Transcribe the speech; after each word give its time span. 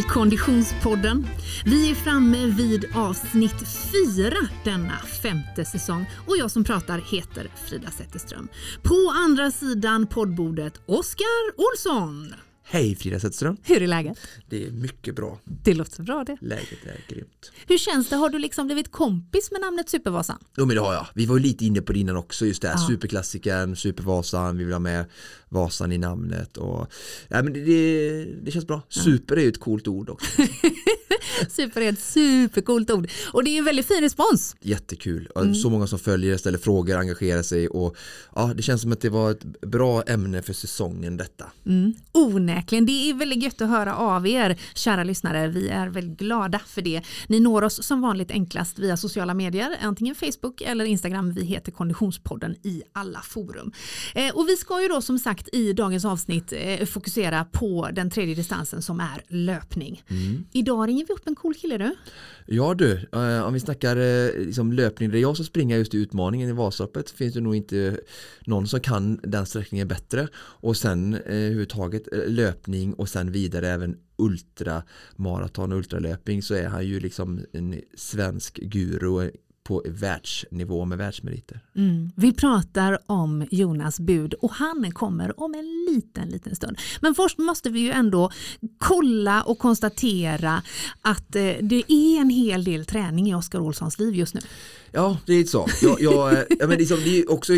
till 0.00 0.10
Konditionspodden. 0.10 1.26
Vi 1.64 1.90
är 1.90 1.94
framme 1.94 2.46
vid 2.46 2.84
avsnitt 2.94 3.68
fyra 3.92 4.48
denna 4.64 4.96
femte 5.22 5.64
säsong 5.64 6.06
och 6.26 6.36
jag 6.36 6.50
som 6.50 6.64
pratar 6.64 6.98
heter 6.98 7.48
Frida 7.68 7.90
Zetterström. 7.90 8.48
På 8.82 9.12
andra 9.16 9.50
sidan 9.50 10.06
poddbordet 10.06 10.80
Oskar 10.86 11.52
Olsson. 11.56 12.34
Hej 12.72 12.94
Frida 12.96 13.20
Zetterström. 13.20 13.56
Hur 13.62 13.82
är 13.82 13.86
läget? 13.86 14.18
Det 14.48 14.66
är 14.66 14.70
mycket 14.70 15.16
bra. 15.16 15.40
Det 15.44 15.74
låter 15.74 16.02
bra 16.02 16.24
det. 16.24 16.36
Läget 16.40 16.78
är 16.86 17.14
grymt. 17.14 17.52
Hur 17.66 17.78
känns 17.78 18.08
det? 18.08 18.16
Har 18.16 18.28
du 18.28 18.38
liksom 18.38 18.66
blivit 18.66 18.90
kompis 18.92 19.50
med 19.50 19.60
namnet 19.60 19.88
Supervasan? 19.88 20.38
Jo 20.56 20.66
men 20.66 20.76
det 20.76 20.82
har 20.82 20.94
jag. 20.94 21.06
Vi 21.14 21.26
var 21.26 21.36
ju 21.36 21.42
lite 21.42 21.64
inne 21.64 21.80
på 21.82 21.92
det 21.92 21.98
innan 21.98 22.16
också 22.16 22.46
just 22.46 22.62
det 22.62 22.68
här 22.68 22.74
Ja. 22.74 22.86
superklassikern, 22.88 23.76
Supervasan, 23.76 24.58
vi 24.58 24.64
vill 24.64 24.72
ha 24.72 24.78
med 24.80 25.04
Vasan 25.48 25.92
i 25.92 25.98
namnet 25.98 26.56
och 26.56 26.86
ja, 27.28 27.42
men 27.42 27.52
det, 27.52 27.60
det, 27.64 28.24
det 28.42 28.50
känns 28.50 28.66
bra. 28.66 28.82
Super 28.88 29.36
är 29.36 29.40
ju 29.42 29.48
ett 29.48 29.60
coolt 29.60 29.88
ord 29.88 30.10
också. 30.10 30.42
Super 31.50 31.80
är 31.80 31.88
ett 31.92 32.00
supercoolt 32.00 32.90
ord 32.90 33.10
och 33.32 33.44
det 33.44 33.50
är 33.50 33.58
en 33.58 33.64
väldigt 33.64 33.86
fin 33.86 34.00
respons. 34.00 34.56
Jättekul. 34.60 35.26
Och 35.26 35.56
Så 35.56 35.70
många 35.70 35.86
som 35.86 35.98
följer, 35.98 36.36
ställer 36.36 36.58
frågor, 36.58 36.96
engagerar 36.96 37.42
sig 37.42 37.68
och 37.68 37.96
ja, 38.34 38.52
det 38.56 38.62
känns 38.62 38.82
som 38.82 38.92
att 38.92 39.00
det 39.00 39.08
var 39.08 39.30
ett 39.30 39.42
bra 39.60 40.02
ämne 40.02 40.42
för 40.42 40.52
säsongen 40.52 41.16
detta. 41.16 41.44
Mm, 41.66 41.94
onekligen, 42.60 42.86
det 42.86 43.10
är 43.10 43.14
väldigt 43.14 43.42
gött 43.42 43.60
att 43.60 43.68
höra 43.68 43.96
av 43.96 44.26
er 44.26 44.56
kära 44.74 45.04
lyssnare. 45.04 45.48
Vi 45.48 45.68
är 45.68 45.88
väldigt 45.88 46.18
glada 46.18 46.58
för 46.58 46.82
det. 46.82 47.02
Ni 47.28 47.40
når 47.40 47.64
oss 47.64 47.82
som 47.82 48.00
vanligt 48.00 48.30
enklast 48.30 48.78
via 48.78 48.96
sociala 48.96 49.34
medier, 49.34 49.76
antingen 49.82 50.14
Facebook 50.14 50.60
eller 50.60 50.84
Instagram. 50.84 51.32
Vi 51.32 51.44
heter 51.44 51.72
Konditionspodden 51.72 52.56
i 52.62 52.82
alla 52.92 53.20
forum. 53.20 53.72
Eh, 54.14 54.34
och 54.34 54.48
vi 54.48 54.56
ska 54.56 54.82
ju 54.82 54.88
då 54.88 55.02
som 55.02 55.18
sagt 55.18 55.48
i 55.52 55.72
dagens 55.72 56.04
avsnitt 56.04 56.52
eh, 56.52 56.86
fokusera 56.86 57.44
på 57.44 57.88
den 57.92 58.10
tredje 58.10 58.34
distansen 58.34 58.82
som 58.82 59.00
är 59.00 59.22
löpning. 59.28 60.02
Idag 60.52 60.88
ringer 60.88 61.06
vi 61.06 61.14
upp 61.14 61.26
en 61.26 61.34
cool 61.34 61.54
kille 61.54 61.78
du. 61.78 61.96
Ja 62.52 62.74
du, 62.74 62.92
eh, 63.12 63.42
om 63.42 63.52
vi 63.52 63.60
snackar 63.60 63.96
eh, 63.96 64.46
liksom 64.46 64.72
löpning, 64.72 65.10
det 65.10 65.18
är 65.18 65.22
jag 65.22 65.36
som 65.36 65.44
springer 65.44 65.78
just 65.78 65.94
i 65.94 65.96
utmaningen 65.96 66.48
i 66.48 66.52
Vasaloppet. 66.52 67.10
Finns 67.10 67.34
det 67.34 67.40
nog 67.40 67.56
inte 67.56 68.00
någon 68.46 68.66
som 68.66 68.80
kan 68.80 69.20
den 69.22 69.46
sträckningen 69.46 69.88
bättre. 69.88 70.28
Och 70.36 70.76
sen 70.76 71.14
eh, 71.14 71.20
överhuvudtaget 71.26 72.12
eh, 72.12 72.18
löpning 72.26 72.94
och 72.94 73.08
sen 73.08 73.32
vidare 73.32 73.68
även 73.68 73.96
ultramaraton 74.18 75.72
och 75.72 75.78
ultralöpning 75.78 76.42
så 76.42 76.54
är 76.54 76.68
han 76.68 76.86
ju 76.86 77.00
liksom 77.00 77.40
en 77.52 77.80
svensk 77.96 78.56
guru 78.56 79.30
på 79.70 79.82
världsnivå 79.86 80.84
med 80.84 80.98
världsmeriter. 80.98 81.60
Mm. 81.76 82.10
Vi 82.16 82.32
pratar 82.32 82.98
om 83.06 83.46
Jonas 83.50 84.00
bud 84.00 84.34
och 84.34 84.50
han 84.52 84.92
kommer 84.92 85.40
om 85.40 85.54
en 85.54 85.94
liten, 85.94 86.28
liten 86.28 86.56
stund. 86.56 86.78
Men 87.00 87.14
först 87.14 87.38
måste 87.38 87.70
vi 87.70 87.80
ju 87.80 87.90
ändå 87.90 88.30
kolla 88.78 89.42
och 89.42 89.58
konstatera 89.58 90.62
att 91.02 91.36
eh, 91.36 91.52
det 91.60 91.92
är 91.92 92.20
en 92.20 92.30
hel 92.30 92.64
del 92.64 92.86
träning 92.86 93.30
i 93.30 93.34
Oskar 93.34 93.58
Olssons 93.58 93.98
liv 93.98 94.14
just 94.14 94.34
nu. 94.34 94.40
Ja, 94.92 95.18
det 95.26 95.32
är 95.32 95.44
så. 95.44 95.68
Jag, 95.82 96.00
jag, 96.00 96.32
eh, 96.32 96.44
ja, 96.58 96.66
men 96.66 96.78
liksom, 96.78 97.00
det, 97.04 97.18
är 97.18 97.30
också, 97.30 97.52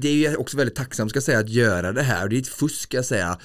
det 0.00 0.26
är 0.26 0.40
också 0.40 0.56
väldigt 0.56 0.76
tacksamt 0.76 1.10
ska 1.10 1.16
jag 1.16 1.24
säga 1.24 1.38
att 1.38 1.48
göra 1.48 1.92
det 1.92 2.02
här. 2.02 2.28
Det 2.28 2.36
är 2.36 2.40
ett 2.40 2.48
fusk 2.48 2.82
ska 2.82 2.96
jag 2.96 3.04
säga 3.04 3.38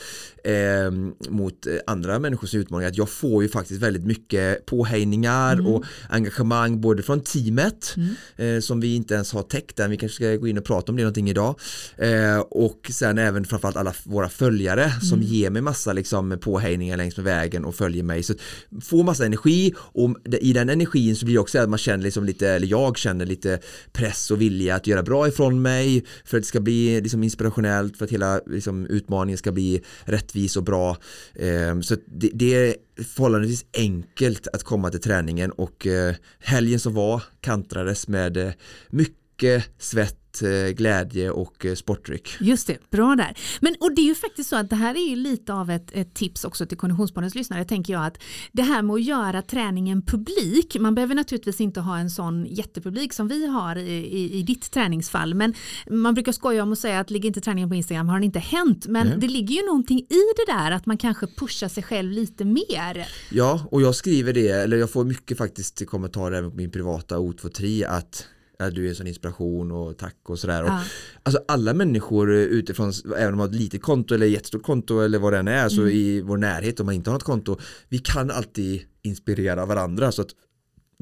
eh, 0.44 0.92
mot 1.30 1.68
andra 1.88 2.20
människors 2.20 2.56
utmaningar. 2.56 2.90
Att 2.90 2.98
jag 2.98 3.10
får 3.10 3.44
ju 3.44 3.50
faktiskt 3.50 3.82
väldigt 3.82 4.06
mycket 4.06 4.66
påhejningar 4.66 5.68
och 5.68 5.86
engagemang 6.10 6.82
både 6.82 7.04
från 7.04 7.22
teamet 7.22 7.96
eh, 8.38 8.60
som 8.60 8.80
vi 8.80 8.96
inte 8.96 9.14
ens 9.14 9.32
har 9.34 9.44
täckt 9.44 9.80
än. 9.80 9.92
Vi 9.92 9.98
kanske 9.98 10.16
ska 10.16 10.36
gå 10.36 10.48
in 10.48 10.58
och 10.58 10.66
prata 10.66 10.92
om 10.92 10.96
det 10.96 11.04
någonting 11.04 11.30
idag. 11.30 11.60
Eh, 11.98 12.40
och 12.40 12.92
sen 12.94 13.18
även 13.18 13.46
framförallt 13.46 13.78
alla 13.78 13.94
våra 14.04 14.30
följare 14.30 14.92
som 15.02 15.22
ger 15.22 15.50
mig 15.50 15.62
massa 15.62 15.94
liksom, 15.94 16.38
påhejningar 16.42 16.98
längs 16.98 17.18
med 17.18 17.26
vägen 17.26 17.66
och 17.66 17.76
följer 17.76 18.04
mig. 18.04 18.24
Så 18.24 18.34
få 18.82 19.04
massa 19.04 19.26
energi 19.26 19.74
och 19.78 20.16
i 20.42 20.54
den 20.54 20.70
energin 20.70 21.16
så 21.16 21.26
blir 21.26 21.36
det 21.36 21.42
också 21.42 21.60
att 21.60 21.70
man 21.70 21.80
känner 21.80 22.04
liksom 22.04 22.26
lite, 22.26 22.50
eller 22.50 22.68
jag 22.68 22.98
känner 22.98 23.26
lite 23.26 23.60
press 23.92 24.32
och 24.32 24.42
vilja 24.42 24.76
att 24.76 24.88
göra 24.88 25.04
bra 25.04 25.28
ifrån 25.28 25.62
mig 25.62 26.06
för 26.26 26.38
att 26.38 26.44
det 26.44 26.48
ska 26.48 26.60
bli 26.60 27.02
liksom 27.02 27.24
inspirationellt, 27.24 27.98
för 27.98 28.06
att 28.06 28.12
hela 28.12 28.42
liksom, 28.46 28.86
utmaningen 28.86 29.38
ska 29.38 29.52
bli 29.52 29.82
rättvis 30.04 30.58
och 30.58 30.64
bra. 30.64 30.98
Eh, 31.36 31.80
så 31.82 31.96
det, 32.06 32.30
det 32.34 32.56
är 32.56 32.76
förhållandevis 33.04 33.66
enkelt 33.74 34.48
att 34.48 34.64
komma 34.64 34.90
till 34.90 35.02
träningen 35.02 35.52
och 35.52 35.88
eh, 35.88 36.16
helgen 36.40 36.80
som 36.80 36.94
var 36.94 37.24
kantrades 37.42 38.08
med 38.08 38.38
eh, 38.38 38.52
mycket 38.90 39.70
svett, 39.78 40.19
eh, 40.44 40.74
glädje 40.74 41.32
och 41.32 41.66
eh, 41.66 41.76
sportdryck. 41.76 42.30
Just 42.40 42.68
det, 42.68 42.90
bra 42.90 43.16
där. 43.16 43.38
Men 43.60 43.76
och 43.80 43.96
det 43.96 44.02
är 44.02 44.06
ju 44.06 44.16
faktiskt 44.16 44.50
så 44.50 44.56
att 44.56 44.70
det 44.70 44.76
här 44.76 44.96
är 44.96 45.10
ju 45.10 45.16
lite 45.16 45.54
av 45.54 45.70
ett, 45.72 45.92
ett 45.94 46.14
tips 46.14 46.44
också 46.44 46.66
till 46.66 46.78
Konditionspoddens 46.78 47.36
lyssnare 47.36 47.66
tänker 47.66 47.94
jag 47.94 48.06
att 48.06 48.18
det 48.52 48.62
här 48.62 48.82
med 48.82 48.94
att 48.94 49.04
göra 49.04 49.42
träningen 49.42 50.02
publik, 50.02 50.78
man 50.80 50.96
behöver 50.96 51.16
naturligtvis 51.16 51.62
inte 51.62 51.80
ha 51.80 51.98
en 51.98 52.10
sån 52.10 52.46
jättepublik 52.46 53.14
som 53.14 53.28
vi 53.28 53.48
har 53.48 53.76
i, 53.76 53.92
i, 53.92 54.40
i 54.40 54.44
ditt 54.44 54.72
träningsfall 54.72 55.36
men 55.36 55.54
man 55.90 56.14
brukar 56.14 56.32
skoja 56.32 56.64
om 56.64 56.72
att 56.72 56.80
säga 56.80 57.00
att 57.00 57.10
ligger 57.10 57.28
inte 57.28 57.42
träningen 57.42 57.70
på 57.70 57.76
Instagram 57.76 58.10
har 58.10 58.20
det 58.20 58.26
inte 58.26 58.40
hänt 58.40 58.88
men 58.88 59.08
Nej. 59.08 59.18
det 59.20 59.28
ligger 59.28 59.56
ju 59.56 59.66
någonting 59.66 60.00
i 60.00 60.24
det 60.38 60.54
där 60.54 60.72
att 60.72 60.86
man 60.86 60.98
kanske 60.98 61.28
pushar 61.28 61.68
sig 61.68 61.84
själv 61.84 62.12
lite 62.12 62.46
mer. 62.46 63.08
Ja, 63.32 63.68
och 63.72 63.82
jag 63.82 63.96
skriver 63.96 64.34
det, 64.34 64.50
eller 64.50 64.78
jag 64.78 64.92
får 64.92 65.06
mycket 65.06 65.38
faktiskt 65.38 65.86
kommentarer 65.86 66.38
även 66.38 66.52
på 66.52 66.58
min 66.58 66.72
privata 66.72 67.18
O23 67.18 67.88
att 67.88 68.26
ja, 68.60 68.70
du 68.70 68.86
är 68.86 68.90
en 68.90 68.96
sån 68.96 69.08
inspiration 69.08 69.72
och 69.72 69.98
tack 69.98 70.16
och 70.30 70.40
sådär. 70.40 70.64
Och, 70.64 70.70
Ja. 70.70 70.84
Alltså 71.24 71.42
alla 71.48 71.74
människor 71.74 72.32
utifrån, 72.32 72.94
även 73.18 73.34
om 73.34 73.38
man 73.38 73.40
har 73.40 73.48
ett 73.56 73.62
litet 73.62 73.82
konto 73.82 74.16
eller 74.16 74.26
jättestort 74.26 74.64
konto 74.64 75.00
eller 75.00 75.20
vad 75.20 75.34
det 75.34 75.40
än 75.40 75.48
är, 75.48 75.70
så 75.70 75.88
i 75.88 76.22
vår 76.22 76.38
närhet 76.38 76.80
om 76.80 76.86
man 76.86 76.96
inte 76.96 77.10
har 77.10 77.16
något 77.16 77.24
konto, 77.24 77.58
vi 77.90 77.98
kan 77.98 78.32
alltid 78.32 78.82
inspirera 79.02 79.66
varandra. 79.66 80.12
Så 80.12 80.22
att 80.22 80.30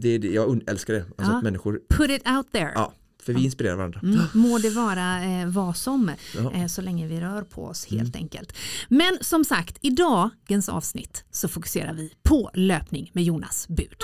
det, 0.01 0.09
är 0.09 0.19
det, 0.19 0.27
jag 0.27 0.61
älskar 0.67 0.93
det, 0.93 0.99
alltså 0.99 1.31
Ja. 1.31 1.37
att 1.37 1.43
människor, 1.43 1.79
Put 1.89 2.09
it 2.09 2.27
out 2.29 2.51
there. 2.51 2.71
ja, 2.75 2.93
för 3.23 3.33
vi 3.33 3.43
inspirerar 3.43 3.75
varandra. 3.75 3.99
Mm, 4.03 4.19
må 4.33 4.57
det 4.57 4.69
vara 4.69 5.23
eh, 5.23 5.47
vad 5.47 5.77
som 5.77 6.09
eh, 6.53 6.67
så 6.67 6.81
länge 6.81 7.07
vi 7.07 7.19
rör 7.19 7.41
på 7.41 7.65
oss 7.65 7.85
helt 7.85 8.15
enkelt. 8.15 8.53
Men 8.89 9.17
som 9.21 9.43
sagt, 9.45 9.77
i 9.81 9.89
dagens 9.89 10.69
avsnitt 10.69 11.23
så 11.31 11.47
fokuserar 11.47 11.93
vi 11.93 12.11
på 12.23 12.51
löpning 12.53 13.11
med 13.13 13.23
Jonas 13.23 13.67
Bud. 13.67 13.95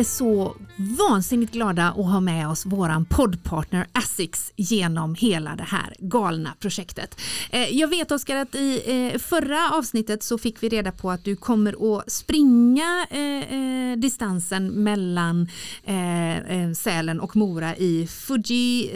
Är 0.00 0.04
så 0.04 0.54
vansinnigt 0.80 1.52
glada 1.52 1.88
att 1.88 1.94
ha 1.96 2.20
med 2.20 2.48
oss 2.48 2.66
våran 2.66 3.04
poddpartner 3.04 3.86
Asics 3.92 4.52
genom 4.56 5.14
hela 5.14 5.56
det 5.56 5.62
här 5.62 5.94
galna 5.98 6.54
projektet. 6.58 7.20
Eh, 7.50 7.68
Jag 7.76 7.88
vet 7.88 8.12
Oskar 8.12 8.36
att 8.36 8.54
i 8.54 8.82
eh, 8.86 9.18
förra 9.18 9.70
avsnittet 9.70 10.22
så 10.22 10.38
fick 10.38 10.62
vi 10.62 10.68
reda 10.68 10.92
på 10.92 11.10
att 11.10 11.24
du 11.24 11.36
kommer 11.36 11.98
att 11.98 12.12
springa 12.12 13.06
eh, 13.10 13.98
distansen 13.98 14.66
mellan 14.66 15.48
Sälen 16.76 17.20
och 17.20 17.36
Mora 17.36 17.76
i 17.76 18.06
Fuji 18.06 18.90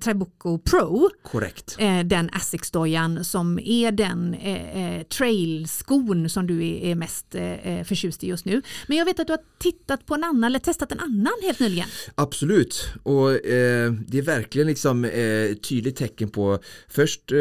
Trabuco 0.00 0.58
Pro 0.58 1.10
Korrekt. 1.22 1.76
den 2.04 2.30
Asics-dojan 2.32 3.24
som 3.24 3.58
är 3.58 3.92
den 3.92 4.36
trailskon 5.04 6.30
som 6.30 6.46
du 6.46 6.66
är, 6.66 6.94
mest 6.94 7.26
förtjust 7.84 8.24
i 8.24 8.28
just 8.28 8.44
nu. 8.44 8.62
Men 8.86 8.96
jag 8.96 9.04
vet 9.04 9.20
att 9.20 9.26
du 9.26 9.32
har 9.32 9.40
tittat 9.58 10.06
på 10.06 10.14
en 10.14 10.24
annan 10.24 10.44
eller 10.44 10.58
testat 10.58 10.92
en 10.92 10.99
annan 11.02 11.32
helt 11.42 11.60
nyligen. 11.60 11.88
Absolut, 12.14 12.88
och 13.02 13.46
eh, 13.46 13.92
det 13.92 14.18
är 14.18 14.22
verkligen 14.22 14.68
liksom 14.68 15.04
eh, 15.04 15.54
tydligt 15.54 15.96
tecken 15.96 16.30
på 16.30 16.58
först 16.88 17.32
eh, 17.32 17.38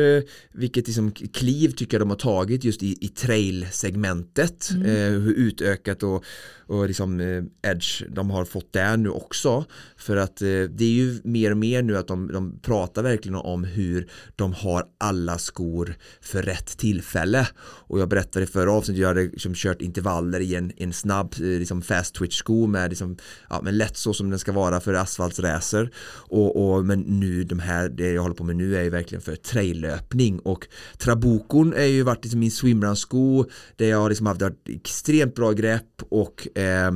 vilket 0.51 0.87
liksom 0.87 1.11
kliv 1.11 1.71
tycker 1.71 1.97
jag 1.97 2.01
de 2.01 2.09
har 2.09 2.17
tagit 2.17 2.63
just 2.63 2.83
i, 2.83 2.97
i 3.01 3.07
trail-segmentet, 3.07 4.69
eh, 4.71 5.11
hur 5.19 5.33
utökat 5.33 6.03
och, 6.03 6.25
och 6.69 6.87
liksom 6.87 7.19
eh, 7.19 7.71
edge 7.71 8.03
de 8.09 8.29
har 8.29 8.45
fått 8.45 8.73
där 8.73 8.97
nu 8.97 9.09
också. 9.09 9.65
För 9.97 10.17
att 10.17 10.41
eh, 10.41 10.47
det 10.47 10.83
är 10.83 10.91
ju 10.91 11.21
mer 11.23 11.51
och 11.51 11.57
mer 11.57 11.81
nu 11.81 11.97
att 11.97 12.07
de, 12.07 12.31
de 12.31 12.59
pratar 12.59 13.03
verkligen 13.03 13.35
om 13.35 13.63
hur 13.63 14.09
de 14.35 14.53
har 14.53 14.85
alla 14.97 15.37
skor 15.37 15.95
för 16.21 16.43
rätt 16.43 16.77
tillfälle. 16.77 17.47
Och 17.61 17.99
jag 17.99 18.09
berättade 18.09 18.45
i 18.45 18.47
förra 18.47 18.71
avsnittet, 18.71 19.01
jag 19.01 19.07
hade 19.07 19.21
liksom 19.21 19.53
kört 19.55 19.81
intervaller 19.81 20.39
i 20.39 20.55
en, 20.55 20.71
en 20.77 20.93
snabb 20.93 21.33
eh, 21.39 21.45
liksom 21.45 21.81
fast 21.81 22.15
twitch 22.15 22.37
sko 22.37 22.67
med, 22.67 22.89
liksom, 22.89 23.17
ja, 23.49 23.61
men 23.63 23.77
lätt 23.77 23.97
så 23.97 24.13
som 24.13 24.29
den 24.29 24.39
ska 24.39 24.51
vara 24.51 24.79
för 24.79 24.93
asfaltsracer. 24.93 25.91
Och, 26.15 26.73
och, 26.73 26.85
men 26.85 26.99
nu 26.99 27.43
de 27.43 27.59
här, 27.59 27.89
det 27.89 28.11
jag 28.11 28.21
håller 28.21 28.35
på 28.35 28.43
med 28.43 28.55
nu 28.55 28.77
är 28.77 28.83
ju 28.83 28.89
verkligen 28.89 29.21
för 29.21 29.35
traillöpning. 29.35 30.39
Och 30.39 30.67
Trabukon 30.97 31.73
är 31.73 31.85
ju 31.85 32.03
varit 32.03 32.23
liksom 32.23 32.39
min 32.39 32.51
swimrun 32.51 32.95
sko 32.95 33.45
där 33.75 33.89
jag 33.89 33.97
har 33.97 34.09
liksom 34.09 34.25
haft 34.25 34.41
extremt 34.69 35.35
bra 35.35 35.51
grepp. 35.51 35.83
Och 36.09 36.47
eh, 36.59 36.87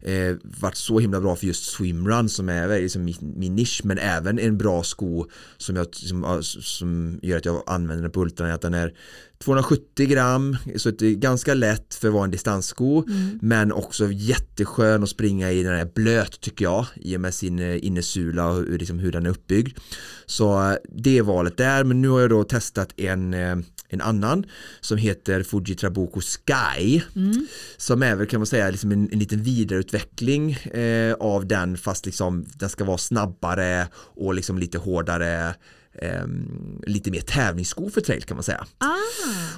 eh, 0.00 0.36
varit 0.42 0.76
så 0.76 0.98
himla 0.98 1.20
bra 1.20 1.36
för 1.36 1.46
just 1.46 1.70
swimrun 1.70 2.28
som 2.28 2.48
är 2.48 2.80
liksom 2.80 3.04
min, 3.04 3.16
min 3.20 3.54
nisch 3.54 3.80
men 3.84 3.98
även 3.98 4.38
en 4.38 4.58
bra 4.58 4.82
sko 4.82 5.26
som, 5.56 5.76
jag, 5.76 5.94
som, 5.94 6.42
som 6.42 7.20
gör 7.22 7.36
att 7.36 7.44
jag 7.44 7.62
använder 7.66 8.02
den 8.02 8.12
på 8.12 8.22
ultran 8.22 8.50
att 8.50 8.60
den 8.60 8.74
är 8.74 8.94
270 9.38 10.06
gram 10.06 10.56
så 10.76 10.90
det 10.90 11.06
är 11.06 11.14
ganska 11.14 11.54
lätt 11.54 11.94
för 11.94 12.08
att 12.08 12.14
vara 12.14 12.24
en 12.24 12.30
distanssko 12.30 13.04
mm. 13.06 13.38
men 13.42 13.72
också 13.72 14.08
jätteskön 14.12 15.02
att 15.02 15.08
springa 15.08 15.52
i 15.52 15.62
den 15.62 15.72
är 15.72 15.84
blöt 15.94 16.40
tycker 16.40 16.64
jag 16.64 16.86
i 16.94 17.16
och 17.16 17.20
med 17.20 17.34
sin 17.34 17.58
eh, 17.58 17.84
innersula 17.84 18.48
och 18.48 18.62
liksom 18.62 18.98
hur 18.98 19.12
den 19.12 19.26
är 19.26 19.30
uppbyggd 19.30 19.78
så 20.26 20.70
eh, 20.70 20.76
det 20.88 21.18
är 21.18 21.22
valet 21.22 21.56
där 21.56 21.84
men 21.84 22.02
nu 22.02 22.08
har 22.08 22.20
jag 22.20 22.30
då 22.30 22.44
testat 22.44 22.92
en 22.96 23.34
eh, 23.34 23.56
en 23.88 24.00
annan 24.00 24.46
som 24.80 24.98
heter 24.98 25.42
Fuji 25.42 25.74
Trabuco 25.74 26.20
Sky 26.20 27.02
mm. 27.16 27.46
som 27.76 28.02
är 28.02 28.16
väl 28.16 28.26
kan 28.26 28.40
man 28.40 28.46
säga 28.46 28.70
liksom 28.70 28.92
en, 28.92 29.08
en 29.12 29.18
liten 29.18 29.42
vidareutveckling 29.42 30.52
eh, 30.52 31.14
av 31.14 31.46
den 31.46 31.76
fast 31.76 32.06
liksom 32.06 32.46
den 32.54 32.68
ska 32.68 32.84
vara 32.84 32.98
snabbare 32.98 33.88
och 33.94 34.34
liksom 34.34 34.58
lite 34.58 34.78
hårdare 34.78 35.54
eh, 36.02 36.26
lite 36.86 37.10
mer 37.10 37.20
tävlingssko 37.20 37.90
för 37.90 38.00
trail 38.00 38.22
kan 38.22 38.36
man 38.36 38.44
säga. 38.44 38.66
Ah. 38.78 38.94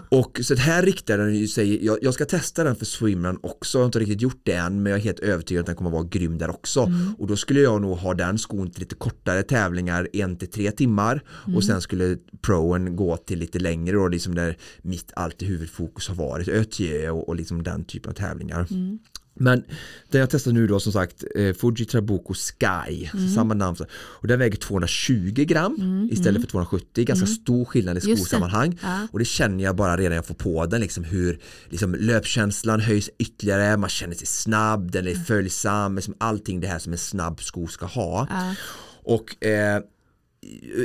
Och 0.08 0.40
så 0.43 0.55
här 0.55 0.82
riktar 0.82 1.19
den 1.19 1.49
sig, 1.49 1.85
jag, 1.87 1.99
jag 2.02 2.14
ska 2.14 2.25
testa 2.25 2.64
den 2.64 2.76
för 2.76 2.85
swimrun 2.85 3.38
också, 3.43 3.79
jag 3.79 3.82
har 3.82 3.87
inte 3.87 3.99
riktigt 3.99 4.20
gjort 4.20 4.40
det 4.43 4.52
än 4.52 4.82
men 4.82 4.90
jag 4.90 5.00
är 5.00 5.05
helt 5.05 5.20
övertygad 5.20 5.61
att 5.61 5.67
den 5.67 5.76
kommer 5.76 5.90
vara 5.90 6.05
grym 6.05 6.38
där 6.38 6.50
också. 6.50 6.81
Mm. 6.81 7.14
Och 7.19 7.26
då 7.26 7.37
skulle 7.37 7.61
jag 7.61 7.82
nog 7.82 7.99
ha 7.99 8.14
den 8.14 8.38
skon 8.38 8.70
till 8.70 8.81
lite 8.81 8.94
kortare 8.94 9.43
tävlingar, 9.43 10.08
en 10.12 10.37
till 10.37 10.50
tre 10.50 10.70
timmar 10.70 11.25
mm. 11.44 11.56
och 11.56 11.64
sen 11.64 11.81
skulle 11.81 12.17
proen 12.43 12.96
gå 12.96 13.17
till 13.17 13.38
lite 13.38 13.58
längre 13.58 13.99
och 13.99 14.11
liksom 14.11 14.35
där 14.35 14.56
mitt 14.82 15.12
alltid 15.17 15.49
huvudfokus 15.49 16.08
har 16.08 16.14
varit 16.14 16.49
Ötjö 16.49 17.11
och, 17.11 17.29
och 17.29 17.37
liksom 17.37 17.62
den 17.62 17.85
typen 17.85 18.11
av 18.11 18.14
tävlingar. 18.14 18.67
Mm. 18.70 18.99
Men 19.38 19.64
den 20.11 20.20
jag 20.20 20.31
testar 20.31 20.52
nu 20.52 20.67
då 20.67 20.81
som 20.81 20.93
sagt 20.93 21.25
eh, 21.35 21.55
Fuji 21.55 21.85
Trabuco 21.85 22.35
Sky, 22.35 23.08
mm. 23.14 23.29
samma 23.29 23.55
namn. 23.55 23.76
Och 23.93 24.29
den 24.29 24.38
väger 24.38 24.56
220 24.56 25.32
gram 25.35 25.76
mm. 25.79 26.08
istället 26.11 26.29
mm. 26.29 26.43
för 26.43 26.49
270, 26.49 27.05
ganska 27.05 27.26
mm. 27.26 27.35
stor 27.37 27.64
skillnad 27.64 27.99
i 27.99 28.00
skosammanhang. 28.00 28.79
Ja. 28.82 29.08
Och 29.12 29.19
det 29.19 29.25
känner 29.25 29.64
jag 29.64 29.76
bara 29.76 29.96
redan 29.96 30.17
jag 30.17 30.26
får 30.26 30.35
på 30.35 30.67
den, 30.67 30.81
liksom 30.81 31.05
hur 31.05 31.40
liksom, 31.69 31.94
löpkänslan 31.94 32.81
höjs 32.81 33.11
ytterligare, 33.19 33.76
man 33.76 33.90
känner 33.90 34.14
sig 34.14 34.26
snabb, 34.26 34.90
den 34.90 35.06
är 35.06 35.14
följsam, 35.14 35.96
liksom 35.96 36.14
allting 36.19 36.61
det 36.61 36.67
här 36.67 36.79
som 36.79 36.93
en 36.93 36.99
snabb 36.99 37.43
sko 37.43 37.67
ska 37.67 37.87
ha. 37.87 38.26
Ja. 38.31 38.55
Och 39.05 39.44
eh, 39.44 39.82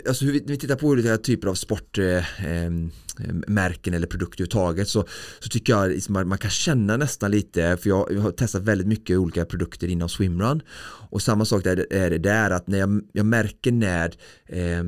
alltså 0.08 0.26
hur 0.26 0.34
vi, 0.34 0.44
vi 0.48 0.58
tittar 0.58 0.76
på 0.76 0.88
olika 0.88 1.18
typer 1.18 1.48
av 1.48 1.56
sportmärken 1.56 3.94
eh, 3.94 3.98
eller 3.98 4.08
produkter 4.08 4.44
överhuvudtaget 4.44 4.88
så, 4.88 5.06
så 5.40 5.50
tycker 5.50 5.74
jag 5.74 5.90
liksom 5.90 6.14
man, 6.14 6.28
man, 6.28 6.38
kan 6.38 6.52
känna 6.52 6.98
nästan 6.98 7.32
lite 7.32 7.78
för 7.78 7.90
jag, 7.90 8.12
jag, 8.12 8.22
har 8.22 8.32
testat 8.32 8.62
väldigt 8.62 8.88
mycket 8.88 9.18
olika 9.18 9.46
produkter 9.46 9.88
inom 9.88 10.10
swimrun. 10.10 10.62
Och 11.10 11.22
samma 11.22 11.46
sak 11.46 11.66
är 11.66 11.76
det, 11.76 11.86
är 11.90 12.10
det 12.10 12.18
där 12.18 12.52
att 12.52 12.68
när 12.68 12.80
jag, 12.80 13.02
jag 13.14 13.26
märker 13.26 13.72
när 13.72 14.14
eh, 14.46 14.84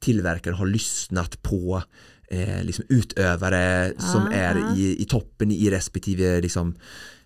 tillverkaren 0.00 0.56
har 0.56 0.66
lyssnat 0.66 1.42
på 1.42 1.82
eh, 2.30 2.62
liksom 2.62 2.84
utövare 2.88 3.92
ah, 3.96 4.00
som 4.00 4.26
är 4.32 4.76
i, 4.76 5.02
i 5.02 5.04
toppen 5.04 5.50
i 5.50 5.70
respektive 5.70 6.40
liksom, 6.40 6.74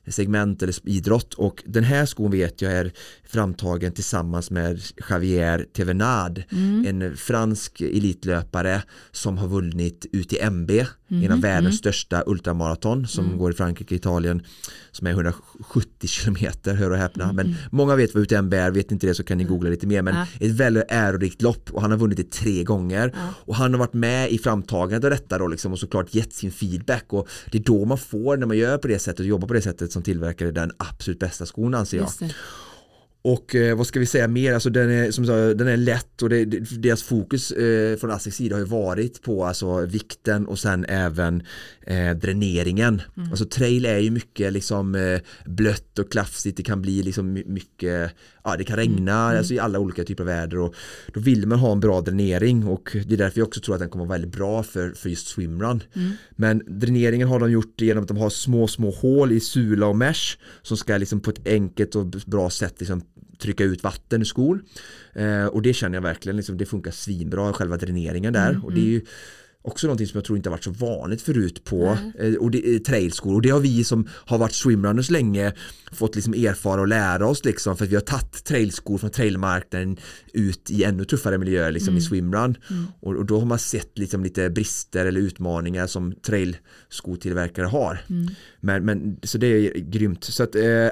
segment 0.08 0.62
eller 0.62 0.88
idrott 0.88 1.34
och 1.34 1.62
den 1.66 1.84
här 1.84 2.06
skon 2.06 2.31
vet 2.31 2.62
jag 2.62 2.72
är 2.72 2.93
framtagen 3.25 3.93
tillsammans 3.93 4.50
med 4.50 4.81
Javier 5.10 5.66
Tevenard 5.76 6.43
mm. 6.52 6.87
en 6.87 7.16
fransk 7.16 7.81
elitlöpare 7.81 8.82
som 9.10 9.38
har 9.38 9.49
vunnit 9.49 10.06
UTMB 10.12 10.70
mm. 10.70 11.25
en 11.25 11.32
av 11.32 11.40
världens 11.40 11.64
mm. 11.64 11.72
största 11.72 12.22
ultramaraton 12.26 13.06
som 13.06 13.25
mm. 13.25 13.38
går 13.38 13.50
i 13.50 13.54
Frankrike 13.54 13.94
och 13.94 13.99
Italien 13.99 14.43
som 14.90 15.06
är 15.06 15.10
170 15.10 16.08
kilometer, 16.08 16.75
hör 16.75 16.90
och 16.90 16.96
häpna 16.96 17.32
men 17.32 17.54
många 17.70 17.96
vet 17.96 18.14
vad 18.14 18.22
UTMB 18.22 18.54
är, 18.54 18.70
vet 18.70 18.93
inte 18.93 19.06
det 19.06 19.14
så 19.14 19.25
kan 19.25 19.38
ni 19.38 19.44
googla 19.44 19.70
lite 19.70 19.87
mer 19.87 20.02
men 20.02 20.14
ja. 20.14 20.26
ett 20.46 20.52
väldigt 20.52 20.84
ärorikt 20.88 21.43
lopp 21.43 21.70
och 21.70 21.82
han 21.82 21.90
har 21.90 21.99
vunnit 21.99 22.16
det 22.16 22.31
tre 22.31 22.64
gånger 22.64 23.12
ja. 23.14 23.34
och 23.34 23.56
han 23.56 23.72
har 23.72 23.78
varit 23.78 23.94
med 23.94 24.31
i 24.31 24.38
framtagandet 24.38 25.04
av 25.04 25.10
detta 25.10 25.38
då 25.38 25.46
liksom 25.46 25.72
och 25.72 25.78
såklart 25.78 26.14
gett 26.14 26.32
sin 26.32 26.52
feedback 26.52 27.04
och 27.08 27.28
det 27.50 27.58
är 27.58 27.62
då 27.62 27.84
man 27.84 27.99
får 27.99 28.37
när 28.37 28.46
man 28.46 28.58
gör 28.58 28.78
på 28.78 28.88
det 28.88 28.99
sättet 28.99 29.20
och 29.20 29.26
jobbar 29.26 29.49
på 29.49 29.54
det 29.54 29.62
sättet 29.62 29.92
som 29.93 30.03
tillverkade 30.03 30.53
den 30.53 30.73
absolut 30.79 31.19
bästa 31.19 31.47
skon 31.47 31.75
anser 31.75 31.97
jag. 31.99 32.09
Och 33.25 33.55
eh, 33.55 33.77
vad 33.77 33.87
ska 33.87 34.01
vi 34.01 34.07
säga 34.07 34.29
mer, 34.29 34.55
alltså 34.55 34.71
den 34.71 34.91
är, 34.91 35.11
som 35.11 35.27
sagt, 35.27 35.59
den 35.59 35.69
är 35.69 35.77
lätt 35.77 36.23
och 36.23 36.29
det, 36.29 36.45
deras 36.79 37.03
fokus 37.03 37.51
eh, 37.51 37.97
från 37.97 38.11
ASSIs 38.11 38.35
sida 38.35 38.55
har 38.55 38.61
ju 38.61 38.67
varit 38.67 39.23
på 39.23 39.45
alltså, 39.45 39.87
vikten 39.87 40.47
och 40.47 40.59
sen 40.59 40.85
även 40.89 41.43
eh, 41.87 42.11
dräneringen. 42.11 43.03
Mm. 43.17 43.31
Alltså 43.31 43.45
trail 43.45 43.87
är 43.87 43.99
ju 43.99 44.11
mycket 44.11 44.53
liksom 44.53 44.95
eh, 44.95 45.21
blött 45.45 45.99
och 45.99 46.13
klafsigt, 46.13 46.57
det 46.57 46.63
kan 46.63 46.83
bli 46.83 47.03
liksom 47.03 47.33
mycket, 47.33 48.11
ja 48.45 48.57
det 48.57 48.65
kan 48.65 48.77
regna 48.77 49.25
mm. 49.25 49.39
alltså, 49.39 49.55
i 49.55 49.59
alla 49.59 49.79
olika 49.79 50.05
typer 50.05 50.23
av 50.23 50.27
väder 50.27 50.59
och 50.59 50.75
då 51.15 51.21
vill 51.21 51.47
man 51.47 51.59
ha 51.59 51.73
en 51.73 51.81
bra 51.81 52.01
dränering 52.01 52.67
och 52.67 52.91
det 52.93 53.15
är 53.15 53.19
därför 53.19 53.41
jag 53.41 53.49
också 53.49 53.61
tror 53.61 53.75
att 53.75 53.81
den 53.81 53.91
kommer 53.91 54.05
vara 54.05 54.19
väldigt 54.19 54.37
bra 54.37 54.63
för, 54.63 54.91
för 54.91 55.09
just 55.09 55.29
swimrun. 55.29 55.83
Mm. 55.93 56.13
Men 56.31 56.63
dräneringen 56.67 57.29
har 57.29 57.41
de 57.41 57.51
gjort 57.51 57.81
genom 57.81 58.03
att 58.03 58.09
de 58.09 58.17
har 58.17 58.31
små 58.31 58.69
små 58.69 58.91
hål 58.91 59.33
i 59.33 59.41
sula 59.41 59.87
och 59.87 59.97
mesh 59.97 60.37
som 60.63 60.77
ska 60.77 60.97
liksom 60.97 61.21
på 61.21 61.31
ett 61.31 61.47
enkelt 61.47 61.95
och 61.95 62.07
bra 62.07 62.51
sätt 62.51 62.75
liksom 62.79 63.03
trycka 63.43 63.65
ut 63.65 63.83
vatten 63.83 64.21
ur 64.21 64.25
skor 64.25 64.62
eh, 65.12 65.47
och 65.47 65.62
det 65.62 65.73
känner 65.73 65.97
jag 65.97 66.03
verkligen 66.03 66.37
liksom, 66.37 66.56
det 66.56 66.67
funkar 66.67 66.91
svinbra 66.91 67.53
själva 67.53 67.77
dräneringen 67.77 68.33
där 68.33 68.50
mm, 68.50 68.65
och 68.65 68.73
det 68.73 68.81
är 68.81 68.85
ju 68.85 68.97
mm 68.97 69.06
också 69.62 69.87
någonting 69.87 70.06
som 70.06 70.19
jag 70.19 70.25
tror 70.25 70.37
inte 70.37 70.49
har 70.49 70.53
varit 70.53 70.65
så 70.65 70.71
vanligt 70.71 71.23
förut 71.23 71.65
på 71.65 71.99
mm. 72.19 72.37
och 72.41 72.50
det, 72.50 72.79
trailskor 72.79 73.35
och 73.35 73.43
det 73.43 73.50
har 73.50 73.61
vi 73.61 73.85
som 73.85 74.09
har 74.11 74.39
varit 74.39 74.55
swimrunners 74.55 75.11
länge 75.11 75.53
fått 75.93 76.15
liksom 76.15 76.35
erfara 76.35 76.81
och 76.81 76.89
lära 76.89 77.27
oss 77.27 77.44
liksom 77.44 77.77
för 77.77 77.85
att 77.85 77.91
vi 77.91 77.94
har 77.94 78.03
tagit 78.03 78.44
trailskor 78.44 78.99
från 78.99 79.11
trailmarknaden 79.11 79.97
ut 80.33 80.71
i 80.71 80.85
ännu 80.85 81.05
tuffare 81.05 81.38
miljöer 81.38 81.73
liksom 81.73 81.93
mm. 81.93 81.99
i 81.99 82.03
swimrun 82.03 82.56
mm. 82.71 82.87
och, 83.00 83.17
och, 83.17 83.27
då 83.27 83.38
har 83.38 83.47
man 83.47 83.59
sett 83.59 83.99
liksom 83.99 84.25
lite 84.25 84.50
brister 84.50 85.06
eller 85.06 85.21
utmaningar 85.21 85.87
som 85.87 86.12
trailskotillverkare 86.12 87.67
har 87.67 88.05
mm. 88.11 88.29
Men, 88.64 88.85
men 88.85 89.17
så 89.23 89.38
det 89.38 89.47
är 89.47 89.79
grymt 89.79 90.25
så 90.25 90.43
att 90.43 90.55
eh, 90.55 90.88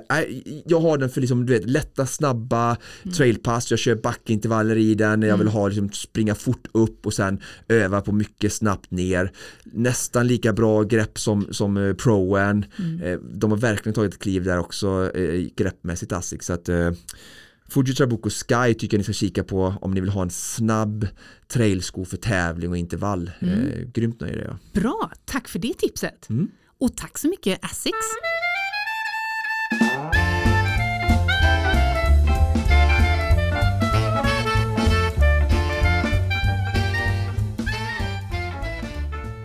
jag 0.66 0.80
har 0.80 0.98
den 0.98 1.10
för 1.10 1.20
liksom 1.20 1.46
du 1.46 1.52
vet 1.52 1.70
lätta 1.70 2.06
snabba 2.06 2.76
mm. 3.02 3.14
trailpass 3.14 3.70
jag 3.70 3.78
kör 3.78 3.94
backintervaller 3.94 4.76
i 4.76 4.94
den 4.94 5.22
jag 5.22 5.36
vill 5.36 5.46
mm. 5.46 5.52
ha 5.52 5.68
liksom 5.68 5.90
springa 5.92 6.34
fort 6.34 6.68
upp 6.72 7.06
och 7.06 7.14
sen 7.14 7.40
öva 7.68 8.00
på 8.00 8.12
mycket 8.12 8.52
snabbt 8.52 8.90
ner 8.90 9.32
nästan 9.64 10.26
lika 10.26 10.52
bra 10.52 10.82
grepp 10.82 11.18
som, 11.18 11.46
som 11.50 11.76
eh, 11.76 11.94
proen 11.94 12.64
mm. 12.78 13.02
eh, 13.02 13.18
de 13.18 13.50
har 13.50 13.58
verkligen 13.58 13.94
tagit 13.94 14.14
ett 14.14 14.20
kliv 14.20 14.44
där 14.44 14.58
också 14.58 15.10
eh, 15.14 15.46
greppmässigt 15.56 16.12
Asics 16.12 16.46
så 16.46 16.52
att 16.52 16.68
eh, 16.68 16.90
Fuji 17.70 17.94
Trabuco 17.94 18.30
Sky 18.30 18.74
tycker 18.74 18.96
jag 18.96 18.98
ni 18.98 19.04
ska 19.04 19.12
kika 19.12 19.44
på 19.44 19.74
om 19.80 19.90
ni 19.94 20.00
vill 20.00 20.10
ha 20.10 20.22
en 20.22 20.30
snabb 20.30 21.06
trailsko 21.48 22.04
för 22.04 22.16
tävling 22.16 22.70
och 22.70 22.76
intervall. 22.76 23.30
Mm. 23.38 23.60
Eh, 23.60 23.86
grymt 23.92 24.20
nöjd 24.20 24.34
är 24.34 24.44
jag. 24.44 24.82
Bra, 24.82 25.10
tack 25.24 25.48
för 25.48 25.58
det 25.58 25.74
tipset. 25.74 26.30
Mm. 26.30 26.48
Och 26.80 26.96
tack 26.96 27.18
så 27.18 27.28
mycket 27.28 27.64
Asics. 27.64 27.96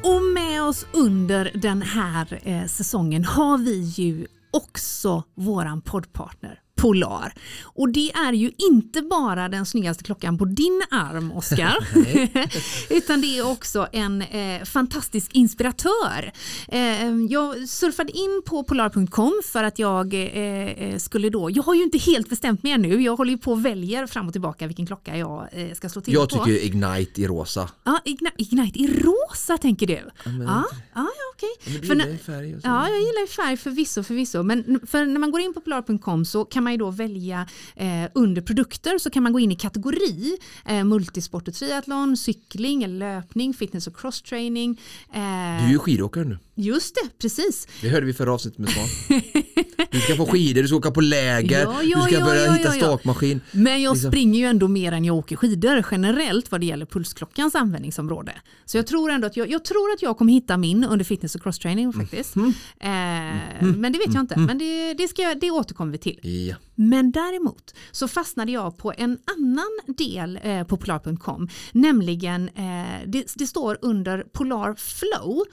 Och 0.03 0.21
med 0.33 0.63
oss 0.63 0.85
under 0.93 1.51
den 1.53 1.81
här 1.81 2.39
eh, 2.43 2.65
säsongen 2.65 3.25
har 3.25 3.57
vi 3.57 3.81
ju 3.81 4.27
också 4.51 5.23
våran 5.35 5.81
poddpartner 5.81 6.59
Polar. 6.75 7.33
Och 7.63 7.89
det 7.89 8.11
är 8.11 8.33
ju 8.33 8.51
inte 8.57 9.01
bara 9.01 9.49
den 9.49 9.65
snyggaste 9.65 10.03
klockan 10.03 10.37
på 10.37 10.45
din 10.45 10.81
arm, 10.91 11.31
Oskar. 11.31 11.77
utan 12.89 13.21
det 13.21 13.37
är 13.37 13.51
också 13.51 13.87
en 13.91 14.21
eh, 14.21 14.63
fantastisk 14.63 15.33
inspiratör. 15.33 16.31
Eh, 16.67 17.07
jag 17.29 17.69
surfade 17.69 18.11
in 18.11 18.41
på 18.45 18.63
polar.com 18.63 19.41
för 19.43 19.63
att 19.63 19.79
jag 19.79 20.13
eh, 20.13 20.21
eh, 20.21 20.97
skulle 20.97 21.29
då, 21.29 21.49
jag 21.51 21.63
har 21.63 21.75
ju 21.75 21.83
inte 21.83 21.97
helt 21.97 22.29
bestämt 22.29 22.63
mig 22.63 22.71
ännu, 22.71 23.01
jag 23.01 23.15
håller 23.15 23.31
ju 23.31 23.37
på 23.37 23.51
och 23.51 23.65
väljer 23.65 24.07
fram 24.07 24.27
och 24.27 24.31
tillbaka 24.31 24.67
vilken 24.67 24.85
klocka 24.85 25.17
jag 25.17 25.47
eh, 25.51 25.73
ska 25.73 25.89
slå 25.89 26.01
till 26.01 26.13
jag 26.13 26.29
på. 26.29 26.35
Jag 26.35 26.45
tycker 26.45 26.65
Ignite 26.65 27.21
i 27.21 27.27
rosa. 27.27 27.69
Ja, 27.83 27.99
Ignite, 28.05 28.35
Ignite 28.37 28.79
i 28.79 28.87
rosa 28.87 29.57
tänker 29.57 29.87
du? 29.87 29.93
Ja, 29.93 30.31
men, 30.31 30.41
ja, 30.41 30.65
ja, 30.93 31.07
okej. 31.33 31.79
Okay. 31.79 32.59
Ja, 32.63 32.89
jag 32.89 32.99
gillar 32.99 33.27
färg 33.27 33.57
förvisso, 33.57 34.03
förvisso. 34.03 34.43
Men 34.43 34.79
för 34.87 35.05
när 35.05 35.19
man 35.19 35.31
går 35.31 35.41
in 35.41 35.53
på 35.53 35.61
polar.com 35.61 36.25
så 36.25 36.45
kan 36.45 36.63
man 36.65 36.73
ju 36.73 36.77
då 36.77 36.91
välja 36.91 37.47
eh, 37.75 37.87
under 38.13 38.41
produkter 38.41 38.97
så 38.97 39.09
kan 39.09 39.23
man 39.23 39.33
gå 39.33 39.39
in 39.39 39.51
i 39.51 39.55
kategori 39.55 40.37
eh, 40.65 40.83
multisport 40.83 41.47
och 41.47 41.53
triathlon, 41.53 42.17
cykling 42.17 42.83
eller 42.83 42.95
löpning, 42.99 43.53
fitness 43.53 43.87
och 43.87 43.97
crosstraining. 43.97 44.81
Eh, 45.13 45.19
du 45.19 45.65
är 45.65 45.71
ju 45.71 45.79
skidåkare 45.79 46.23
nu. 46.23 46.37
Just 46.55 46.95
det, 46.95 47.09
precis. 47.21 47.67
Det 47.81 47.89
hörde 47.89 48.05
vi 48.05 48.13
förra 48.13 48.33
avsnittet 48.33 48.59
med 48.59 48.69
Svan. 48.69 49.21
Du 49.95 50.01
ska 50.01 50.15
få 50.15 50.25
skidor, 50.25 50.61
du 50.61 50.67
ska 50.67 50.77
åka 50.77 50.91
på 50.91 51.01
läger, 51.01 51.59
Ja, 51.61 51.83
ja, 51.83 51.97
du 51.97 52.03
ska 52.03 52.19
ja, 52.19 52.25
börja 52.25 52.45
ja, 52.45 52.51
hitta 52.53 52.71
stakmaskin. 52.71 53.41
Men 53.51 53.81
jag 53.81 53.93
Liksom. 53.93 54.11
springer 54.11 54.39
ju 54.39 54.45
ändå 54.45 54.67
mer 54.67 54.91
än 54.91 55.05
jag 55.05 55.15
åker 55.15 55.35
skidor 55.35 55.85
generellt 55.91 56.51
vad 56.51 56.59
det 56.61 56.65
gäller 56.65 56.85
pulsklockans 56.85 57.55
användningsområde. 57.55 58.31
Så 58.65 58.77
jag 58.77 58.87
tror 58.87 59.11
ändå 59.11 59.27
att 59.27 59.37
jag, 59.37 59.49
jag, 59.51 59.65
tror 59.65 59.91
att 59.93 60.01
jag 60.01 60.17
kommer 60.17 60.33
hitta 60.33 60.57
min 60.57 60.83
under 60.83 61.05
fitness 61.05 61.35
och 61.35 61.41
crosstraining 61.43 61.93
faktiskt. 61.93 62.35
Mm. 62.35 62.53
Eh, 62.79 63.65
men 63.77 63.93
det 63.93 63.99
vet 63.99 64.13
jag 64.13 64.23
inte, 64.23 64.39
men 64.39 64.57
det, 64.57 64.93
det, 64.93 65.07
ska, 65.07 65.21
jag- 65.21 65.39
det 65.39 65.51
återkommer 65.51 65.91
vi 65.91 65.97
till. 65.97 66.55
Men 66.77 67.11
däremot 67.11 67.75
så 67.91 68.07
fastnade 68.07 68.51
jag 68.51 68.77
på 68.77 68.93
en 68.97 69.17
annan 69.37 69.95
del 69.97 70.39
eh, 70.43 70.63
på 70.63 70.77
polar.com, 70.77 71.47
nämligen 71.71 72.49
eh, 72.49 72.63
det, 73.07 73.25
det 73.35 73.47
står 73.47 73.77
under 73.81 74.23
Polar 74.33 74.75
Flow. 74.75 75.43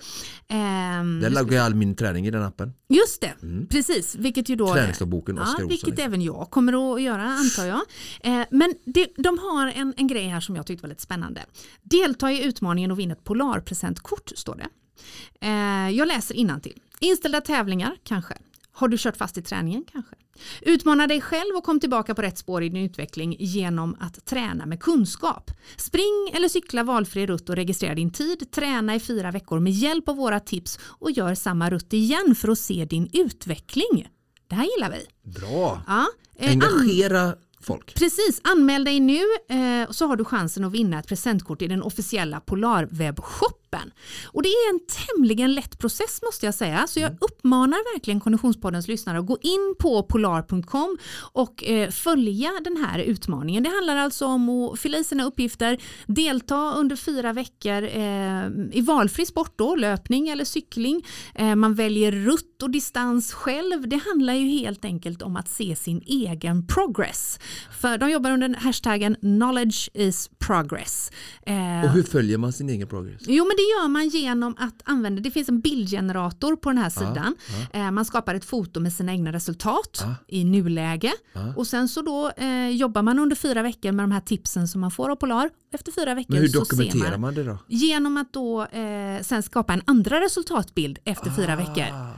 Ehm, 0.49 1.21
Där 1.21 1.31
laggar 1.31 1.57
jag 1.57 1.65
all 1.67 1.75
min 1.75 1.97
träning 1.97 2.27
i 2.27 2.31
den 2.31 2.43
appen. 2.43 2.73
Just 2.89 3.21
det, 3.21 3.33
precis. 3.71 4.17
Vilket 4.33 4.49
ju 4.49 4.57
då 4.57 4.75
Träningsdagboken, 4.75 5.37
ja, 5.37 5.43
Oskar 5.43 5.55
Olsson. 5.55 5.69
Vilket 5.69 5.89
liksom. 5.89 6.05
även 6.05 6.23
jag 6.23 6.51
kommer 6.51 6.95
att 6.95 7.03
göra 7.03 7.23
antar 7.23 7.65
jag. 7.65 7.81
Eh, 8.21 8.47
men 8.51 8.75
det, 8.85 9.09
de 9.17 9.39
har 9.39 9.67
en, 9.67 9.95
en 9.97 10.07
grej 10.07 10.27
här 10.27 10.41
som 10.41 10.57
jag 10.57 10.67
tyckte 10.67 10.83
var 10.83 10.89
lite 10.89 11.03
spännande. 11.03 11.45
Delta 11.83 12.33
i 12.33 12.45
utmaningen 12.45 12.91
och 12.91 12.99
vinn 12.99 13.11
ett 13.11 13.25
Polarpresentkort 13.25 14.33
står 14.35 14.55
det. 14.55 14.69
Eh, 15.47 15.97
jag 15.97 16.09
läser 16.09 16.61
till. 16.61 16.81
Inställda 17.01 17.41
tävlingar 17.41 17.97
kanske. 18.05 18.35
Har 18.73 18.89
du 18.89 18.99
kört 18.99 19.17
fast 19.17 19.39
i 19.39 19.43
träningen 19.43 19.85
kanske? 19.93 20.15
Utmana 20.61 21.07
dig 21.07 21.21
själv 21.21 21.57
och 21.57 21.65
kom 21.65 21.81
tillbaka 21.81 22.15
på 22.15 22.23
rätt 22.23 22.39
spår 22.39 22.63
i 22.63 22.69
din 22.69 22.85
utveckling 22.85 23.37
genom 23.39 23.97
att 24.01 24.25
träna 24.25 24.67
med 24.67 24.81
kunskap. 24.81 25.51
Spring 25.77 26.31
eller 26.35 26.49
cykla 26.49 26.83
valfri 26.83 27.27
rutt 27.27 27.49
och 27.49 27.57
registrera 27.57 27.95
din 27.95 28.11
tid. 28.11 28.51
Träna 28.51 28.95
i 28.95 29.01
fyra 29.01 29.31
veckor 29.31 29.61
med 29.61 29.73
hjälp 29.73 30.09
av 30.09 30.17
våra 30.17 30.41
tips 30.41 30.79
och 30.85 31.11
gör 31.11 31.35
samma 31.35 31.71
rutt 31.71 31.93
igen 31.93 32.35
för 32.35 32.49
att 32.49 32.59
se 32.59 32.85
din 32.85 33.11
utveckling. 33.13 34.09
Det 34.53 34.57
här 34.57 34.69
gillar 34.77 34.91
vi. 34.91 35.07
Bra! 35.41 35.83
Ja, 35.87 36.07
eh, 36.39 36.51
Engagera 36.51 37.35
folk. 37.61 37.95
Precis, 37.95 38.41
anmäl 38.45 38.85
dig 38.85 39.01
nu 39.01 39.21
eh, 39.49 39.91
så 39.91 40.07
har 40.07 40.17
du 40.17 40.25
chansen 40.25 40.65
att 40.65 40.73
vinna 40.73 40.99
ett 40.99 41.07
presentkort 41.07 41.63
i 41.63 41.69
den 41.69 41.83
officiella 41.83 42.41
Polarwebbshoppen. 42.41 43.62
Och 44.27 44.43
det 44.43 44.49
är 44.49 44.71
en 44.75 44.81
tämligen 45.17 45.55
lätt 45.55 45.79
process 45.79 46.21
måste 46.23 46.47
jag 46.47 46.55
säga, 46.55 46.87
så 46.87 47.01
jag 47.01 47.13
uppmanar 47.21 47.95
verkligen 47.95 48.21
Konditionspoddens 48.21 48.89
lyssnare 48.89 49.19
att 49.19 49.27
gå 49.27 49.39
in 49.43 49.75
på 49.79 50.03
polar.com 50.03 50.99
och 51.33 51.65
eh, 51.65 51.91
följa 51.91 52.51
den 52.65 52.77
här 52.77 52.99
utmaningen. 52.99 53.63
Det 53.63 53.71
handlar 53.71 53.97
alltså 53.97 54.27
om 54.27 54.49
att 54.51 54.81
fylla 54.81 54.99
i 54.99 55.05
sina 55.05 55.25
uppgifter, 55.25 55.79
delta 56.07 56.75
under 56.75 56.97
fyra 56.97 57.33
veckor 57.33 57.83
eh, 57.83 58.47
i 58.73 58.81
valfri 58.87 59.27
sport 59.27 59.53
då, 59.57 59.77
löpning 59.77 60.29
eller 60.29 60.45
cykling. 60.45 61.07
Eh, 61.35 61.55
man 61.55 61.75
väljer 61.75 62.13
rutt 62.13 62.63
och 62.63 62.71
distans 62.71 63.33
själv. 63.33 63.89
Det 63.89 64.01
handlar 64.07 64.35
ju 64.35 64.49
helt 64.49 64.85
enkelt 64.85 65.23
om 65.23 65.37
att 65.37 65.49
se 65.49 65.77
sin 65.77 66.03
egen 66.07 66.67
progress. 66.67 67.39
För 67.81 67.99
de 67.99 68.11
jobbar 68.11 68.31
under 68.31 68.55
hashtaggen 68.55 69.15
knowledge 69.15 69.91
is 69.95 70.31
progress. 70.39 71.11
Eh, 71.47 71.85
Och 71.85 71.91
hur 71.91 72.03
följer 72.03 72.39
man 72.39 72.53
sin 72.53 72.69
egen 72.69 72.89
progress? 72.89 73.23
Jo 73.27 73.45
men 73.45 73.57
det 73.63 73.83
gör 73.83 73.89
man 73.89 74.09
genom 74.09 74.55
att 74.59 74.83
använda, 74.85 75.21
det 75.23 75.31
finns 75.31 75.49
en 75.49 75.61
bildgenerator 75.61 76.57
på 76.57 76.69
den 76.71 76.79
här 76.79 76.91
sidan. 76.91 77.37
Eh, 77.73 77.91
Man 77.91 78.05
skapar 78.05 78.35
ett 78.35 78.45
foto 78.45 78.81
med 78.81 78.93
sina 78.93 79.13
egna 79.13 79.33
resultat 79.33 79.99
Ja. 80.01 80.15
i 80.29 80.45
nuläge. 80.45 81.13
Och 81.57 81.67
sen 81.67 81.89
så 81.89 82.03
då 82.03 82.31
eh, 82.37 82.69
jobbar 82.69 83.03
man 83.03 83.19
under 83.19 83.37
fyra 83.37 83.63
veckor 83.63 83.93
med 83.93 84.03
de 84.03 84.13
här 84.13 84.21
tipsen 84.21 84.69
som 84.69 84.81
man 84.81 84.91
får 84.91 85.11
av 85.11 85.17
Polar. 85.17 85.51
Efter 85.75 85.93
fyra 85.93 86.15
veckor 86.15 86.33
Men 86.33 86.41
hur 86.43 86.49
så 86.49 86.59
dokumenterar 86.59 87.03
ser 87.05 87.11
man, 87.11 87.21
man 87.21 87.35
det 87.35 87.45
då? 87.45 87.59
Genom 87.69 88.17
att 88.17 88.33
då 88.33 88.63
eh, 88.65 89.23
sen 89.23 89.43
skapa 89.43 89.73
en 89.73 89.83
andra 89.87 90.21
resultatbild 90.21 90.99
efter 91.05 91.31
fyra 91.31 91.57
veckor. 91.57 91.85
Ah. 91.93 92.09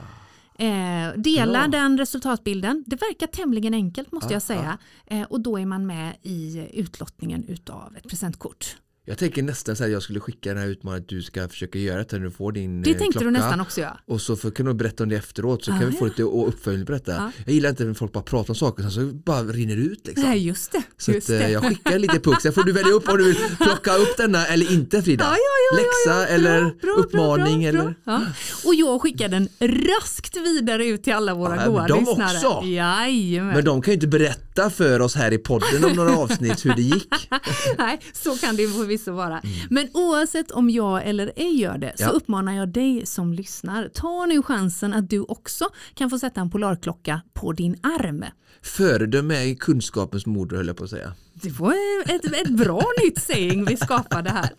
Eh, 0.63 1.13
dela 1.17 1.59
Bra. 1.59 1.67
den 1.67 1.97
resultatbilden. 1.97 2.83
Det 2.87 2.95
verkar 2.95 3.27
tämligen 3.27 3.73
enkelt 3.73 4.11
måste 4.11 4.27
Ja, 4.29 4.35
jag 4.35 4.41
säga. 4.41 4.77
Eh, 5.07 5.21
och 5.23 5.41
då 5.41 5.59
är 5.59 5.65
man 5.65 5.85
med 5.85 6.15
i 6.21 6.69
utlottningen 6.73 7.43
utav 7.47 7.95
ett 7.97 8.09
presentkort. 8.09 8.75
Jag 9.07 9.17
tänker 9.17 9.43
nästan 9.43 9.75
så 9.75 9.83
här, 9.83 9.91
jag 9.91 10.01
skulle 10.03 10.19
skicka 10.19 10.49
den 10.49 10.57
här 10.57 10.67
utmaningen 10.67 11.03
att 11.03 11.09
du 11.09 11.21
ska 11.21 11.47
försöka 11.49 11.79
göra 11.79 11.97
det 12.03 12.17
när 12.17 12.25
du 12.25 12.31
får 12.31 12.51
din 12.51 12.81
Det 12.81 12.91
eh, 12.91 12.97
tänkte 12.97 13.11
klocka. 13.19 13.25
du 13.25 13.31
nästan 13.31 13.61
också 13.61 13.81
göra. 13.81 13.97
Och 14.07 14.21
så 14.21 14.35
för, 14.35 14.51
kan 14.51 14.65
du 14.65 14.73
berätta 14.73 15.03
om 15.03 15.09
det 15.09 15.15
efteråt 15.15 15.63
så 15.65 15.71
Ah, 15.71 15.79
kan 15.79 15.89
vi 15.89 15.95
få 15.97 16.05
ja. 16.05 16.09
lite 16.09 16.23
uppföljning 16.23 16.85
på 16.85 16.91
detta. 16.91 17.11
Ja. 17.11 17.31
Jag 17.45 17.53
gillar 17.55 17.69
inte 17.69 17.83
när 17.83 17.93
folk 17.93 18.11
bara 18.13 18.23
pratar 18.23 18.49
om 18.51 18.55
saker 18.55 18.89
så 18.89 19.01
bara 19.05 19.43
rinner 19.43 19.75
det 19.75 19.81
ut 19.81 20.07
liksom. 20.07 20.23
Nej 20.29 20.47
just 20.47 20.71
det. 20.71 20.83
Så 20.97 21.11
just 21.11 21.29
att, 21.29 21.33
eh, 21.35 21.39
det. 21.39 21.49
jag 21.51 21.63
skickar 21.67 21.99
lite 21.99 22.19
puck, 22.19 22.41
sen 22.41 22.53
får 22.53 22.63
du 22.63 22.71
välja 22.71 22.91
upp 22.93 23.09
om 23.09 23.17
du 23.17 23.23
vill 23.23 23.37
plocka 23.57 23.95
upp 23.95 24.17
denna 24.17 24.45
eller 24.47 24.71
inte 24.71 25.01
Frida. 25.01 25.23
Ja, 25.23 25.31
ja, 25.31 25.37
ja, 25.71 25.77
Läxa 25.77 26.09
ja, 26.09 26.19
ja. 26.21 26.25
eller 26.35 26.61
Bra, 26.61 26.71
bra, 26.81 26.91
uppmaning 26.93 27.59
bra, 27.59 27.69
eller. 27.69 27.95
Ja. 28.03 28.21
Och 28.65 28.75
jag 28.75 29.01
skickar 29.01 29.29
den 29.29 29.49
raskt 29.61 30.37
vidare 30.37 30.85
ut 30.85 31.03
till 31.03 31.13
alla 31.13 31.33
våra 31.33 31.55
Ja, 31.55 31.67
goa 31.69 31.87
de 31.87 31.99
lyssnare. 31.99 32.37
också? 32.47 32.67
Jajamän. 32.67 33.53
Men 33.55 33.65
de 33.65 33.81
kan 33.81 33.91
ju 33.91 33.95
inte 33.95 34.07
berätta 34.07 34.69
för 34.69 34.99
oss 35.01 35.15
här 35.15 35.33
i 35.33 35.37
podden 35.37 35.85
om 35.85 35.91
några 35.93 36.17
avsnitt 36.17 36.65
hur 36.65 36.73
det 36.75 36.81
gick. 36.81 37.13
Nej, 37.77 37.99
så 38.13 38.35
kan 38.37 38.55
det 38.55 38.61
ju 38.61 38.67
förvisso 38.97 39.11
vara. 39.11 39.41
Men 39.69 39.87
oavsett 39.93 40.51
om 40.51 40.69
jag 40.69 41.07
eller 41.07 41.31
ej 41.35 41.61
gör 41.61 41.77
det 41.77 41.93
så 41.97 42.03
Ja. 42.03 42.09
uppmanar 42.09 42.53
jag 42.55 42.69
dig 42.69 43.05
som 43.05 43.33
lyssnar. 43.33 43.89
Ta 43.93 44.25
nu 44.25 44.41
chansen 44.43 44.93
att 44.93 45.09
du 45.09 45.19
också 45.21 45.65
kan 45.93 46.09
få 46.09 46.19
sätta 46.19 46.41
en 46.41 46.49
polarklocka 46.49 47.21
på 47.33 47.51
din 47.51 47.75
arm. 47.83 48.25
Föredöme 48.61 49.35
är 49.51 49.55
kunskapens 49.55 50.25
moder 50.25 50.57
höll 50.57 50.67
jag 50.67 50.77
på 50.77 50.83
att 50.83 50.89
säga. 50.89 51.13
Det 51.45 51.59
var 51.59 51.75
ett, 52.05 52.25
ett 52.25 52.49
bra 52.49 52.83
nytt 53.03 53.21
saying 53.21 53.65
vi 53.65 53.77
skapade 53.77 54.29
här. 54.29 54.49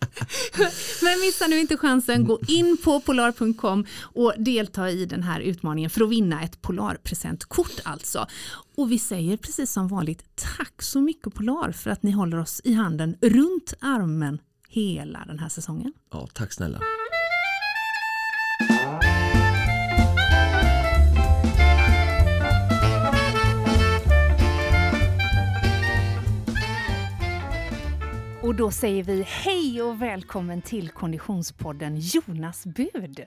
Men 1.01 1.19
missa 1.19 1.47
nu 1.47 1.59
inte 1.59 1.77
chansen, 1.77 2.25
gå 2.25 2.39
in 2.47 2.77
på 2.83 2.99
polar.com 2.99 3.85
och 4.01 4.33
delta 4.37 4.89
i 4.89 5.05
den 5.05 5.23
här 5.23 5.39
utmaningen 5.39 5.89
för 5.89 6.03
att 6.03 6.09
vinna 6.09 6.43
ett 6.43 6.61
Polarpresentkort 6.61 7.79
alltså. 7.83 8.27
Och 8.75 8.91
vi 8.91 8.99
säger 8.99 9.37
precis 9.37 9.71
som 9.71 9.87
vanligt 9.87 10.23
tack 10.57 10.81
så 10.81 11.01
mycket 11.01 11.33
Polar 11.33 11.71
för 11.71 11.89
att 11.89 12.03
ni 12.03 12.11
håller 12.11 12.39
oss 12.39 12.61
i 12.63 12.73
handen 12.73 13.15
runt 13.21 13.73
armen 13.81 14.39
hela 14.69 15.23
den 15.27 15.39
här 15.39 15.49
säsongen. 15.49 15.93
Ja, 16.11 16.27
tack 16.33 16.53
snälla. 16.53 16.79
Och 28.47 28.55
då 28.55 28.71
säger 28.71 29.03
vi 29.03 29.23
hej 29.23 29.81
och 29.81 30.01
välkommen 30.01 30.61
till 30.61 30.89
Konditionspodden 30.89 31.99
Jonas 31.99 32.65
Bud. 32.65 33.25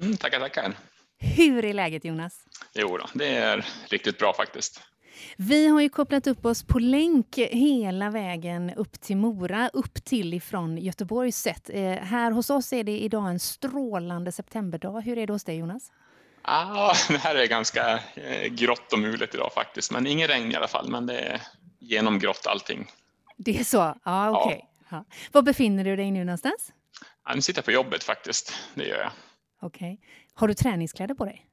Mm, 0.00 0.16
tackar, 0.16 0.40
tackar. 0.40 0.72
Hur 1.18 1.64
är 1.64 1.74
läget 1.74 2.04
Jonas? 2.04 2.44
Jo 2.74 2.96
då, 2.98 3.06
det 3.14 3.28
är 3.28 3.66
riktigt 3.88 4.18
bra 4.18 4.34
faktiskt. 4.34 4.82
Vi 5.36 5.66
har 5.66 5.80
ju 5.80 5.88
kopplat 5.88 6.26
upp 6.26 6.44
oss 6.44 6.62
på 6.62 6.78
länk 6.78 7.38
hela 7.38 8.10
vägen 8.10 8.70
upp 8.76 9.00
till 9.00 9.16
Mora, 9.16 9.70
upp 9.72 10.04
till 10.04 10.34
ifrån 10.34 10.78
Göteborgs 10.78 11.36
sett. 11.36 11.70
Eh, 11.70 11.92
här 11.92 12.30
hos 12.30 12.50
oss 12.50 12.72
är 12.72 12.84
det 12.84 12.98
idag 12.98 13.28
en 13.28 13.40
strålande 13.40 14.32
septemberdag. 14.32 15.00
Hur 15.00 15.18
är 15.18 15.26
det 15.26 15.32
hos 15.32 15.44
dig 15.44 15.56
Jonas? 15.56 15.92
Ah, 16.42 16.94
det 17.08 17.18
här 17.18 17.34
är 17.34 17.46
ganska 17.46 18.00
eh, 18.14 18.48
grått 18.48 18.92
och 18.92 18.98
mulet 18.98 19.34
idag 19.34 19.52
faktiskt, 19.54 19.92
men 19.92 20.06
ingen 20.06 20.28
regn 20.28 20.52
i 20.52 20.54
alla 20.54 20.68
fall. 20.68 20.88
Men 20.88 21.06
det 21.06 21.20
är 21.20 21.40
genomgrått 21.78 22.46
allting. 22.46 22.88
Det 23.44 23.60
är 23.60 23.64
så? 23.64 23.94
Ja, 24.04 24.30
okej. 24.30 24.64
Ja. 24.90 25.04
Var 25.32 25.42
befinner 25.42 25.84
du 25.84 25.96
dig 25.96 26.10
nu 26.10 26.24
någonstans? 26.24 26.72
Ja, 27.26 27.34
nu 27.34 27.42
sitter 27.42 27.58
jag 27.58 27.64
på 27.64 27.72
jobbet 27.72 28.04
faktiskt, 28.04 28.54
det 28.74 28.84
gör 28.84 28.98
jag. 28.98 29.10
Okej. 29.62 30.00
Har 30.34 30.48
du 30.48 30.54
träningskläder 30.54 31.14
på 31.14 31.24
dig? 31.24 31.46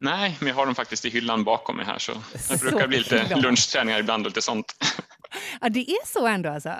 Nej, 0.00 0.36
men 0.40 0.48
jag 0.48 0.54
har 0.54 0.66
dem 0.66 0.74
faktiskt 0.74 1.04
i 1.04 1.10
hyllan 1.10 1.44
bakom 1.44 1.76
mig 1.76 1.86
här 1.86 1.98
så 1.98 2.12
det 2.50 2.60
brukar 2.60 2.86
bli 2.88 2.98
lite 2.98 3.36
lunchträningar 3.36 3.98
ibland 3.98 4.26
och 4.26 4.30
lite 4.30 4.42
sånt. 4.42 4.76
Ja, 5.60 5.68
det 5.68 5.90
är 5.90 6.06
så 6.06 6.26
ändå 6.26 6.50
alltså? 6.50 6.74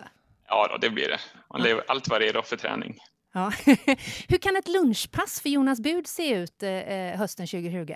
Ja, 0.49 0.69
då, 0.71 0.77
det 0.77 0.91
blir 0.91 1.09
det. 1.09 1.21
Man 1.53 1.63
lever 1.63 1.85
allt 1.89 2.09
var 2.09 2.21
redo 2.21 2.43
för 2.43 2.57
träning. 2.57 2.99
Ja. 3.35 3.53
Hur 4.29 4.39
kan 4.39 4.57
ett 4.57 4.69
lunchpass 4.69 5.41
för 5.41 5.49
Jonas 5.49 5.81
Bud 5.81 6.07
se 6.07 6.35
ut 6.35 6.63
eh, 6.63 7.19
hösten 7.19 7.47
2020? 7.47 7.95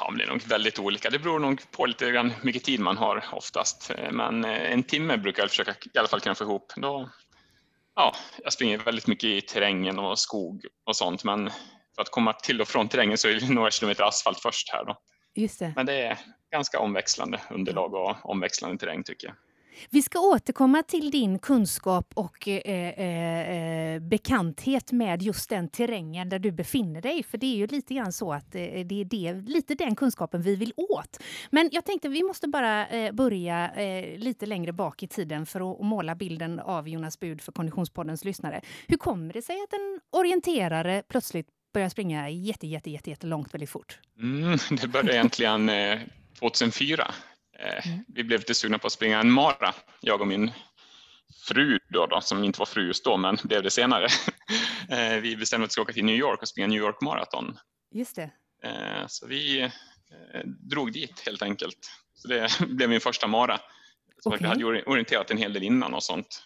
Ja, 0.00 0.10
men 0.10 0.18
det 0.18 0.24
är 0.24 0.28
nog 0.28 0.42
väldigt 0.42 0.78
olika. 0.78 1.10
Det 1.10 1.18
beror 1.18 1.38
nog 1.38 1.70
på 1.70 1.86
lite 1.86 2.10
grann 2.10 2.30
hur 2.30 2.44
mycket 2.44 2.64
tid 2.64 2.80
man 2.80 2.96
har 2.96 3.24
oftast. 3.32 3.90
Eh, 3.90 4.12
Men 4.12 4.44
eh, 4.44 4.72
en 4.72 4.82
timme 4.82 5.16
brukar 5.16 5.42
jag 5.42 5.50
försöka 5.50 5.74
i 5.94 5.98
alla 5.98 6.08
fall 6.08 6.20
kunna 6.20 6.34
få 6.34 6.44
ihop. 6.44 6.72
Då, 6.76 7.10
ja, 7.94 8.14
jag 8.42 8.52
springer 8.52 8.78
väldigt 8.78 9.06
mycket 9.06 9.24
i 9.24 9.40
terrängen 9.40 9.98
och 9.98 10.18
skog 10.18 10.66
och 10.86 10.96
sånt, 10.96 11.24
men 11.24 11.50
för 11.94 12.02
att 12.02 12.10
komma 12.10 12.32
till 12.32 12.60
och 12.60 12.68
från 12.68 12.88
terrängen 12.88 13.18
så 13.18 13.28
är 13.28 13.34
det 13.34 13.48
några 13.52 13.70
kilometer 13.70 14.04
asfalt 14.04 14.40
först 14.40 14.72
här 14.72 14.84
då. 14.84 14.96
Just 15.34 15.58
det. 15.58 15.72
Men 15.76 15.86
det 15.86 16.02
är 16.02 16.18
ganska 16.52 16.78
omväxlande 16.78 17.40
underlag 17.50 17.94
och 17.94 18.30
omväxlande 18.30 18.78
terräng 18.78 19.02
tycker 19.02 19.26
jag. 19.26 19.36
Vi 19.90 20.02
ska 20.02 20.20
återkomma 20.20 20.82
till 20.82 21.10
din 21.10 21.38
kunskap 21.38 22.12
och 22.14 22.48
eh, 22.48 22.58
eh, 22.66 23.94
eh, 23.94 24.00
bekanthet 24.00 24.92
med 24.92 25.22
just 25.22 25.50
den 25.50 25.68
terrängen 25.68 26.28
där 26.28 26.38
du 26.38 26.52
befinner 26.52 27.02
dig. 27.02 27.22
För 27.22 27.38
det 27.38 27.46
är 27.46 27.56
ju 27.56 27.66
lite 27.66 27.94
grann 27.94 28.12
så 28.12 28.32
att 28.32 28.54
eh, 28.54 28.60
det 28.60 29.00
är 29.00 29.04
det, 29.04 29.32
lite 29.32 29.74
den 29.74 29.96
kunskapen 29.96 30.42
vi 30.42 30.56
vill 30.56 30.72
åt. 30.76 31.22
Men 31.50 31.68
jag 31.72 31.84
tänkte 31.84 32.08
vi 32.08 32.22
måste 32.22 32.48
bara 32.48 32.86
eh, 32.86 33.12
börja 33.12 33.70
eh, 33.70 34.18
lite 34.18 34.46
längre 34.46 34.72
bak 34.72 35.02
i 35.02 35.06
tiden 35.06 35.46
för 35.46 35.72
att 35.72 35.80
måla 35.80 36.14
bilden 36.14 36.60
av 36.60 36.88
Jonas 36.88 37.20
Bud 37.20 37.40
för 37.40 37.52
Konditionspoddens 37.52 38.24
lyssnare. 38.24 38.60
Hur 38.86 38.96
kommer 38.96 39.32
det 39.32 39.42
sig 39.42 39.56
att 39.62 39.72
en 39.72 40.00
orienterare 40.12 41.02
plötsligt 41.08 41.48
börjar 41.74 41.88
springa 41.88 42.30
jätte, 42.30 42.66
jätte, 42.66 42.90
jätte, 42.90 43.10
jättelångt 43.10 43.54
väldigt 43.54 43.70
fort? 43.70 43.98
Mm, 44.20 44.58
det 44.80 44.88
började 44.88 45.14
egentligen 45.14 45.68
eh, 45.68 45.98
2004. 46.38 47.14
Eh, 47.58 47.86
mm. 47.86 48.04
Vi 48.08 48.24
blev 48.24 48.40
lite 48.40 48.54
sugna 48.54 48.78
på 48.78 48.86
att 48.86 48.92
springa 48.92 49.20
en 49.20 49.30
mara, 49.30 49.74
jag 50.00 50.20
och 50.20 50.26
min 50.26 50.52
fru 51.48 51.78
då, 51.88 52.06
då, 52.06 52.20
som 52.20 52.44
inte 52.44 52.58
var 52.58 52.66
fru 52.66 52.86
just 52.86 53.04
då, 53.04 53.16
men 53.16 53.38
blev 53.44 53.62
det 53.62 53.70
senare. 53.70 54.08
Eh, 54.88 55.16
vi 55.16 55.36
bestämde 55.36 55.64
att 55.64 55.70
vi 55.70 55.72
ska 55.72 55.82
åka 55.82 55.92
till 55.92 56.04
New 56.04 56.16
York 56.16 56.42
och 56.42 56.48
springa 56.48 56.66
New 56.66 56.78
York 56.78 57.00
Marathon. 57.00 57.58
Just 57.90 58.16
det. 58.16 58.30
Eh, 58.64 59.06
så 59.06 59.26
vi 59.26 59.70
drog 60.70 60.92
dit 60.92 61.22
helt 61.26 61.42
enkelt. 61.42 61.78
Så 62.14 62.28
det 62.28 62.58
blev 62.68 62.88
min 62.88 63.00
första 63.00 63.26
mara. 63.26 63.60
Så 64.20 64.28
okay. 64.28 64.40
Jag 64.42 64.48
hade 64.48 64.82
orienterat 64.82 65.30
en 65.30 65.38
hel 65.38 65.52
del 65.52 65.62
innan 65.62 65.94
och 65.94 66.02
sånt. 66.02 66.44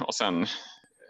Och 0.00 0.14
sen 0.14 0.46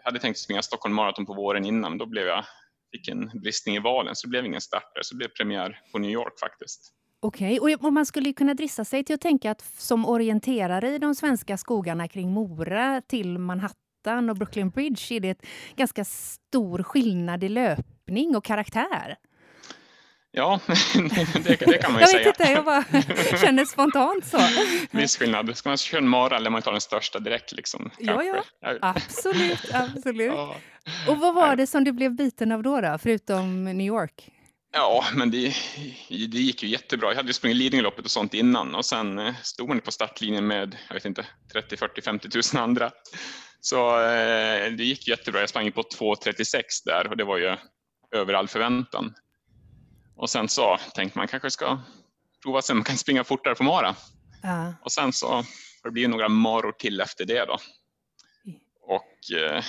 hade 0.03 0.15
jag 0.15 0.21
tänkt 0.21 0.39
springa 0.39 0.61
Stockholm 0.61 0.95
Marathon 0.95 1.25
på 1.25 1.33
våren 1.33 1.65
innan, 1.65 1.97
då 1.97 2.05
blev 2.05 2.27
jag, 2.27 2.45
fick 2.91 3.07
en 3.07 3.31
bristning 3.33 3.75
i 3.75 3.79
valen 3.79 4.15
så 4.15 4.27
det 4.27 4.29
blev 4.29 4.45
ingen 4.45 4.61
start 4.61 4.95
där, 4.95 5.01
så 5.03 5.13
det 5.13 5.17
blev 5.17 5.27
premiär 5.27 5.81
på 5.91 5.99
New 5.99 6.11
York 6.11 6.39
faktiskt. 6.39 6.93
Okej, 7.23 7.59
okay. 7.59 7.75
och 7.75 7.93
man 7.93 8.05
skulle 8.05 8.33
kunna 8.33 8.53
drissa 8.53 8.85
sig 8.85 9.03
till 9.03 9.15
att 9.15 9.21
tänka 9.21 9.51
att 9.51 9.63
som 9.77 10.05
orienterare 10.05 10.95
i 10.95 10.97
de 10.97 11.15
svenska 11.15 11.57
skogarna 11.57 12.07
kring 12.07 12.31
Mora 12.31 13.01
till 13.07 13.37
Manhattan 13.37 14.29
och 14.29 14.35
Brooklyn 14.35 14.69
Bridge 14.69 15.15
är 15.15 15.19
det 15.19 15.29
ett 15.29 15.45
ganska 15.75 16.05
stor 16.05 16.83
skillnad 16.83 17.43
i 17.43 17.49
löpning 17.49 18.35
och 18.35 18.43
karaktär. 18.43 19.17
Ja, 20.31 20.59
det, 21.43 21.55
det 21.65 21.77
kan 21.77 21.91
man 21.91 22.01
ju 22.01 22.07
jag 22.07 22.09
säga. 22.09 22.27
Inte, 22.27 22.43
jag 22.43 22.65
bara 22.65 22.83
känner 23.41 23.65
spontant 23.65 24.25
så. 24.25 24.39
Viss 24.91 25.17
skillnad. 25.17 25.57
Ska 25.57 25.69
man 25.69 25.77
köra 25.77 26.01
en 26.01 26.07
mara 26.07 26.37
eller 26.37 26.49
man 26.49 26.61
tar 26.61 26.71
den 26.71 26.81
största 26.81 27.19
direkt? 27.19 27.51
Liksom, 27.51 27.91
ja, 27.99 28.23
ja, 28.23 28.43
absolut. 28.81 29.73
absolut. 29.73 30.33
Ja. 30.35 30.55
Och 31.07 31.17
vad 31.17 31.35
var 31.35 31.55
det 31.55 31.67
som 31.67 31.83
du 31.83 31.91
blev 31.91 32.15
biten 32.15 32.51
av 32.51 32.63
då, 32.63 32.81
då 32.81 32.97
förutom 33.01 33.63
New 33.63 33.87
York? 33.87 34.31
Ja, 34.71 35.05
men 35.13 35.31
det, 35.31 35.55
det 36.09 36.37
gick 36.37 36.63
ju 36.63 36.69
jättebra. 36.69 37.09
Jag 37.09 37.15
hade 37.15 37.27
ju 37.27 37.33
sprungit 37.33 37.57
Lidingöloppet 37.57 38.05
och 38.05 38.11
sånt 38.11 38.33
innan 38.33 38.75
och 38.75 38.85
sen 38.85 39.19
eh, 39.19 39.35
stod 39.43 39.69
man 39.69 39.81
på 39.81 39.91
startlinjen 39.91 40.47
med, 40.47 40.77
jag 40.87 40.93
vet 40.93 41.05
inte, 41.05 41.25
30, 41.53 41.77
40, 41.77 42.01
50 42.01 42.29
000 42.53 42.63
andra. 42.63 42.91
Så 43.61 43.99
eh, 43.99 44.71
det 44.71 44.83
gick 44.83 45.07
jättebra. 45.07 45.39
Jag 45.39 45.49
sprang 45.49 45.71
på 45.71 45.81
2.36 45.81 46.63
där 46.85 47.07
och 47.07 47.17
det 47.17 47.23
var 47.23 47.37
ju 47.37 47.55
över 48.11 48.33
all 48.33 48.47
förväntan. 48.47 49.13
Och 50.15 50.29
sen 50.29 50.49
så 50.49 50.77
tänkte 50.95 51.19
man 51.19 51.27
kanske 51.27 51.51
ska 51.51 51.79
prova 52.43 52.61
se 52.61 52.73
om 52.73 52.77
man 52.77 52.83
kan 52.83 52.97
springa 52.97 53.23
fortare 53.23 53.55
på 53.55 53.63
mara. 53.63 53.95
Ja. 54.43 54.73
Och 54.83 54.91
sen 54.91 55.13
så 55.13 55.27
har 55.33 55.45
det 55.83 55.91
blivit 55.91 56.09
några 56.09 56.29
maror 56.29 56.71
till 56.71 57.01
efter 57.01 57.25
det 57.25 57.45
då. 57.45 57.57
Och 58.81 59.37
eh, 59.37 59.63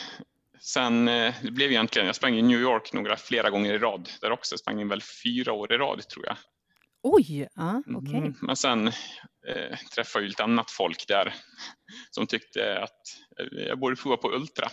sen 0.62 1.08
eh, 1.08 1.34
det 1.42 1.50
blev 1.50 1.70
egentligen, 1.70 2.06
jag 2.06 2.16
sprang 2.16 2.34
i 2.34 2.42
New 2.42 2.60
York 2.60 2.92
några 2.92 3.16
flera 3.16 3.50
gånger 3.50 3.74
i 3.74 3.78
rad 3.78 4.08
där 4.20 4.30
också. 4.30 4.52
Jag 4.52 4.60
sprang 4.60 4.88
väl 4.88 5.02
fyra 5.24 5.52
år 5.52 5.72
i 5.72 5.76
rad 5.76 6.08
tror 6.08 6.26
jag. 6.26 6.36
Oj, 7.02 7.48
ja, 7.54 7.82
okej. 7.86 7.96
Okay. 7.96 8.18
Mm, 8.18 8.34
men 8.40 8.56
sen 8.56 8.88
eh, 9.48 9.78
träffade 9.94 10.24
jag 10.24 10.28
lite 10.28 10.44
annat 10.44 10.70
folk 10.70 11.08
där 11.08 11.34
som 12.10 12.26
tyckte 12.26 12.78
att 12.82 13.00
eh, 13.40 13.58
jag 13.66 13.78
borde 13.78 13.96
prova 13.96 14.16
på 14.16 14.32
Ultra 14.32 14.68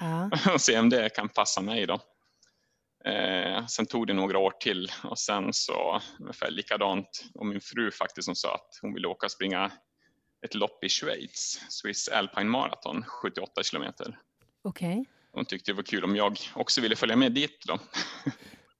ja. 0.00 0.30
och 0.54 0.60
se 0.60 0.78
om 0.78 0.90
det 0.90 1.08
kan 1.08 1.28
passa 1.28 1.60
mig 1.60 1.86
då. 1.86 2.00
Eh, 3.04 3.66
sen 3.66 3.86
tog 3.86 4.06
det 4.06 4.14
några 4.14 4.38
år 4.38 4.50
till 4.50 4.92
och 5.04 5.18
sen 5.18 5.52
så 5.52 6.00
ungefär 6.20 6.50
likadant 6.50 7.24
och 7.34 7.46
min 7.46 7.60
fru 7.60 7.90
faktiskt 7.90 8.24
som 8.24 8.34
sa 8.34 8.54
att 8.54 8.78
hon 8.82 8.94
ville 8.94 9.08
åka 9.08 9.26
och 9.26 9.32
springa 9.32 9.72
ett 10.46 10.54
lopp 10.54 10.84
i 10.84 10.88
Schweiz, 10.88 11.60
Swiss 11.68 12.08
Alpine 12.08 12.50
Marathon, 12.50 13.04
78 13.06 13.62
kilometer. 13.62 14.18
Okej. 14.62 15.00
Okay. 15.00 15.17
Hon 15.38 15.44
tyckte 15.44 15.70
det 15.70 15.76
var 15.76 15.82
kul 15.82 16.04
om 16.04 16.16
jag 16.16 16.36
också 16.54 16.80
ville 16.80 16.96
följa 16.96 17.16
med 17.16 17.32
dit 17.32 17.64
då. 17.66 17.78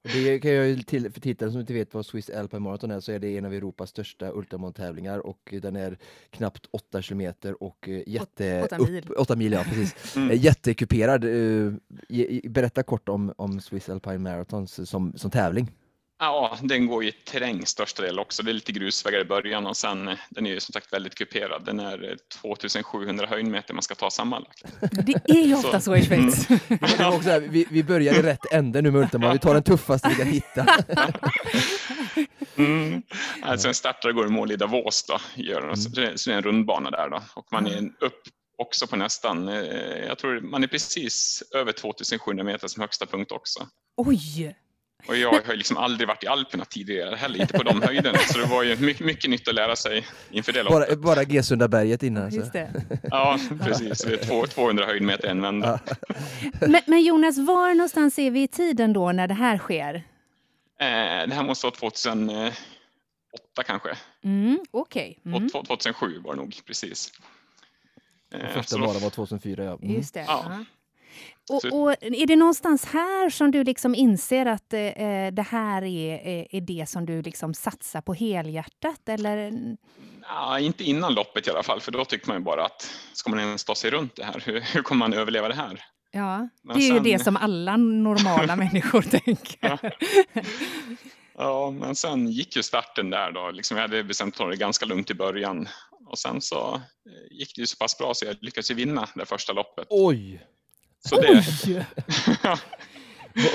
Det 0.03 0.39
kan 0.39 0.51
jag 0.51 0.87
till 0.87 1.13
för 1.13 1.21
tittare 1.21 1.51
som 1.51 1.61
inte 1.61 1.73
vet 1.73 1.95
vad 1.95 2.07
Swiss 2.07 2.31
Alpine 2.31 2.61
Marathon 2.61 2.91
är 2.91 3.01
så 3.01 3.13
är 3.13 3.19
det 3.19 3.39
en 3.39 3.45
av 3.45 3.55
Europas 3.55 3.91
största 3.91 4.33
ultramaratontävlingar 4.33 5.19
och 5.19 5.55
den 5.63 5.77
är 5.77 5.99
knappt 6.31 6.67
8 6.71 7.03
kilometer 7.03 7.63
och 7.63 7.89
eh, 7.89 8.03
jätte... 8.07 8.63
8 8.65 8.79
mil. 8.79 9.05
Upp, 9.09 9.19
8 9.19 9.37
mil, 9.37 9.53
ja 9.53 9.65
precis. 9.65 9.95
Mm. 10.17 10.31
Eh, 10.31 10.45
jättekuperad. 10.45 11.25
Eh, 11.25 11.73
berätta 12.51 12.83
kort 12.83 13.09
om, 13.09 13.33
om 13.37 13.61
Swiss 13.61 13.89
Alpine 13.89 14.19
Marathon 14.19 14.69
som, 14.69 15.13
som 15.17 15.31
tävling. 15.31 15.71
Ja, 16.21 16.59
den 16.63 16.87
går 16.87 17.05
i 17.05 17.13
terräng 17.13 17.67
största 17.67 18.03
del 18.03 18.19
också. 18.19 18.43
Det 18.43 18.51
är 18.51 18.53
lite 18.53 18.73
grusvägar 18.73 19.21
i 19.21 19.25
början 19.25 19.67
och 19.67 19.77
sen 19.77 20.11
den 20.31 20.47
är 20.47 20.51
ju 20.51 20.61
som 20.61 20.73
sagt 20.73 20.93
väldigt 20.93 21.15
kuperad. 21.15 21.65
Den 21.65 21.81
är 21.81 22.17
2700 22.43 23.27
höjdmeter 23.27 23.75
man 23.75 23.83
ska 23.83 23.95
ta 23.95 24.11
sammanlagt. 24.11 24.65
Det 25.07 25.21
är 25.25 25.47
ju 25.47 25.55
ofta 25.55 25.81
så, 25.81 25.85
så 25.85 25.97
i 25.97 26.03
Schweiz. 26.03 26.51
Mm. 26.51 27.15
också 27.15 27.31
här, 27.31 27.41
vi, 27.41 27.67
vi 27.71 27.85
börjar 27.85 28.15
i 28.15 28.23
rätt 28.23 28.53
ände 28.53 28.83
nu 28.83 28.91
med 28.91 29.01
Ultima. 29.01 29.33
Vi 29.33 29.39
tar 29.39 29.55
den 29.55 29.63
tuffaste 29.63 30.09
vi 30.09 30.15
kan 30.15 30.27
hitta. 30.27 30.67
mm. 32.57 33.03
Alltså 33.43 33.69
en 33.69 33.75
startare 33.75 34.13
går 34.13 34.27
i 34.27 34.31
mål 34.31 34.53
i 34.53 34.57
Davos 34.57 35.05
då, 35.07 35.19
gör 35.35 35.61
den. 35.61 35.77
Så, 35.77 35.89
det, 35.89 36.03
är 36.03 36.31
en 36.31 36.43
rundbana 36.43 36.91
där 36.91 37.11
då. 37.11 37.23
Och 37.35 37.47
man 37.53 37.67
är 37.67 37.91
upp 38.01 38.23
också 38.59 38.87
på 38.87 38.97
nästan, 38.97 39.49
eh, 39.49 40.07
jag 40.07 40.19
tror 40.19 40.41
man 40.41 40.63
är 40.63 40.67
precis 40.67 41.43
över 41.55 41.73
2700 41.73 42.45
meter 42.45 42.69
som 42.69 42.81
högsta 42.81 43.07
punkt 43.07 43.33
också. 43.33 43.67
Oj! 43.97 44.55
Och 45.07 45.17
jag 45.17 45.33
har 45.47 45.57
liksom 45.57 45.77
aldrig 45.77 46.09
varit 46.09 46.25
i 46.25 46.27
Alperna 46.27 46.65
tidigare 46.65 47.17
heller, 47.17 47.41
inte 47.41 47.53
på 47.53 47.63
de 47.63 47.83
höjderna. 47.83 48.19
Så 48.19 48.39
det 48.39 48.47
var 48.47 48.63
ju 48.63 48.77
mycket, 48.77 49.07
mycket 49.07 49.31
nytt 49.31 49.49
att 49.49 49.55
lära 49.55 49.77
sig 49.77 50.07
inför 50.31 50.53
det 50.53 50.63
loppet. 50.63 50.89
Bara, 50.89 50.97
bara 50.97 51.25
Gesundaberget 51.25 52.03
innan? 52.03 52.31
Just 52.31 52.53
det. 52.53 52.71
Ja, 53.03 53.39
precis. 53.61 54.05
Det 54.05 54.31
är 54.33 54.47
200 54.47 54.87
höjdmeter 54.87 55.29
en 55.29 55.43
vända. 55.43 55.81
Men, 56.61 56.83
men, 56.87 57.03
Jonas, 57.03 57.39
var 57.39 57.75
någonstans 57.75 58.19
är 58.19 58.31
vi 58.31 58.43
i 58.43 58.49
tiden 58.49 58.93
då 58.93 59.13
när 59.13 59.29
det 59.29 59.35
här 59.35 59.59
sker? 59.59 59.95
Eh, 60.81 61.29
det 61.29 61.35
här 61.35 61.43
måste 61.43 61.67
vara 61.67 61.75
2008 61.75 62.53
kanske. 63.67 63.89
Mm, 64.25 64.59
Okej. 64.71 65.19
Okay. 65.23 65.37
Mm. 65.37 65.51
2007 65.51 66.19
var 66.19 66.35
det 66.35 66.41
nog, 66.41 66.57
precis. 66.67 67.13
Eh, 68.35 68.49
första 68.49 68.79
bara 68.79 68.99
var 68.99 69.11
2004, 69.11 69.65
ja. 69.65 69.79
Mm. 69.83 69.95
Just 69.95 70.15
det. 70.15 70.25
Ja. 70.29 70.65
Och, 71.51 71.65
och, 71.65 71.91
är 72.01 72.27
det 72.27 72.37
någonstans 72.37 72.85
här 72.85 73.31
som 73.31 73.51
du 73.51 73.65
liksom 73.65 73.95
inser 73.95 74.47
att 74.47 74.73
eh, 74.73 74.81
eh 74.81 75.33
det 75.33 75.43
här 75.43 75.83
är, 75.83 76.47
är 76.51 76.61
det 76.61 76.89
som 76.89 77.07
du 77.07 77.23
liksom 77.23 77.55
satsar 77.55 78.01
på 78.01 78.15
helhjärtat? 78.15 79.09
Eller? 79.09 79.53
Ja, 80.23 80.59
inte 80.59 80.85
innan 80.85 81.15
loppet 81.15 81.47
i 81.47 81.51
alla 81.51 81.63
fall, 81.63 81.81
för 81.81 81.93
då 81.93 82.05
tycker 82.05 82.29
man 82.29 82.37
ju 82.37 82.43
bara 82.43 82.65
att 82.65 82.91
ska 83.13 83.31
man 83.31 83.39
ens 83.39 83.65
ta 83.65 83.75
sig 83.75 83.91
runt 83.91 84.17
det 84.17 84.25
här? 84.25 84.43
Hur, 84.47 84.61
hur 84.61 84.83
kommer 84.83 84.99
man 84.99 85.13
överleva 85.13 85.49
det 85.49 85.55
här? 85.55 85.85
Ja, 86.11 86.49
Men 86.63 86.77
det 86.79 86.85
är 86.85 86.89
sen... 86.89 87.05
ju 87.05 87.13
det 87.13 87.19
som 87.19 87.37
alla 87.37 87.77
normala 87.77 88.57
människor 88.65 89.03
tänker. 89.03 89.59
Ja. 89.61 89.79
ja. 91.35 91.71
men 91.71 91.95
sen 91.95 92.29
gick 92.29 92.57
ju 92.57 92.63
starten 92.63 93.11
där 93.11 93.33
då. 93.33 93.51
Liksom 93.51 93.77
jag 93.77 93.83
hade 93.83 94.05
bestämt 94.05 94.35
att 94.35 94.39
ta 94.39 94.47
det 94.47 94.57
ganska 94.57 94.87
lugnt 94.87 95.11
i 95.11 95.15
början 95.15 95.69
och 96.07 96.19
sen 96.19 96.41
så 96.41 96.75
eh, 96.75 97.39
gick 97.39 97.57
det 97.57 97.61
ju 97.61 97.67
så 97.67 97.77
pass 97.77 97.99
bra 97.99 98.15
så 98.15 98.25
jag 98.25 98.37
lyckades 98.41 98.71
vinna 98.71 99.09
det 99.15 99.27
första 99.27 99.53
loppet. 99.53 99.87
Oj! 99.91 100.43
Så 101.09 101.21
det... 101.21 101.45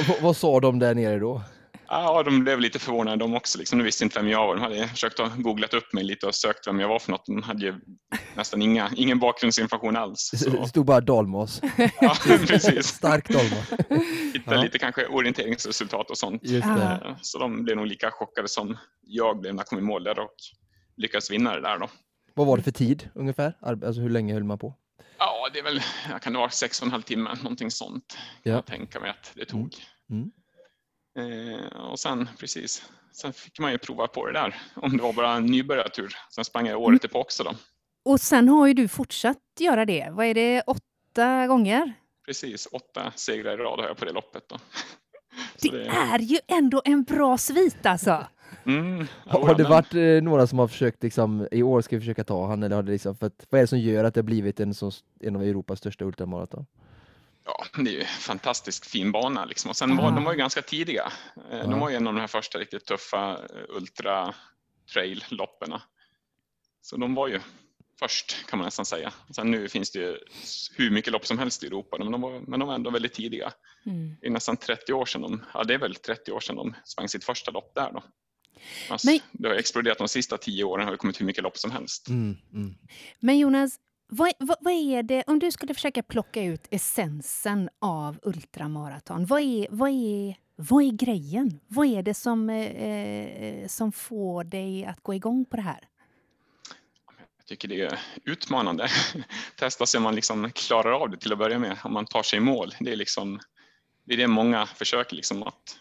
vad, 0.08 0.22
vad 0.22 0.38
sa 0.38 0.60
de 0.60 0.80
där 0.80 0.96
nere 0.96 1.20
då? 1.20 1.42
Ja, 1.88 2.24
de 2.24 2.44
blev 2.44 2.60
lite 2.60 2.80
förvånade 2.80 3.18
de 3.18 3.36
också. 3.36 3.60
Liksom. 3.60 3.78
De 3.78 3.84
visste 3.86 4.04
inte 4.04 4.20
vem 4.20 4.30
jag 4.30 4.48
var. 4.48 4.56
De 4.56 4.62
hade 4.62 4.88
försökt 4.88 5.20
att 5.20 5.36
googlat 5.38 5.74
upp 5.74 5.94
mig 5.94 6.04
lite 6.04 6.28
och 6.28 6.36
sökt 6.36 6.68
vem 6.68 6.80
jag 6.80 6.88
var 6.88 7.00
för 7.00 7.12
något. 7.12 7.26
De 7.26 7.44
hade 7.44 7.66
ju 7.66 7.74
nästan 8.36 8.62
inga, 8.62 8.92
ingen 8.96 9.20
bakgrundsinformation 9.20 9.96
alls. 9.96 10.32
Det 10.32 10.68
stod 10.68 10.86
bara 10.86 11.02
dalmas. 11.02 11.62
ja, 12.02 12.16
precis. 12.48 12.88
Stark 12.88 13.30
dalmas. 13.30 13.72
Hittade 14.34 14.58
ja. 14.58 14.64
lite 14.64 14.80
kanske 14.80 15.08
orienteringsresultat 15.08 16.10
och 16.10 16.18
sånt. 16.18 16.52
Eh, 16.52 17.16
så 17.22 17.40
de 17.40 17.64
blev 17.64 17.78
nog 17.78 17.88
lika 17.88 18.12
chockade 18.12 18.48
som 18.48 18.78
jag 19.02 19.40
blev 19.40 19.54
när 19.54 19.60
jag 19.60 19.68
kom 19.68 19.80
i 19.80 19.82
mål 19.82 20.04
där 20.04 20.20
och 20.20 20.36
lyckades 20.98 21.32
vinna 21.32 21.56
det 21.56 21.62
där 21.62 21.78
då. 21.78 21.90
Vad 22.34 22.48
var 22.48 22.58
det 22.58 22.64
för 22.64 22.72
tid 22.72 23.10
ungefär? 23.16 23.58
Alltså 23.62 24.02
hur 24.02 24.10
länge 24.10 24.34
höll 24.34 24.44
man 24.44 24.60
på? 24.60 24.76
Det 25.54 25.60
är 25.60 25.64
väl, 25.64 25.82
kan 26.22 26.34
det 26.34 26.40
vara 26.40 26.50
sex 26.50 26.80
och 26.80 26.86
en 26.86 26.92
halv 26.92 27.02
timme, 27.02 27.36
någonting 27.36 27.72
sånt. 27.72 28.18
Ja. 28.18 28.44
Kan 28.44 28.54
jag 28.54 28.66
tänka 28.66 29.00
mig 29.00 29.10
att 29.10 29.32
det 29.36 29.46
tog. 29.46 29.76
Mm. 30.10 30.32
Mm. 31.18 31.54
Eh, 31.54 31.66
och 31.66 32.00
sen 32.00 32.30
precis, 32.40 32.90
sen 33.12 33.34
fick 33.34 33.60
man 33.60 33.72
ju 33.72 33.78
prova 33.78 34.08
på 34.08 34.26
det 34.26 34.34
där, 34.34 34.62
om 34.76 34.98
det 34.98 35.04
var 35.04 35.14
bara 35.14 35.34
en 35.34 35.46
nybörjartur. 35.46 36.16
Sen 36.36 36.46
sprang 36.46 36.68
jag 36.68 36.82
året 36.82 37.04
mm. 37.04 37.12
på 37.12 37.20
också 37.20 37.44
då. 37.44 37.56
Och 38.06 38.20
sen 38.20 38.50
har 38.50 38.68
ju 38.68 38.74
du 38.74 38.88
fortsatt 38.88 39.38
göra 39.60 39.86
det. 39.86 40.10
Vad 40.12 40.26
är 40.26 40.34
det, 40.34 40.62
åtta 40.62 41.48
gånger? 41.48 41.94
Precis, 42.26 42.68
åtta 42.72 43.12
segrar 43.16 43.54
i 43.54 43.58
rad 43.58 43.80
har 43.80 43.88
jag 43.88 43.98
på 43.98 44.06
det 44.06 44.12
loppet 44.12 44.50
då. 44.50 44.58
Det, 45.62 45.70
det, 45.70 45.88
är 45.88 46.20
ju 46.20 46.40
ändå 46.48 46.82
en 46.86 47.04
bra 47.04 47.38
svit 47.38 47.86
alltså. 47.86 48.26
Mm, 48.66 49.08
har 49.26 49.56
det 49.56 49.64
varit 49.64 49.94
eh, 49.94 50.24
några 50.24 50.48
som 50.48 50.60
har 50.60 50.68
försökt 50.68 51.04
liksom, 51.04 51.48
i 51.52 51.64
år 51.64 51.82
ska 51.82 51.96
vi 51.96 52.00
försöka 52.00 52.24
ta 52.24 52.48
han 52.48 52.64
eller 52.64 52.76
har 52.76 52.84
det 52.84 52.92
liksom, 52.92 53.16
för 53.16 53.28
att, 53.28 53.48
vad 53.50 53.60
är 53.60 53.64
det 53.64 53.68
som 53.68 53.80
gör 53.80 54.04
att 54.04 54.14
det 54.14 54.20
har 54.20 54.24
blivit 54.24 54.60
en, 54.60 54.74
så, 54.74 54.92
en 55.20 55.36
av 55.36 55.44
Europas 55.44 55.80
största 55.80 56.06
ultramaraton? 56.06 56.66
Ja, 57.46 57.66
det 57.84 57.90
är 57.90 57.94
ju 57.94 58.02
en 58.02 58.08
fantastiskt 58.08 58.86
fin 58.86 59.12
bana 59.12 59.46
liksom. 59.46 59.70
och 59.70 59.76
sen 59.76 59.98
var 59.98 60.12
de 60.12 60.24
var 60.24 60.32
ju 60.32 60.38
ganska 60.38 60.62
tidiga. 60.62 61.12
Eh, 61.52 61.70
de 61.70 61.80
var 61.80 61.90
ju 61.90 61.96
en 61.96 62.08
av 62.08 62.14
de 62.14 62.20
här 62.20 62.28
första 62.28 62.60
riktigt 62.60 62.86
tuffa 62.86 63.32
eh, 63.32 63.76
ultra 63.78 64.34
trail 64.94 65.24
loppen. 65.30 65.74
Så 66.82 66.98
de 66.98 67.16
var 67.16 67.28
ju 67.28 67.40
först 68.00 68.46
kan 68.50 68.60
man 68.60 68.66
nästan 68.66 68.86
säga. 68.86 69.14
Sen 69.36 69.52
nu 69.52 69.68
finns 69.68 69.92
det 69.92 70.00
ju 70.00 70.18
hur 70.78 70.92
mycket 70.92 71.14
lopp 71.14 71.26
som 71.26 71.40
helst 71.40 71.64
i 71.64 71.68
Europa, 71.68 71.98
men 72.00 72.12
de 72.12 72.22
var, 72.22 72.40
men 72.48 72.60
de 72.60 72.68
var 72.68 72.76
ändå 72.76 72.90
väldigt 72.90 73.14
tidiga. 73.14 73.54
Mm. 73.86 74.16
Det 74.22 74.28
är 74.28 74.32
nästan 74.32 74.58
30 74.58 74.94
år 74.94 75.06
sedan 75.06 75.22
de, 75.22 75.44
ja 75.54 75.64
det 75.64 75.74
är 75.74 75.78
väl 75.78 75.96
30 75.96 76.32
år 76.32 76.40
sedan 76.40 76.56
de 76.56 76.76
sprang 76.86 77.10
sitt 77.10 77.24
första 77.24 77.52
lopp 77.52 77.76
där 77.76 77.92
då. 77.92 78.04
Alltså, 78.90 79.08
men, 79.08 79.20
det 79.32 79.48
har 79.48 79.56
exploderat 79.56 79.98
de 79.98 80.08
sista 80.08 80.38
tio 80.38 80.64
åren, 80.64 80.86
har 80.86 80.92
det 80.92 80.98
kommit 80.98 81.22
hur 81.22 81.26
mycket 81.26 81.44
lopp 81.44 81.58
som 81.58 81.72
helst. 81.72 82.10
Mm, 82.10 82.38
mm. 82.54 82.76
Men 83.20 83.38
Jonas, 83.38 83.80
vad, 84.08 84.32
vad, 84.40 84.58
vad, 84.60 84.74
är 84.74 85.04
det, 85.04 85.24
om 85.28 85.40
du 85.40 85.52
skulle 85.52 85.74
försöka 85.74 86.04
plocka 86.04 86.44
ut 86.44 86.68
essensen 86.72 87.70
av 87.80 88.20
ultramaraton, 88.24 89.26
vad 89.26 89.42
är, 89.42 89.68
vad 89.70 89.90
är, 89.90 90.36
vad 90.56 90.84
är 90.84 90.92
grejen? 90.92 91.60
Vad 91.68 91.88
är 91.88 92.04
det 92.04 92.14
som, 92.14 92.50
eh, 92.50 92.66
eh 92.66 93.68
som 93.68 93.92
får 93.92 94.44
dig 94.44 94.86
att 94.86 95.04
gå 95.04 95.14
igång 95.14 95.46
på 95.46 95.56
det 95.56 95.64
här? 95.64 95.88
Jag 97.38 97.48
tycker 97.48 97.68
det 97.68 97.82
är 97.82 98.00
utmanande. 98.26 98.88
Testa 99.56 99.98
om 99.98 100.04
man 100.04 100.16
liksom 100.16 100.52
klarar 100.52 100.92
av 100.92 101.10
det 101.10 101.18
till 101.18 101.32
att 101.32 101.38
börja 101.38 101.60
med, 101.60 101.78
om 101.84 101.94
man 101.94 102.06
tar 102.06 102.24
sig 102.24 102.38
i 102.38 102.40
mål. 102.40 102.76
Det 102.80 102.92
är, 102.92 102.96
liksom, 102.96 103.40
det, 104.06 104.14
är 104.14 104.18
det 104.18 104.28
många 104.28 104.66
försöker, 104.66 105.16
liksom 105.16 105.44
att 105.44 105.78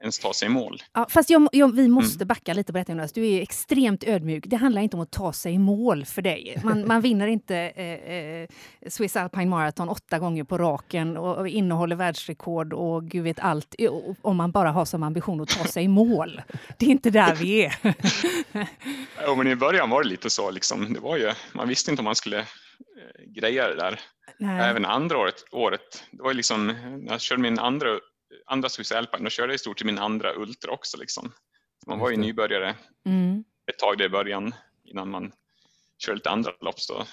ens 0.00 0.18
ta 0.18 0.32
sig 0.32 0.46
i 0.46 0.48
mål. 0.48 0.82
Ja, 0.92 1.06
fast 1.10 1.30
jag, 1.30 1.48
jag, 1.52 1.74
vi 1.74 1.88
måste 1.88 2.16
mm. 2.16 2.28
backa 2.28 2.54
lite 2.54 2.72
på 2.72 2.78
detta 2.78 2.92
Jonas. 2.92 3.12
Du 3.12 3.26
är 3.26 3.42
extremt 3.42 4.04
ödmjuk. 4.04 4.44
Det 4.46 4.56
handlar 4.56 4.82
inte 4.82 4.96
om 4.96 5.02
att 5.02 5.10
ta 5.10 5.32
sig 5.32 5.54
i 5.54 5.58
mål 5.58 6.04
för 6.04 6.22
dig. 6.22 6.60
Man, 6.64 6.86
man 6.86 7.00
vinner 7.00 7.26
inte 7.26 7.56
eh, 7.56 8.14
eh, 8.14 8.48
Swiss 8.88 9.16
Alpine 9.16 9.50
Marathon 9.50 9.88
åtta 9.88 10.18
gånger 10.18 10.44
på 10.44 10.58
raken 10.58 11.16
och, 11.16 11.36
och 11.36 11.48
innehåller 11.48 11.96
världsrekord 11.96 12.72
och 12.72 13.04
gud 13.04 13.24
vet 13.24 13.40
allt 13.40 13.74
om 14.22 14.36
man 14.36 14.50
bara 14.50 14.70
har 14.70 14.84
som 14.84 15.02
ambition 15.02 15.40
att 15.40 15.48
ta 15.48 15.64
sig 15.64 15.84
i 15.84 15.88
mål. 15.88 16.42
Det 16.78 16.86
är 16.86 16.90
inte 16.90 17.10
där 17.10 17.34
vi 17.34 17.64
är. 17.64 17.74
ja, 19.22 19.34
men 19.34 19.46
I 19.46 19.56
början 19.56 19.90
var 19.90 20.02
det 20.02 20.08
lite 20.08 20.30
så. 20.30 20.50
Liksom. 20.50 20.92
Det 20.92 21.00
var 21.00 21.16
ju, 21.16 21.32
man 21.52 21.68
visste 21.68 21.90
inte 21.90 22.00
om 22.00 22.04
man 22.04 22.14
skulle 22.14 22.38
eh, 22.38 22.44
greja 23.26 23.68
det 23.68 23.76
där. 23.76 24.00
Nej. 24.38 24.70
Även 24.70 24.84
andra 24.84 25.18
året, 25.18 25.44
året, 25.52 26.04
det 26.10 26.22
var 26.22 26.34
liksom, 26.34 26.66
när 26.66 27.12
jag 27.12 27.20
körde 27.20 27.42
min 27.42 27.58
andra 27.58 27.88
andra 28.48 28.68
Swiss 28.68 28.92
Alpine, 28.92 29.24
då 29.24 29.30
körde 29.30 29.52
jag 29.52 29.54
i 29.54 29.58
stort 29.58 29.78
sett 29.78 29.86
min 29.86 29.98
andra 29.98 30.34
Ultra 30.34 30.72
också. 30.72 30.96
Liksom. 30.96 31.32
Man 31.86 31.98
var 31.98 32.10
ju 32.10 32.16
nybörjare 32.16 32.74
mm. 33.06 33.44
ett 33.70 33.78
tag 33.78 33.98
där 33.98 34.04
i 34.04 34.08
början 34.08 34.54
innan 34.84 35.10
man 35.10 35.32
körde 35.98 36.16
lite 36.16 36.30
andra 36.30 36.52
lopp. 36.60 36.80
Så 36.80 37.04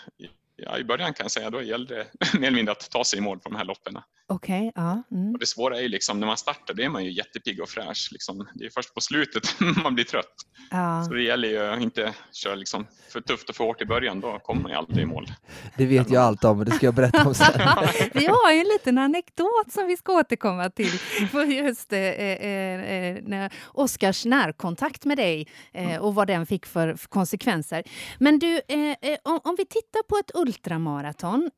ja, 0.56 0.78
I 0.78 0.84
början 0.84 1.14
kan 1.14 1.24
jag 1.24 1.32
säga 1.32 1.50
då 1.50 1.62
gällde 1.62 1.96
det 1.96 2.34
mer 2.40 2.48
eller 2.48 2.56
mindre 2.56 2.72
att 2.72 2.92
ta 2.92 3.04
sig 3.04 3.20
i 3.20 3.22
mål 3.22 3.40
på 3.40 3.50
de 3.50 3.56
här 3.56 3.66
loppen. 3.66 3.98
Okej, 4.28 4.68
okay, 4.68 4.72
ja. 4.76 5.04
Mm. 5.12 5.34
Och 5.34 5.40
det 5.40 5.46
svåra 5.46 5.78
är 5.78 5.82
ju 5.82 5.88
liksom 5.88 6.20
när 6.20 6.28
man 6.28 6.38
startar, 6.38 6.74
då 6.74 6.84
är 6.84 6.90
man 6.90 7.06
ju 7.06 7.12
jättepigg 7.12 7.62
och 7.62 7.70
fräsch. 7.70 8.10
Liksom. 8.12 8.48
Det 8.54 8.66
är 8.66 8.70
först 8.70 8.94
på 8.94 9.02
slutet 9.02 9.44
man 9.84 9.96
blir 9.96 10.06
trött. 10.06 10.36
Ja. 10.72 11.04
Så 11.08 11.14
det 11.14 11.24
gäller 11.24 11.48
ju 11.48 11.60
att 11.60 11.82
inte 11.82 12.14
köra 12.32 12.56
liksom 12.56 12.88
för 13.10 13.22
tufft 13.22 13.50
och 13.50 13.56
för 13.56 13.64
hårt 13.64 13.82
i 13.82 13.86
början, 13.86 14.20
då 14.20 14.40
kommer 14.40 14.62
man 14.62 14.72
ju 14.72 14.78
aldrig 14.78 15.04
i 15.04 15.06
mål. 15.06 15.32
Det 15.78 15.86
vet 15.86 16.12
jag 16.12 16.24
allt 16.24 16.44
om, 16.44 16.60
och 16.60 16.66
det 16.66 16.72
ska 16.72 16.86
jag 16.86 16.96
berätta 16.96 17.28
om 17.28 17.34
sen. 17.34 17.46
vi 18.14 18.26
har 18.26 18.52
ju 18.52 18.60
en 18.60 18.68
liten 18.68 18.98
anekdot 18.98 19.72
som 19.72 19.88
vi 19.88 19.98
ska 19.98 20.14
återkomma 20.14 20.70
till. 20.70 21.00
På 21.32 21.44
just 21.44 21.94
eh, 21.94 22.00
eh, 22.00 23.16
eh 23.16 23.52
Oskars 23.66 24.26
närkontakt 24.26 25.06
med 25.06 25.18
dig 25.18 25.48
eh, 25.74 25.98
och 25.98 26.16
vad 26.16 26.28
den 26.28 26.46
fick 26.46 26.66
för 26.66 26.96
konsekvenser. 27.10 27.84
Men 28.20 28.40
du, 28.40 28.62
eh, 28.68 28.80
eh, 28.80 29.18
om, 29.24 29.40
om, 29.44 29.56
vi 29.58 29.66
tittar 29.66 30.04
på 30.04 30.18
ett 30.18 30.32
ultramaraton 30.34 31.50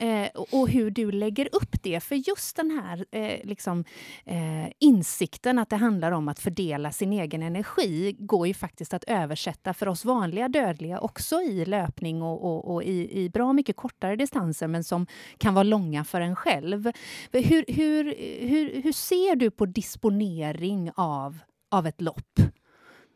och 0.51 0.69
hur 0.69 0.91
du 0.91 1.11
lägger 1.11 1.49
upp 1.51 1.83
det, 1.83 2.03
för 2.03 2.15
just 2.15 2.56
den 2.57 2.71
här 2.71 3.05
eh, 3.11 3.39
liksom, 3.43 3.85
eh, 4.25 4.71
insikten 4.79 5.59
att 5.59 5.69
det 5.69 5.75
handlar 5.75 6.11
om 6.11 6.27
att 6.27 6.39
fördela 6.39 6.91
sin 6.91 7.13
egen 7.13 7.43
energi 7.43 8.15
går 8.19 8.47
ju 8.47 8.53
faktiskt 8.53 8.93
att 8.93 9.03
översätta 9.03 9.73
för 9.73 9.87
oss 9.87 10.05
vanliga 10.05 10.47
dödliga 10.47 10.99
också 10.99 11.41
i 11.41 11.65
löpning 11.65 12.21
och, 12.21 12.45
och, 12.45 12.73
och 12.73 12.83
i, 12.83 13.23
i, 13.23 13.29
bra 13.29 13.53
mycket 13.53 13.75
kortare 13.75 14.15
distanser 14.15 14.67
men 14.67 14.83
som 14.83 15.07
kan 15.37 15.53
vara 15.53 15.63
långa 15.63 16.03
för 16.03 16.21
en 16.21 16.35
själv. 16.35 16.91
Hur, 17.31 17.65
hur, 17.67 18.15
hur, 18.47 18.81
hur 18.81 18.91
ser 18.91 19.35
du 19.35 19.51
på 19.51 19.65
disponering 19.65 20.91
av, 20.95 21.37
av 21.71 21.87
ett 21.87 22.01
lopp? 22.01 22.39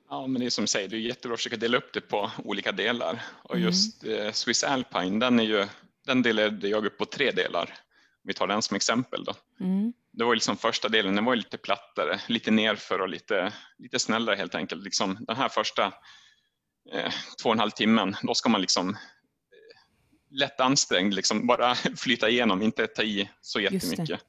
Ja, 0.09 0.27
men 0.27 0.39
det 0.39 0.45
är 0.45 0.49
som 0.49 0.63
du 0.63 0.67
säger, 0.67 0.87
det 0.87 0.95
är 0.95 0.99
jättebra 0.99 1.33
att 1.33 1.39
försöka 1.39 1.57
dela 1.57 1.77
upp 1.77 1.93
det 1.93 2.01
på 2.01 2.31
olika 2.43 2.71
delar. 2.71 3.21
Och 3.43 3.55
mm. 3.55 3.65
just 3.65 4.03
eh, 4.03 4.31
Swiss 4.31 4.63
Alpine, 4.63 5.19
den, 5.19 5.39
är 5.39 5.43
ju, 5.43 5.67
den 6.05 6.21
delade 6.21 6.67
jag 6.67 6.85
upp 6.85 6.97
på 6.97 7.05
tre 7.05 7.31
delar 7.31 7.73
vi 8.23 8.33
tar 8.33 8.47
den 8.47 8.61
som 8.61 8.75
exempel 8.75 9.23
då. 9.23 9.33
Mm. 9.59 9.93
Det 10.11 10.23
var 10.23 10.35
liksom 10.35 10.57
första 10.57 10.89
delen, 10.89 11.15
den 11.15 11.25
var 11.25 11.35
lite 11.35 11.57
plattare, 11.57 12.19
lite 12.27 12.51
nerför 12.51 13.01
och 13.01 13.09
lite, 13.09 13.53
lite 13.77 13.99
snällare 13.99 14.35
helt 14.35 14.55
enkelt. 14.55 14.83
Liksom 14.83 15.17
den 15.27 15.35
här 15.35 15.49
första 15.49 15.85
eh, 16.93 17.13
två 17.41 17.49
och 17.49 17.53
en 17.53 17.59
halv 17.59 17.71
timmen, 17.71 18.15
då 18.23 18.33
ska 18.33 18.49
man 18.49 18.61
liksom 18.61 18.89
eh, 18.89 18.95
lätt 20.29 20.59
ansträngd, 20.59 21.13
liksom 21.13 21.47
bara 21.47 21.75
flyta 21.97 22.29
igenom, 22.29 22.61
inte 22.61 22.87
ta 22.87 23.03
i 23.03 23.29
så 23.41 23.59
jättemycket. 23.59 24.09
Mm. 24.09 24.19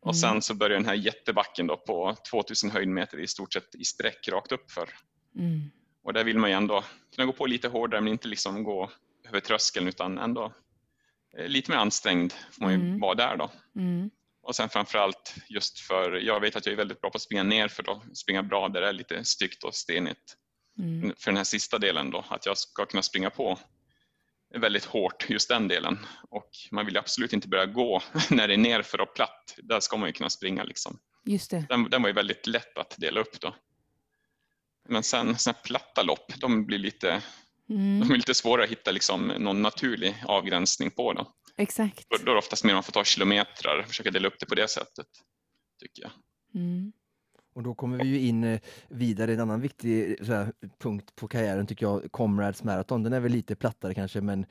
Och 0.00 0.16
sen 0.16 0.42
så 0.42 0.54
börjar 0.54 0.76
den 0.76 0.86
här 0.86 0.94
jättebacken 0.94 1.66
då 1.66 1.76
på 1.76 2.16
2000 2.30 2.70
höjdmeter 2.70 3.20
i 3.20 3.26
stort 3.26 3.52
sett 3.52 3.74
i 3.74 3.84
sträck 3.84 4.28
rakt 4.28 4.52
upp 4.52 4.70
för. 4.70 4.88
Mm. 5.38 5.70
Och 6.02 6.12
där 6.12 6.24
vill 6.24 6.38
man 6.38 6.50
ju 6.50 6.56
ändå 6.56 6.84
kunna 7.14 7.26
gå 7.26 7.32
på 7.32 7.46
lite 7.46 7.68
hårdare 7.68 8.00
men 8.00 8.12
inte 8.12 8.28
liksom 8.28 8.64
gå 8.64 8.90
över 9.28 9.40
tröskeln 9.40 9.88
utan 9.88 10.18
ändå 10.18 10.52
lite 11.38 11.70
mer 11.70 11.78
ansträngd 11.78 12.32
får 12.32 12.62
man 12.62 12.72
ju 12.72 12.80
mm. 12.80 13.00
vara 13.00 13.14
där 13.14 13.36
då. 13.36 13.50
Mm. 13.76 14.10
Och 14.42 14.56
sen 14.56 14.68
framförallt 14.68 15.34
just 15.48 15.80
för, 15.80 16.12
jag 16.12 16.40
vet 16.40 16.56
att 16.56 16.66
jag 16.66 16.72
är 16.72 16.76
väldigt 16.76 17.00
bra 17.00 17.10
på 17.10 17.16
att 17.16 17.22
springa 17.22 17.42
ner 17.42 17.68
för 17.68 17.92
att 17.92 18.18
springa 18.18 18.42
bra 18.42 18.68
där 18.68 18.80
det 18.80 18.88
är 18.88 18.92
lite 18.92 19.24
styggt 19.24 19.64
och 19.64 19.74
stenigt. 19.74 20.36
Mm. 20.78 21.14
För 21.18 21.30
den 21.30 21.36
här 21.36 21.44
sista 21.44 21.78
delen 21.78 22.10
då, 22.10 22.24
att 22.28 22.46
jag 22.46 22.58
ska 22.58 22.86
kunna 22.86 23.02
springa 23.02 23.30
på 23.30 23.58
väldigt 24.54 24.84
hårt 24.84 25.30
just 25.30 25.48
den 25.48 25.68
delen. 25.68 25.98
Och 26.30 26.50
man 26.70 26.86
vill 26.86 26.96
absolut 26.96 27.32
inte 27.32 27.48
börja 27.48 27.66
gå 27.66 28.02
när 28.30 28.48
det 28.48 28.54
är 28.54 28.58
nerför 28.58 29.00
och 29.00 29.14
platt. 29.14 29.54
Där 29.62 29.80
ska 29.80 29.96
man 29.96 30.08
ju 30.08 30.12
kunna 30.12 30.30
springa 30.30 30.64
liksom. 30.64 30.98
Just 31.24 31.50
det. 31.50 31.66
Den, 31.68 31.90
den 31.90 32.02
var 32.02 32.08
ju 32.08 32.14
väldigt 32.14 32.46
lätt 32.46 32.78
att 32.78 32.94
dela 32.98 33.20
upp 33.20 33.40
då. 33.40 33.54
Men 34.88 35.02
sen 35.02 35.38
sådana 35.38 35.58
platta 35.64 36.02
lopp, 36.02 36.32
de 36.40 36.66
blir 36.66 36.78
lite 36.78 37.22
Mm. 37.70 38.00
De 38.00 38.10
är 38.10 38.16
lite 38.16 38.34
svårare 38.34 38.64
att 38.64 38.70
hitta 38.70 38.90
liksom 38.90 39.32
någon 39.38 39.62
naturlig 39.62 40.24
avgränsning 40.26 40.90
på. 40.90 41.12
Då. 41.12 41.32
Exakt. 41.56 42.06
Då, 42.08 42.16
då 42.24 42.30
är 42.30 42.34
det 42.34 42.38
oftast 42.38 42.64
mer 42.64 42.74
man 42.74 42.82
får 42.82 42.92
ta 42.92 43.04
kilometrar 43.04 43.78
och 43.78 43.86
försöka 43.88 44.10
dela 44.10 44.28
upp 44.28 44.40
det 44.40 44.46
på 44.46 44.54
det 44.54 44.70
sättet. 44.70 45.06
tycker 45.82 46.02
jag. 46.02 46.10
Mm. 46.54 46.92
Och 47.54 47.62
då 47.62 47.74
kommer 47.74 47.98
vi 47.98 48.08
ju 48.08 48.20
in 48.20 48.44
eh, 48.44 48.60
vidare, 48.88 49.32
en 49.32 49.40
annan 49.40 49.60
viktig 49.60 50.16
här, 50.26 50.52
punkt 50.78 51.16
på 51.16 51.28
karriären 51.28 51.66
tycker 51.66 51.86
jag, 51.86 52.12
Comrades 52.12 52.62
Marathon. 52.62 53.02
Den 53.02 53.12
är 53.12 53.20
väl 53.20 53.32
lite 53.32 53.56
plattare 53.56 53.94
kanske 53.94 54.20
men 54.20 54.46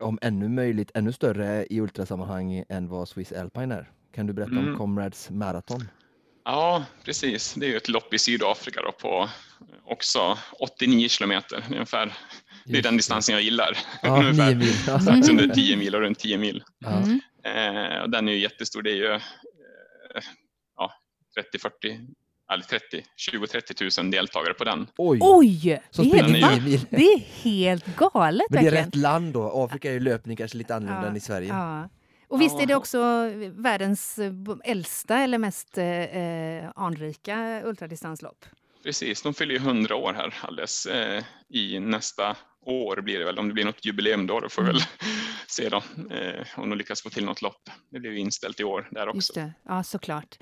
om 0.00 0.18
ännu 0.22 0.48
möjligt 0.48 0.90
ännu 0.94 1.12
större 1.12 1.66
i 1.66 1.80
ultrasammanhang 1.80 2.64
än 2.68 2.88
vad 2.88 3.08
Swiss 3.08 3.32
Alpine 3.32 3.74
är. 3.74 3.90
Kan 4.12 4.26
du 4.26 4.32
berätta 4.32 4.52
mm. 4.52 4.68
om 4.68 4.78
Comrades 4.78 5.30
Marathon? 5.30 5.80
Ja, 6.44 6.84
precis. 7.04 7.54
Det 7.54 7.66
är 7.66 7.70
ju 7.70 7.76
ett 7.76 7.88
lopp 7.88 8.14
i 8.14 8.18
Sydafrika 8.18 8.82
då 8.82 8.92
på 8.92 9.28
också 9.84 10.38
89 10.52 11.08
kilometer 11.08 11.64
ungefär. 11.70 12.12
Det 12.64 12.78
är 12.78 12.82
den 12.82 12.96
distansen 12.96 13.34
jag 13.34 13.42
gillar. 13.42 13.78
Ja, 14.02 14.18
ungefär. 14.28 14.54
mil. 14.54 14.72
Strax 14.72 15.28
under 15.28 15.48
10 15.48 15.76
mil 15.76 15.94
och 15.94 16.00
runt 16.00 16.18
10 16.18 16.38
mil. 16.38 16.64
Mm. 16.86 17.20
Eh, 17.44 18.02
och 18.02 18.10
den 18.10 18.28
är 18.28 18.32
ju 18.32 18.38
jättestor. 18.38 18.82
Det 18.82 18.90
är 18.90 18.94
ju 18.94 19.12
eh, 19.12 19.20
ja, 20.76 20.92
30-40 21.54 22.08
eller 22.52 22.64
30, 22.64 23.04
20-30 23.32 24.00
000 24.02 24.10
deltagare 24.10 24.54
på 24.54 24.64
den. 24.64 24.86
Oj! 24.96 25.18
Oj 25.22 25.80
det, 25.96 26.00
är 26.18 26.60
helt, 26.60 26.90
det 26.90 26.96
är 26.96 27.18
helt 27.42 27.96
galet. 27.96 28.46
Men 28.50 28.64
det 28.64 28.70
är 28.70 28.84
rätt 28.84 28.94
land 28.94 29.32
då. 29.32 29.64
Afrika 29.64 29.88
är 29.88 29.92
ju 29.92 30.00
löpning 30.00 30.36
kanske 30.36 30.58
lite 30.58 30.74
annorlunda 30.74 31.02
ja, 31.02 31.10
än 31.10 31.16
i 31.16 31.20
Sverige. 31.20 31.48
Ja. 31.48 31.88
Och 32.32 32.40
visst 32.40 32.60
är 32.60 32.66
det 32.66 32.74
också 32.74 33.30
världens 33.50 34.18
eh, 34.18 34.32
äldsta 34.64 35.18
eller 35.18 35.38
mest 35.38 35.78
eh, 35.78 35.86
eh, 35.86 36.70
anrika 36.76 37.62
ultradistanslopp? 37.64 38.44
Precis, 38.82 39.22
de 39.22 39.34
fyller 39.34 39.54
ju 39.54 39.60
100 39.60 39.96
år 39.96 40.12
här 40.12 40.34
alldeles 40.40 40.86
eh, 40.86 41.24
i 41.48 41.80
nästa 41.80 42.36
år 42.66 43.00
blir 43.00 43.18
det 43.18 43.24
väl. 43.24 43.38
Om 43.38 43.48
det 43.48 43.54
blir 43.54 43.64
något 43.64 43.84
jubileum 43.84 44.26
då, 44.26 44.40
då 44.40 44.48
får 44.48 44.62
vi 44.62 44.68
väl 44.68 44.76
mm. 44.76 45.14
se 45.46 45.68
då 45.68 45.76
eh, 46.10 46.46
om 46.56 46.70
de 46.70 46.78
lyckas 46.78 47.02
få 47.02 47.10
till 47.10 47.24
något 47.24 47.42
lopp. 47.42 47.70
Det 47.90 48.00
blir 48.00 48.10
ju 48.10 48.18
inställt 48.18 48.60
i 48.60 48.64
år 48.64 48.88
där 48.90 49.08
också. 49.08 49.16
Just 49.16 49.34
det. 49.34 49.52
Ja, 49.62 49.82
såklart. 49.82 50.38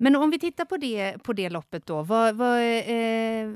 Men 0.00 0.16
om 0.16 0.30
vi 0.30 0.38
tittar 0.38 0.64
på 0.64 0.76
det, 0.76 1.22
på 1.22 1.32
det 1.32 1.50
loppet 1.50 1.86
då, 1.86 2.02
vad, 2.02 2.36
vad, 2.36 2.58
eh, 2.60 3.48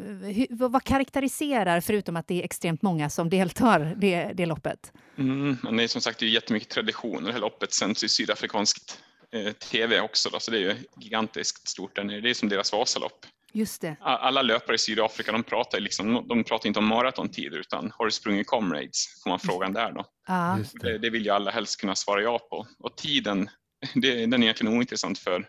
vad, 0.50 0.72
vad 0.72 0.84
karaktäriserar, 0.84 1.80
förutom 1.80 2.16
att 2.16 2.28
det 2.28 2.40
är 2.40 2.44
extremt 2.44 2.82
många 2.82 3.10
som 3.10 3.30
deltar, 3.30 3.94
det, 3.96 4.32
det 4.34 4.46
loppet? 4.46 4.92
Mm, 5.18 5.56
men 5.62 5.76
det 5.76 5.82
är 5.82 5.88
som 5.88 6.00
sagt 6.00 6.18
det 6.18 6.26
är 6.26 6.30
jättemycket 6.30 6.68
tradition. 6.68 7.24
Det 7.24 7.32
här 7.32 7.40
loppet 7.40 7.72
sänds 7.72 8.04
i 8.04 8.08
sydafrikanskt 8.08 8.98
eh, 9.32 9.52
tv 9.52 10.00
också, 10.00 10.30
då, 10.30 10.40
så 10.40 10.50
det 10.50 10.56
är 10.56 10.60
ju 10.60 10.74
gigantiskt 10.96 11.68
stort. 11.68 11.94
Det 11.94 12.30
är 12.30 12.34
som 12.34 12.48
deras 12.48 12.72
Vasalopp. 12.72 13.26
Just 13.52 13.80
det. 13.80 13.96
Alla 14.00 14.42
löpare 14.42 14.74
i 14.74 14.78
Sydafrika 14.78 15.32
de 15.32 15.42
pratar, 15.42 15.80
liksom, 15.80 16.28
de 16.28 16.44
pratar 16.44 16.68
inte 16.68 16.78
om 16.78 16.86
maratontider 16.86 17.58
utan 17.58 17.92
har 17.98 18.04
du 18.04 18.10
sprungit 18.10 18.46
comrades? 18.46 19.22
Får 19.22 19.30
man 19.30 19.38
frågan 19.38 19.72
där 19.72 19.92
då. 19.92 20.04
Ah. 20.26 20.58
Det, 20.72 20.98
det, 20.98 21.10
vill 21.10 21.24
ju 21.24 21.30
alla 21.30 21.50
helst 21.50 21.80
kunna 21.80 21.94
svara 21.94 22.22
ja 22.22 22.38
på. 22.38 22.66
Och 22.78 22.96
tiden, 22.96 23.50
det, 23.94 24.26
den 24.26 24.32
är 24.32 24.42
egentligen 24.42 24.76
ointressant 24.76 25.18
för 25.18 25.48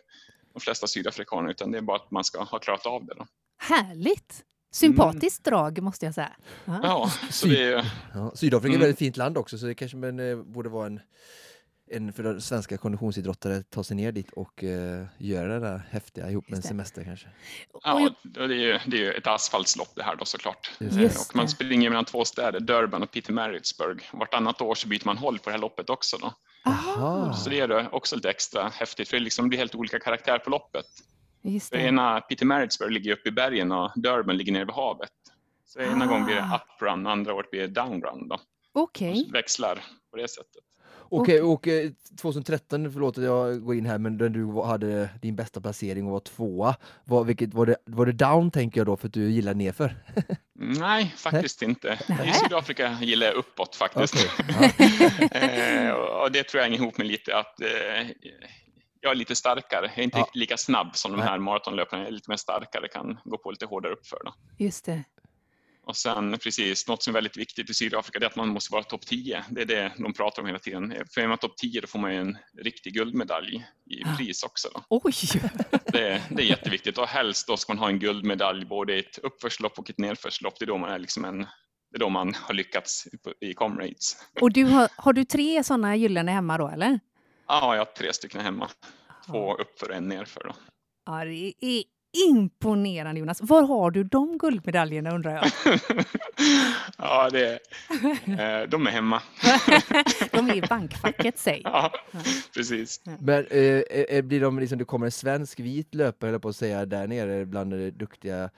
de 0.53 0.59
flesta 0.59 0.87
sydafrikaner 0.87 1.49
utan 1.51 1.71
det 1.71 1.77
är 1.77 1.81
bara 1.81 1.97
att 1.97 2.11
man 2.11 2.23
ska 2.23 2.43
ha 2.43 2.59
klarat 2.59 2.85
av 2.85 3.05
det. 3.05 3.13
Då. 3.13 3.25
Härligt! 3.57 4.43
Sympatiskt 4.73 5.43
drag 5.43 5.81
måste 5.81 6.05
jag 6.05 6.15
säga. 6.15 6.31
Ja. 6.65 6.79
Ja, 6.83 7.11
så 7.29 7.47
det 7.47 7.63
är, 7.63 7.91
Ja, 8.13 8.31
Sydafrika 8.35 8.67
är 8.67 8.69
ett 8.71 8.75
Mm. 8.75 8.79
väldigt 8.81 8.99
fint 8.99 9.17
land 9.17 9.37
också 9.37 9.57
så 9.57 9.65
det 9.65 9.75
kanske 9.75 9.97
men, 9.97 10.19
eh, 10.19 10.37
borde 10.37 10.69
vara 10.69 10.85
en, 10.85 10.99
en 11.91 12.13
för 12.13 12.39
svenska 12.39 12.77
konditionsidrottare 12.77 13.63
ta 13.63 13.83
sig 13.83 13.95
ner 13.95 14.11
dit 14.11 14.31
och 14.31 14.63
eh, 14.63 15.05
göra 15.17 15.53
det 15.53 15.59
där 15.59 15.81
häftiga 15.89 16.29
ihop 16.29 16.49
med 16.49 16.57
en 16.57 16.63
semester 16.63 17.03
kanske. 17.03 17.27
Ja, 17.83 18.09
det 18.23 18.43
är 18.43 18.47
ju 18.49 18.79
det 18.87 18.97
är 18.97 19.01
ju 19.01 19.11
ett 19.11 19.27
asfaltslopp 19.27 19.95
det 19.95 20.03
här 20.03 20.15
då 20.15 20.25
såklart. 20.25 20.71
Just. 20.79 21.29
Och 21.29 21.35
man 21.35 21.49
springer 21.49 21.89
mellan 21.89 22.05
två 22.05 22.25
städer, 22.25 22.59
Durban 22.59 23.03
och 23.03 23.11
Peter 23.11 23.33
Maritzburg. 23.33 24.09
Vartannat 24.13 24.61
år 24.61 24.75
så 24.75 24.87
byter 24.87 25.05
man 25.05 25.17
håll 25.17 25.39
på 25.39 25.49
det 25.49 25.51
här 25.51 25.61
loppet 25.61 25.89
också. 25.89 26.17
Då. 26.17 26.33
Aha, 26.65 27.34
Så 27.34 27.49
det 27.49 27.60
är 27.60 27.67
det 27.67 27.89
också 27.91 28.15
lite 28.15 28.30
extra 28.30 28.67
häftigt 28.69 29.10
för 29.10 29.17
det 29.17 29.23
liksom 29.23 29.49
blir 29.49 29.60
helt 29.60 29.76
olika 29.76 29.99
karaktär 29.99 30.38
på 30.39 30.49
loppet. 30.49 30.86
just 31.41 31.69
För 31.69 31.78
det. 31.78 31.84
ena 31.84 32.21
Peter 32.21 32.45
Maritzburg 32.45 32.91
ligger 32.91 33.13
uppe 33.13 33.30
i 33.30 33.32
bergen 33.32 33.71
och 33.71 33.91
Durban 33.95 34.38
ligger 34.38 34.52
nere 34.54 34.65
vid 34.65 34.73
havet. 34.76 35.10
Så 35.65 35.80
ena 35.80 36.06
Ah. 36.06 36.08
gången 36.08 36.26
blir 36.26 36.36
det 36.36 36.60
uprun 36.76 37.06
och 37.06 37.12
andra 37.12 37.34
året 37.34 37.52
blir 37.52 37.62
det 37.62 37.67
downrun. 37.67 38.28
Då. 38.28 38.39
Okej. 38.73 39.26
Så 39.26 39.32
växlar 39.32 39.76
på 40.12 40.17
det 40.17 40.28
sättet. 40.28 40.63
Okej, 41.21 41.41
och 41.41 41.67
eh, 41.67 41.91
2013, 42.21 42.91
förlåt 42.93 43.17
att 43.17 43.23
jag 43.23 43.63
går 43.63 43.76
in 43.76 43.86
här, 43.86 43.97
men 43.97 44.17
när 44.17 44.30
du 44.30 44.62
hade 44.62 45.10
din 45.21 45.36
bästa 45.36 45.62
placering 45.62 46.06
och 46.06 46.12
var 46.12 46.19
tvåa, 46.19 46.76
var, 47.04 47.23
vilket, 47.23 47.54
var, 47.54 47.65
det, 47.65 47.76
var 47.86 48.06
det 48.06 48.12
down 48.12 48.52
tänker 48.52 48.80
jag 48.80 48.88
då 48.88 48.97
för 48.97 49.08
att 49.08 49.13
du 49.13 49.32
gillar 49.32 49.54
nerför? 49.54 49.95
Nej, 50.56 51.13
faktiskt 51.17 51.62
inte. 51.62 51.99
Nej. 52.10 52.30
I 52.30 52.34
Sydafrika 52.34 52.97
gillar 53.02 53.28
jag 53.28 53.36
uppåt 53.36 53.76
faktiskt. 53.76 54.15
Ja. 54.60 55.39
eh, 55.39 55.91
och 55.91 56.32
det 56.32 56.43
tror 56.43 56.60
jag 56.62 56.63
hänger 56.69 56.78
ihop 56.82 56.97
med 56.97 57.08
lite 57.08 57.38
att 57.38 57.62
eh, 57.62 58.08
jag 59.02 59.12
är 59.12 59.15
lite 59.15 59.36
starkare. 59.36 59.86
Jag 59.86 59.99
är 59.99 60.04
inte 60.04 60.17
Ja. 60.17 60.30
lika 60.34 60.58
snabb 60.58 60.95
som 60.95 61.12
de 61.12 61.21
här 61.21 61.39
maratonlöparna. 61.39 62.02
Jag 62.02 62.08
är 62.08 62.13
lite 62.13 62.30
mer 62.30 62.38
starkare, 62.38 62.88
kan 62.88 63.19
gå 63.23 63.38
på 63.38 63.52
lite 63.52 63.65
hårdare 63.65 63.93
uppför. 63.93 64.19
Då. 64.26 64.34
Just 64.58 64.86
det. 64.86 65.04
Och 65.85 65.97
sen 65.97 66.37
precis, 66.39 66.87
något 66.87 67.03
som 67.03 67.11
är 67.11 67.13
väldigt 67.13 67.37
viktigt 67.37 67.69
i 67.69 67.73
Sydafrika 67.73 68.19
är 68.19 68.25
att 68.25 68.35
man 68.35 68.49
måste 68.49 68.73
vara 68.73 68.83
topp 68.83 69.05
10. 69.05 69.45
Det 69.49 69.61
är 69.61 69.65
det 69.65 69.91
de 69.97 70.13
pratar 70.13 70.41
om 70.41 70.47
hela 70.47 70.59
tiden. 70.59 70.93
För 71.13 71.21
är 71.21 71.27
man 71.27 71.37
topp 71.37 71.57
10 71.57 71.81
då 71.81 71.87
får 71.87 71.99
man 71.99 72.13
ju 72.13 72.19
en 72.19 72.37
riktig 72.57 72.93
guldmedalj 72.93 73.65
i 73.89 74.17
pris 74.17 74.43
också. 74.43 74.69
Då. 74.73 74.83
Oj! 74.89 75.13
Det, 75.85 76.21
det 76.29 76.43
är 76.43 76.45
jätteviktigt 76.45 76.97
och 76.97 77.07
helst 77.07 77.47
då 77.47 77.57
ska 77.57 77.73
man 77.73 77.79
ha 77.79 77.89
en 77.89 77.99
guldmedalj 77.99 78.65
både 78.65 78.95
i 78.95 78.99
ett 78.99 79.17
uppförslopp 79.17 79.79
och 79.79 79.89
ett 79.89 79.97
nedförslopp. 79.97 80.59
Det 80.59 80.65
är 80.65 80.67
då 80.67 80.77
man 80.77 80.89
är 80.89 80.99
liksom 80.99 81.25
en 81.25 81.47
det 81.91 81.97
är 81.97 81.99
då 81.99 82.09
man 82.09 82.33
har 82.35 82.53
lyckats 82.53 83.07
i 83.39 83.53
Comrades. 83.53 84.17
Och 84.41 84.51
du 84.51 84.63
har, 84.63 84.89
har 84.95 85.13
du 85.13 85.25
tre 85.25 85.63
sådana 85.63 85.95
gyllene 85.95 86.31
hemma 86.31 86.57
då, 86.57 86.67
eller? 86.67 86.99
Ja, 87.47 87.75
jag 87.75 87.85
har 87.85 87.93
tre 87.93 88.13
stycken 88.13 88.41
hemma. 88.41 88.69
Två 89.25 89.55
uppför 89.55 89.89
och 89.89 89.95
en 89.95 90.07
nerför. 90.07 90.43
Då. 90.43 90.55
Ja, 91.05 91.25
det 91.25 91.53
är 91.59 91.83
imponerande 92.13 93.19
Jonas. 93.19 93.41
Var 93.41 93.63
har 93.63 93.91
du 93.91 94.04
de 94.04 94.38
guldmedaljerna 94.38 95.15
undrar 95.15 95.32
jag? 95.32 95.45
ja, 96.97 97.30
det, 97.30 97.54
eh, 98.26 98.69
de 98.69 98.88
är 98.88 98.91
hemma. 98.91 99.21
De 100.32 100.49
är 100.49 100.56
i 100.56 100.62
bankfacket, 100.62 101.39
säg. 101.39 101.62
Ja, 101.63 101.91
precis. 102.54 103.02
Men 103.19 103.45
eh, 103.45 103.82
eh, 103.89 104.21
blir 104.21 104.41
de 104.41 104.60
liksom, 104.60 104.78
det 104.78 104.86
kommer 104.86 105.06
en 105.06 105.12
svensk 105.12 105.60
vit 105.60 105.95
löpare 105.95 106.39
på 106.39 106.49
att 106.49 106.56
säga 106.56 106.86
där 106.86 107.08
nere 107.08 107.45
bland 107.45 107.73
eh, 107.73 107.93
duktiga 107.93 108.49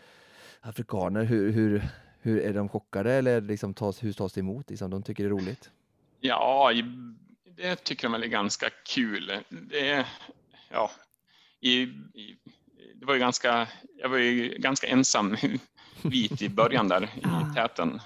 afrikaner, 0.61 1.23
hur, 1.23 1.51
hur, 1.51 1.83
hur 2.21 2.39
är 2.39 2.53
de 2.53 2.69
chockade 2.69 3.13
eller 3.13 3.41
liksom 3.41 3.73
tas, 3.73 4.03
hur 4.03 4.13
tas 4.13 4.33
det 4.33 4.39
emot? 4.39 4.69
Liksom, 4.69 4.91
de 4.91 5.03
tycker 5.03 5.23
det 5.23 5.27
är 5.27 5.31
roligt? 5.31 5.71
Ja, 6.19 6.71
det 7.57 7.75
tycker 7.75 8.03
de 8.03 8.11
väl 8.11 8.23
är 8.23 8.27
ganska 8.27 8.69
kul. 8.85 9.31
Det, 9.49 10.05
ja, 10.71 10.91
i, 11.61 11.81
i, 11.81 12.37
det 12.99 13.05
var 13.05 13.13
ju 13.13 13.19
ganska, 13.19 13.67
jag 13.97 14.09
var 14.09 14.17
ju 14.17 14.57
ganska 14.57 14.87
ensam 14.87 15.37
vit 16.03 16.41
i 16.41 16.49
början 16.49 16.87
där 16.87 17.09
Ah. 17.23 17.51
i 17.51 17.55
täten. 17.55 18.01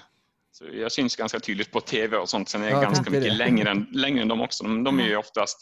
Så 0.52 0.64
jag 0.72 0.92
syns 0.92 1.16
ganska 1.16 1.40
tydligt 1.40 1.72
på 1.72 1.80
tv 1.80 2.16
och 2.16 2.28
sånt. 2.28 2.48
Sen 2.48 2.62
är 2.62 2.64
jag 2.66 2.72
Ja, 2.72 2.76
jag 2.76 2.84
ganska 2.92 3.10
mycket 3.10 3.24
det. 3.32 3.36
längre 3.38 3.70
än, 3.70 3.86
längre 3.92 4.22
än 4.22 4.28
dem 4.28 4.40
också. 4.40 4.64
De, 4.64 4.84
de 4.84 5.00
är 5.00 5.04
ju 5.08 5.16
oftast 5.16 5.58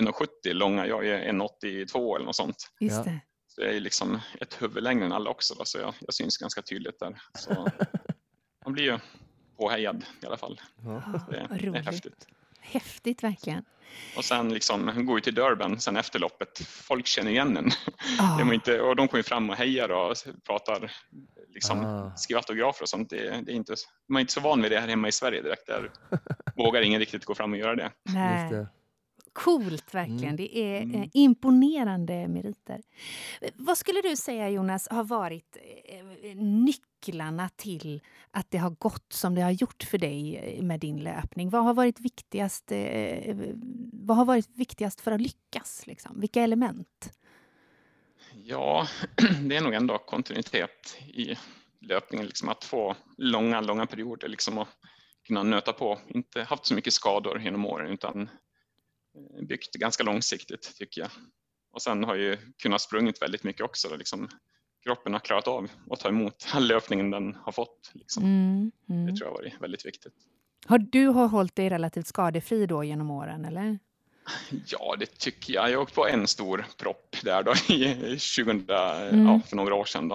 1,70 0.00 0.52
långa. 0.52 0.86
Jag 0.86 1.06
är 1.06 1.32
1,82 1.32 2.16
eller 2.16 2.26
något 2.26 2.36
sånt. 2.36 2.56
Just 2.80 3.04
det. 3.04 3.20
Så 3.46 3.60
jag 3.62 3.74
är 3.76 3.80
liksom 3.80 4.20
ett 4.40 4.62
huvud 4.62 4.82
längre 4.82 5.04
än 5.04 5.12
alla 5.12 5.30
också. 5.30 5.54
Då, 5.54 5.64
så 5.64 5.78
jag, 5.78 5.94
jag 6.00 6.14
syns 6.14 6.36
ganska 6.38 6.62
tydligt 6.62 6.98
där. 6.98 7.20
Så 7.38 7.68
man 8.64 8.72
blir 8.72 8.84
ju 8.84 8.98
påhejad 9.56 10.04
i 10.22 10.26
alla 10.26 10.36
fall. 10.36 10.60
Ja. 10.84 11.02
Ja, 11.12 11.20
Det, 11.30 11.46
det 11.50 11.54
är 11.54 11.58
roligt. 11.70 11.84
häftigt. 11.86 12.26
Häftigt 12.72 13.22
verkligen. 13.24 13.64
Och 14.16 14.24
sen 14.24 14.48
liksom 14.54 15.06
går 15.06 15.14
vi 15.14 15.20
till 15.20 15.34
Durban 15.34 15.80
sen 15.80 15.96
efter 15.96 16.18
loppet. 16.18 16.58
Folk 16.68 17.06
känner 17.06 17.30
igen 17.30 17.56
en. 17.56 17.70
Var 18.46 18.52
inte, 18.54 18.80
och 18.80 18.96
de 18.96 19.08
kommer 19.08 19.22
fram 19.22 19.50
och 19.50 19.56
hejar 19.56 19.88
och 19.88 20.16
pratar, 20.46 20.92
liksom, 21.54 21.84
Ah. 21.84 22.16
skriver 22.16 22.38
autografer 22.38 22.82
och 22.82 22.88
sånt. 22.88 23.10
Det, 23.10 23.40
det 23.46 23.52
är 23.52 23.56
inte, 23.56 23.74
man 24.08 24.16
är 24.16 24.20
inte 24.20 24.32
så 24.32 24.40
van 24.40 24.62
vid 24.62 24.70
det 24.72 24.80
här 24.80 24.88
hemma 24.88 25.08
i 25.08 25.12
Sverige 25.12 25.42
direkt. 25.42 25.66
Där 25.66 25.90
vågar 26.56 26.82
ingen 26.82 27.00
riktigt 27.00 27.24
gå 27.24 27.34
fram 27.34 27.52
och 27.52 27.58
göra 27.58 27.74
det. 27.76 27.82
Just 28.04 28.14
Nej. 28.14 28.66
Coolt 29.32 29.94
verkligen. 29.94 30.22
Mm. 30.24 30.36
Det 30.36 30.58
är 30.58 30.76
eh, 30.76 30.82
Mm. 30.82 31.10
imponerande 31.12 32.28
meriter. 32.28 32.82
Vad 33.54 33.78
skulle 33.78 34.00
du 34.00 34.16
säga 34.16 34.50
Jonas 34.50 34.88
har 34.90 35.04
varit 35.04 35.56
eh, 35.84 36.36
nycklarna 36.36 37.48
till 37.48 38.00
att 38.30 38.50
det 38.50 38.58
har 38.58 38.70
gått 38.70 39.12
som 39.12 39.34
det 39.34 39.40
har 39.42 39.50
gjort 39.50 39.82
för 39.82 39.98
dig 39.98 40.36
eh, 40.36 40.62
med 40.62 40.80
din 40.80 40.98
löpning? 40.98 41.50
Vad 41.50 41.64
har 41.64 41.74
varit 41.74 42.00
viktigast, 42.00 42.72
eh, 42.72 43.36
vad 43.92 44.16
har 44.16 44.24
varit 44.24 44.48
viktigast 44.54 45.00
för 45.00 45.12
att 45.12 45.20
lyckas? 45.20 45.86
Liksom? 45.86 46.20
Vilka 46.20 46.42
element? 46.42 47.12
Ja, 48.44 48.86
det 49.48 49.56
är 49.56 49.60
nog 49.60 49.74
ändå 49.74 49.98
kontinuitet 49.98 50.98
i 51.06 51.34
löpningen. 51.80 52.26
Liksom 52.26 52.48
att 52.48 52.64
få 52.64 52.96
långa, 53.16 53.60
långa 53.60 53.86
perioder 53.86 54.28
liksom 54.28 54.58
och 54.58 54.68
kunna 55.26 55.42
nöta 55.42 55.72
på. 55.72 55.98
Inte 56.08 56.42
haft 56.42 56.66
så 56.66 56.74
mycket 56.74 56.92
skador 56.92 57.40
genom 57.40 57.66
åren 57.66 57.92
utan 57.92 58.28
byggt 59.42 59.74
ganska 59.74 60.02
långsiktigt 60.04 60.76
tycker 60.78 61.00
jag. 61.00 61.10
Och 61.72 61.82
sen 61.82 62.04
har 62.04 62.14
jag 62.14 62.24
ju 62.24 62.36
kunnat 62.62 62.80
sprungit 62.80 63.22
väldigt 63.22 63.44
mycket 63.44 63.62
också. 63.62 63.96
Liksom, 63.96 64.28
kroppen 64.84 65.12
har 65.12 65.20
klarat 65.20 65.48
av 65.48 65.70
att 65.90 66.00
ta 66.00 66.08
emot 66.08 66.46
all 66.52 66.66
löpningen 66.68 67.10
den 67.10 67.34
har 67.34 67.52
fått. 67.52 67.90
Liksom. 67.94 68.22
Mm, 68.24 68.70
Det 68.86 68.92
mm. 68.94 69.16
tror 69.16 69.26
jag 69.28 69.32
har 69.34 69.42
varit 69.42 69.62
väldigt 69.62 69.86
viktigt. 69.86 70.12
Har 70.66 70.78
du 70.78 71.06
har 71.06 71.28
hållit 71.28 71.56
dig 71.56 71.68
relativt 71.68 72.06
skadefri 72.06 72.66
då 72.66 72.84
genom 72.84 73.10
åren? 73.10 73.44
eller? 73.44 73.78
Ja, 74.66 74.96
det 74.98 75.18
tycker 75.18 75.54
jag. 75.54 75.70
Jag 75.70 75.82
åkte 75.82 75.94
på 75.94 76.06
en 76.08 76.26
stor 76.26 76.66
propp 76.76 77.16
där 77.22 77.42
då 77.42 77.52
i 77.74 77.94
2000, 78.18 78.64
Mm. 78.70 79.26
ja, 79.26 79.40
för 79.46 79.56
några 79.56 79.74
år 79.74 79.84
sedan. 79.84 80.08
Då. 80.08 80.14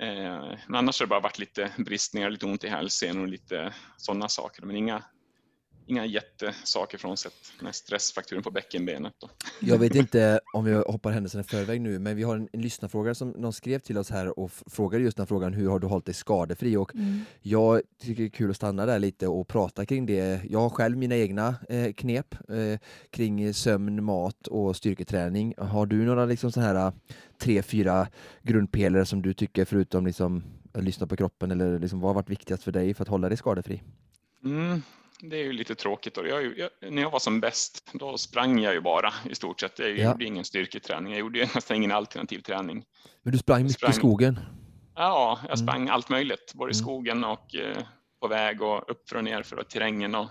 Eh, 0.00 0.56
men 0.66 0.74
annars 0.74 1.00
har 1.00 1.06
det 1.06 1.10
bara 1.10 1.20
varit 1.20 1.38
lite 1.38 1.70
bristningar, 1.78 2.30
lite 2.30 2.46
ont 2.46 2.64
i 2.64 2.68
hälsenan 2.68 3.22
och 3.22 3.28
lite 3.28 3.74
sådana 3.96 4.28
saker. 4.28 4.62
Men 4.62 4.76
inga, 4.76 5.02
inga 5.88 6.06
jättesaker 6.06 6.98
frånsett 6.98 7.32
stressfrakturen 7.72 8.42
på 8.42 8.50
bäckenbenet. 8.50 9.12
Då. 9.20 9.30
Jag 9.60 9.78
vet 9.78 9.94
inte 10.04 10.40
om 10.54 10.64
vi 10.64 10.72
hoppar 10.74 11.10
händelserna 11.10 11.40
i 11.40 11.44
förväg 11.44 11.80
nu, 11.80 11.98
men 11.98 12.16
vi 12.16 12.22
har 12.22 12.36
en, 12.36 12.48
en 12.52 12.62
lyssnarfråga 12.62 13.14
som 13.14 13.30
någon 13.30 13.52
skrev 13.52 13.78
till 13.78 13.98
oss 13.98 14.10
här 14.10 14.38
och 14.38 14.50
frågade 14.66 15.04
just 15.04 15.16
den 15.16 15.26
frågan, 15.26 15.52
hur 15.52 15.68
har 15.68 15.78
du 15.78 15.86
hållit 15.86 16.04
dig 16.06 16.14
skadefri? 16.14 16.76
Och 16.76 16.94
Mm. 16.94 17.20
jag 17.42 17.80
tycker 18.02 18.22
det 18.22 18.28
är 18.28 18.30
kul 18.30 18.50
att 18.50 18.56
stanna 18.56 18.86
där 18.86 18.98
lite 18.98 19.28
och 19.28 19.48
prata 19.48 19.86
kring 19.86 20.06
det. 20.06 20.40
Jag 20.50 20.60
har 20.60 20.70
själv 20.70 20.96
mina 20.96 21.16
egna 21.16 21.54
eh, 21.68 21.92
knep 21.92 22.34
eh, 22.48 22.78
kring 23.10 23.54
sömn, 23.54 24.04
mat 24.04 24.46
och 24.46 24.76
styrketräning. 24.76 25.54
Har 25.58 25.86
du 25.86 26.04
några 26.04 26.24
liksom 26.24 26.52
så 26.52 26.60
här 26.60 26.74
eh, 26.74 26.92
tre, 27.38 27.62
fyra 27.62 28.08
grundpelare 28.42 29.06
som 29.06 29.22
du 29.22 29.34
tycker 29.34 29.64
förutom 29.64 30.06
liksom 30.06 30.44
att 30.72 30.84
lyssna 30.84 31.06
på 31.06 31.16
kroppen 31.16 31.50
eller 31.50 31.78
liksom, 31.78 32.00
vad 32.00 32.08
har 32.08 32.14
varit 32.14 32.30
viktigast 32.30 32.62
för 32.62 32.72
dig 32.72 32.94
för 32.94 33.02
att 33.04 33.08
hålla 33.08 33.28
dig 33.28 33.36
skadefri? 33.38 33.82
Mm, 34.44 34.82
det 35.20 35.36
är 35.36 35.44
ju 35.44 35.52
lite 35.52 35.74
tråkigt. 35.74 36.14
Då. 36.14 36.26
Jag, 36.26 36.58
jag, 36.58 36.70
när 36.92 37.02
jag 37.02 37.10
var 37.10 37.18
som 37.18 37.40
bäst, 37.40 37.90
då 37.92 38.18
sprang 38.18 38.60
jag 38.60 38.74
ju 38.74 38.80
bara 38.80 39.12
i 39.30 39.34
stort 39.34 39.60
sett. 39.60 39.78
Jag 39.78 39.98
Ja. 39.98 40.10
gjorde 40.12 40.24
ingen 40.24 40.44
styrketräning. 40.44 41.12
Jag 41.12 41.20
gjorde 41.20 41.38
ju 41.38 41.44
nästan 41.54 41.76
ingen 41.76 41.92
alternativ 41.92 42.38
träning. 42.40 42.84
Men 43.22 43.32
du 43.32 43.38
sprang 43.38 43.62
mycket 43.62 43.76
i 43.76 43.78
sprang- 43.78 43.92
skogen. 43.92 44.40
Ja, 44.94 45.38
jag 45.42 45.58
Mm. 45.58 45.66
sprang 45.68 45.88
allt 45.88 46.08
möjligt, 46.08 46.52
både 46.54 46.70
i 46.70 46.74
Mm. 46.74 46.82
skogen 46.84 47.24
och 47.24 47.54
eh, 47.54 47.76
på 48.20 48.28
väg 48.28 48.62
och 48.62 48.90
upp 48.90 49.12
och 49.14 49.24
ner 49.24 49.42
för 49.42 49.62
terrängen 49.62 50.14
och 50.14 50.28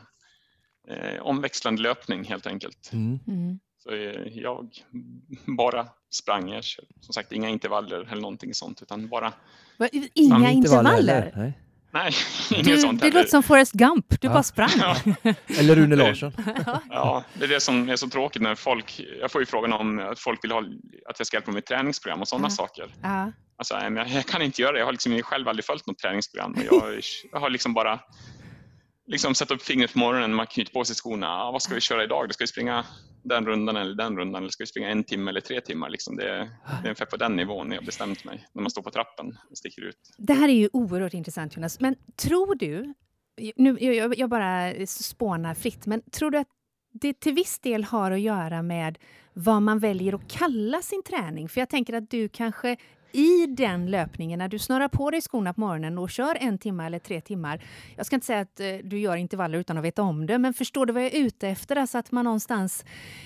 eh, 0.89 1.21
omväxlande 1.21 1.81
löpning 1.81 2.23
helt 2.23 2.47
enkelt. 2.47 2.89
Mm. 2.93 3.19
Mm. 3.27 3.59
Så 3.77 3.89
eh, 3.91 4.27
jag 4.37 4.69
bara 5.57 5.87
sprang. 6.09 6.49
Jag 6.49 6.63
som 7.01 7.13
sagt 7.13 7.31
inga 7.31 7.49
intervaller 7.49 8.07
eller 8.11 8.21
någonting 8.21 8.53
sånt 8.53 8.81
utan 8.81 9.07
bara, 9.07 9.33
Inga 10.13 10.51
intervaller? 10.51 11.31
Nej. 11.35 11.59
Nej, 11.91 12.11
inget 12.51 12.65
Du, 12.65 12.77
sånt 12.77 13.01
det 13.01 13.11
låter 13.13 13.29
som 13.29 13.43
Forrest 13.43 13.71
Gump, 13.73 14.05
du 14.09 14.17
Ja. 14.21 14.29
bara 14.33 14.43
sprang. 14.43 14.69
Ja. 14.79 14.95
Eller 15.59 15.75
Rune 15.75 15.95
Larsson. 15.95 16.33
Ja, 16.89 17.23
det 17.33 17.43
är 17.45 17.49
det 17.49 17.59
som 17.59 17.89
är 17.89 17.95
så 17.95 18.09
tråkigt 18.09 18.41
när 18.41 18.55
folk, 18.55 19.01
jag 19.21 19.31
får 19.31 19.41
ju 19.41 19.45
frågan 19.45 19.73
om 19.73 19.99
att 19.99 20.19
folk 20.19 20.43
vill 20.43 20.51
ha, 20.51 20.59
att 21.09 21.19
jag 21.19 21.27
ska 21.27 21.37
hjälpa 21.37 21.51
med 21.51 21.65
träningsprogram 21.65 22.21
och 22.21 22.27
sådana 22.27 22.45
Ja. 22.47 22.49
saker. 22.49 22.85
Ja. 23.03 23.31
Alltså, 23.59 23.73
jag, 23.73 24.09
jag 24.09 24.25
kan 24.25 24.41
inte 24.41 24.61
göra 24.61 24.71
det. 24.71 24.79
Jag 24.79 24.85
har 24.85 24.91
liksom 24.91 25.21
själv 25.21 25.47
aldrig 25.47 25.65
följt 25.65 25.87
något 25.87 25.97
träningsprogram. 25.99 26.53
Och 26.53 26.63
jag, 26.83 27.01
jag 27.31 27.39
har 27.39 27.49
liksom 27.49 27.73
bara 27.73 27.99
liksom 29.07 29.35
sätta 29.35 29.53
upp 29.53 29.61
fingret 29.61 29.93
på 29.93 29.99
morgonen, 29.99 30.33
man 30.33 30.47
knyter 30.47 30.73
på 30.73 30.85
sig 30.85 30.95
skorna. 30.95 31.27
Ah, 31.27 31.51
vad 31.51 31.61
ska 31.61 31.75
vi 31.75 31.81
köra 31.81 32.03
idag? 32.03 32.33
Ska 32.33 32.43
vi 32.43 32.47
springa 32.47 32.85
den 33.23 33.45
rundan 33.45 33.77
eller 33.77 33.95
den 33.95 34.17
rundan? 34.17 34.41
Eller 34.41 34.49
ska 34.49 34.63
vi 34.63 34.67
springa 34.67 34.89
en 34.89 35.03
timme 35.03 35.31
eller 35.31 35.41
tre 35.41 35.61
timmar? 35.61 35.89
Liksom 35.89 36.15
det, 36.15 36.29
är, 36.29 36.37
det 36.37 36.49
är 36.67 36.83
ungefär 36.83 37.05
på 37.05 37.17
den 37.17 37.35
nivån 37.35 37.71
jag 37.71 37.85
bestämt 37.85 38.23
mig 38.25 38.47
när 38.53 38.61
man 38.61 38.71
står 38.71 38.81
på 38.81 38.91
trappen 38.91 39.37
och 39.49 39.57
sticker 39.57 39.81
ut. 39.81 39.97
Det 40.17 40.33
här 40.33 40.49
är 40.49 40.53
ju 40.53 40.69
oerhört 40.73 41.13
intressant 41.13 41.55
Jonas, 41.55 41.79
men 41.79 41.95
tror 42.15 42.55
du, 42.55 42.93
nu, 43.55 43.77
jag, 43.79 44.17
jag 44.17 44.29
bara 44.29 44.73
spånar 44.87 45.53
fritt, 45.53 45.85
men 45.85 46.01
tror 46.01 46.31
du 46.31 46.37
att 46.37 46.47
det 46.93 47.19
till 47.19 47.33
viss 47.33 47.59
del 47.59 47.83
har 47.83 48.11
att 48.11 48.19
göra 48.19 48.61
med 48.61 48.97
vad 49.33 49.61
man 49.61 49.79
väljer 49.79 50.15
att 50.15 50.31
kalla 50.31 50.81
sin 50.81 51.03
träning? 51.03 51.49
För 51.49 51.61
jag 51.61 51.69
tänker 51.69 51.93
att 51.93 52.09
du 52.09 52.29
kanske 52.29 52.77
i 53.17 53.45
den 53.47 53.91
löpningen, 53.91 54.39
när 54.39 54.47
du 54.47 54.59
snurrar 54.59 54.87
på 54.87 55.11
dig 55.11 55.21
skorna 55.21 55.53
på 55.53 55.59
morgonen 55.59 55.97
och 55.97 56.09
kör 56.09 56.37
en 56.39 56.57
timme 56.57 56.85
eller 56.85 56.99
tre 56.99 57.21
timmar. 57.21 57.63
Jag 57.95 58.05
ska 58.05 58.15
inte 58.15 58.25
säga 58.25 58.39
att 58.39 58.59
eh, 58.59 58.67
du 58.83 58.99
gör 58.99 59.15
intervaller 59.15 59.59
utan 59.59 59.77
att 59.77 59.83
veta 59.83 60.01
om 60.01 60.25
det, 60.25 60.37
men 60.37 60.53
förstår 60.53 60.85
du 60.85 60.93
vad 60.93 61.03
jag 61.03 61.13
är 61.13 61.25
ute 61.25 61.47
efter? 61.47 61.75
Alltså 61.75 61.97
att 61.97 62.11
man 62.11 62.25
någonstans 62.25 62.85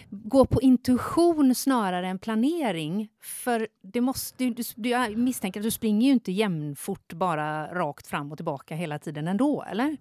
går 0.10 0.46
på 0.46 0.62
intuition 0.62 1.56
snarare 1.56 2.08
än 2.08 2.20
planering. 2.20 3.10
För 3.22 3.68
det 3.84 4.02
måste, 4.02 4.44
du, 4.44 4.64
du, 4.76 4.90
jag 4.90 5.18
misstänker 5.18 5.60
att 5.60 5.64
du 5.64 5.72
springer 5.72 6.08
ju 6.08 6.14
inte 6.14 6.32
jämnfort 6.32 7.14
bara 7.14 7.74
rakt 7.74 8.08
fram 8.08 8.32
och 8.32 8.38
tillbaka 8.38 8.76
hela 8.76 9.00
tiden 9.00 9.28
ändå, 9.28 9.64
eller? 9.72 9.98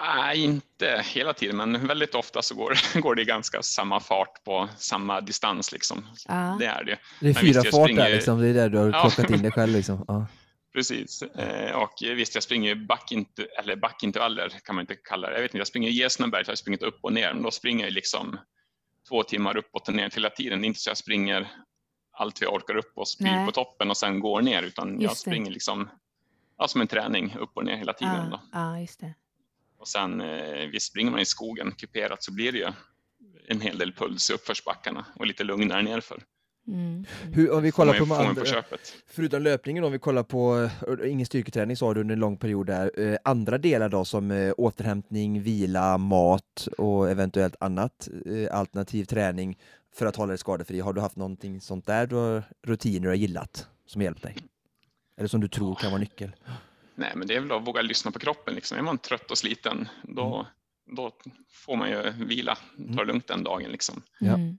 Nej, 0.00 0.44
inte 0.44 1.02
hela 1.04 1.32
tiden, 1.32 1.56
men 1.56 1.86
väldigt 1.86 2.14
ofta 2.14 2.42
så 2.42 2.54
går, 2.54 2.78
går 3.00 3.14
det 3.14 3.22
i 3.22 3.24
ganska 3.24 3.62
samma 3.62 4.00
fart 4.00 4.44
på 4.44 4.68
samma 4.76 5.20
distans. 5.20 5.72
Liksom. 5.72 6.06
Ja. 6.28 6.56
Det 6.60 6.66
är 6.66 6.84
det. 6.84 6.98
Det 7.20 7.28
är 7.28 7.34
fyra 7.34 7.54
jag 7.64 7.70
fart 7.70 7.84
springer- 7.90 8.02
där 8.02 8.10
liksom, 8.14 8.40
det 8.40 8.48
är 8.48 8.54
där 8.54 8.68
du 8.68 8.78
har 8.78 8.86
Ja. 8.88 9.10
klockat 9.10 9.30
in 9.30 9.42
dig 9.42 9.50
själv 9.52 9.72
liksom. 9.76 10.04
Ja. 10.08 10.26
Precis. 10.74 11.22
Eh, 11.22 11.76
Och 11.76 11.92
visst, 12.00 12.34
jag 12.34 12.42
springer 12.44 12.74
backinter, 12.74 13.46
eller 13.58 13.76
backintervaller 13.76 14.48
kan 14.64 14.74
man 14.74 14.82
inte 14.82 14.94
kalla 14.94 15.28
det. 15.28 15.34
Jag 15.34 15.42
vet 15.42 15.50
inte, 15.50 15.58
jag 15.58 15.66
springer 15.66 15.90
Gesnaberg, 15.90 16.44
så 16.44 16.48
har 16.48 16.52
jag 16.52 16.58
sprungit 16.58 16.82
upp 16.82 16.98
och 17.02 17.12
ner, 17.12 17.34
men 17.34 17.42
då 17.42 17.50
springer 17.50 17.84
jag 17.84 17.92
liksom 17.92 18.38
två 19.08 19.22
timmar 19.22 19.56
uppåt 19.56 19.88
och 19.88 19.94
ner 19.94 20.10
hela 20.14 20.30
tiden. 20.30 20.60
Det 20.60 20.64
är 20.64 20.68
inte 20.68 20.80
så 20.80 20.90
jag 20.90 20.96
springer 20.96 21.48
allt 22.12 22.42
vi 22.42 22.46
orkar 22.46 22.76
upp 22.76 22.92
och 22.94 23.08
spyr 23.08 23.24
Nej. 23.24 23.46
på 23.46 23.52
toppen 23.52 23.90
och 23.90 23.96
sen 23.96 24.20
går 24.20 24.42
ner, 24.42 24.62
utan 24.62 24.92
jag 24.92 25.02
Just 25.02 25.14
det. 25.24 25.30
springer 25.30 25.50
liksom 25.50 25.88
ja, 26.58 26.68
som 26.68 26.80
en 26.80 26.86
träning 26.86 27.36
upp 27.38 27.50
och 27.54 27.64
ner 27.64 27.76
hela 27.76 27.92
tiden. 27.92 28.14
Ja, 28.16 28.28
Då. 28.30 28.40
ja, 28.52 28.80
just 28.80 29.00
det. 29.00 29.14
Och 29.78 29.88
sen 29.88 30.20
eh, 30.20 30.66
visst 30.72 30.86
springer 30.86 31.10
man 31.10 31.20
i 31.20 31.24
skogen 31.24 31.72
kuperat 31.72 32.22
så 32.22 32.32
blir 32.32 32.52
det 32.52 32.58
ju 32.58 32.72
en 33.48 33.60
hel 33.60 33.78
del 33.78 33.92
puls 33.92 34.30
i 34.30 34.32
uppförsbackarna 34.32 35.06
och 35.14 35.26
lite 35.26 35.44
lugnare 35.44 35.82
nerför. 35.82 36.22
Mm. 36.68 37.04
Hur, 37.32 37.52
om 37.52 37.62
vi 37.62 37.70
kollar 37.70 37.92
man, 37.92 38.00
på 38.00 38.06
man 38.06 38.26
andra, 38.26 38.40
på 38.40 38.46
köpet. 38.46 38.94
förutom 39.06 39.42
löpningen 39.42 39.84
om 39.84 39.92
vi 39.92 39.98
kollar 39.98 40.22
på, 40.22 40.70
eh, 41.02 41.10
ingen 41.10 41.26
styrketräning 41.26 41.76
sa 41.76 41.94
du 41.94 42.00
under 42.00 42.12
en 42.12 42.20
lång 42.20 42.36
period 42.36 42.66
där, 42.66 43.00
eh, 43.00 43.16
andra 43.24 43.58
delar 43.58 43.88
då 43.88 44.04
som 44.04 44.54
återhämtning, 44.56 45.42
vila, 45.42 45.98
mat 45.98 46.68
och 46.78 47.10
eventuellt 47.10 47.56
annat 47.60 48.08
alternativ 48.50 49.04
träning 49.04 49.58
för 49.94 50.06
att 50.06 50.16
hålla 50.16 50.28
dig 50.28 50.38
skadefri. 50.38 50.80
Har 50.80 50.92
du 50.92 51.00
haft 51.00 51.16
någonting 51.16 51.60
sånt 51.60 51.86
där, 51.86 52.06
du 52.06 52.16
har, 52.16 52.42
rutiner 52.66 53.00
du 53.00 53.08
har 53.08 53.14
gillat 53.14 53.68
som 53.86 54.02
hjälpt 54.02 54.22
dig? 54.22 54.36
Eller 55.18 55.28
som 55.28 55.40
du 55.40 55.48
tror 55.48 55.74
kan 55.74 55.90
vara 55.90 56.00
nyckel? 56.00 56.36
Nej, 56.96 57.12
men 57.16 57.28
det 57.28 57.34
är 57.34 57.40
väl 57.40 57.52
att 57.52 57.66
våga 57.66 57.82
lyssna 57.82 58.10
på 58.10 58.18
kroppen. 58.18 58.54
Liksom. 58.54 58.78
Är 58.78 58.82
man 58.82 58.98
trött 58.98 59.30
och 59.30 59.38
sliten, 59.38 59.88
då, 60.02 60.46
då 60.96 61.12
får 61.52 61.76
man 61.76 61.90
ju 61.90 62.10
vila, 62.10 62.58
ta 62.76 62.94
det 62.94 63.04
lugnt 63.04 63.26
den 63.26 63.44
dagen. 63.44 63.70
Liksom. 63.70 64.02
Mm. 64.20 64.58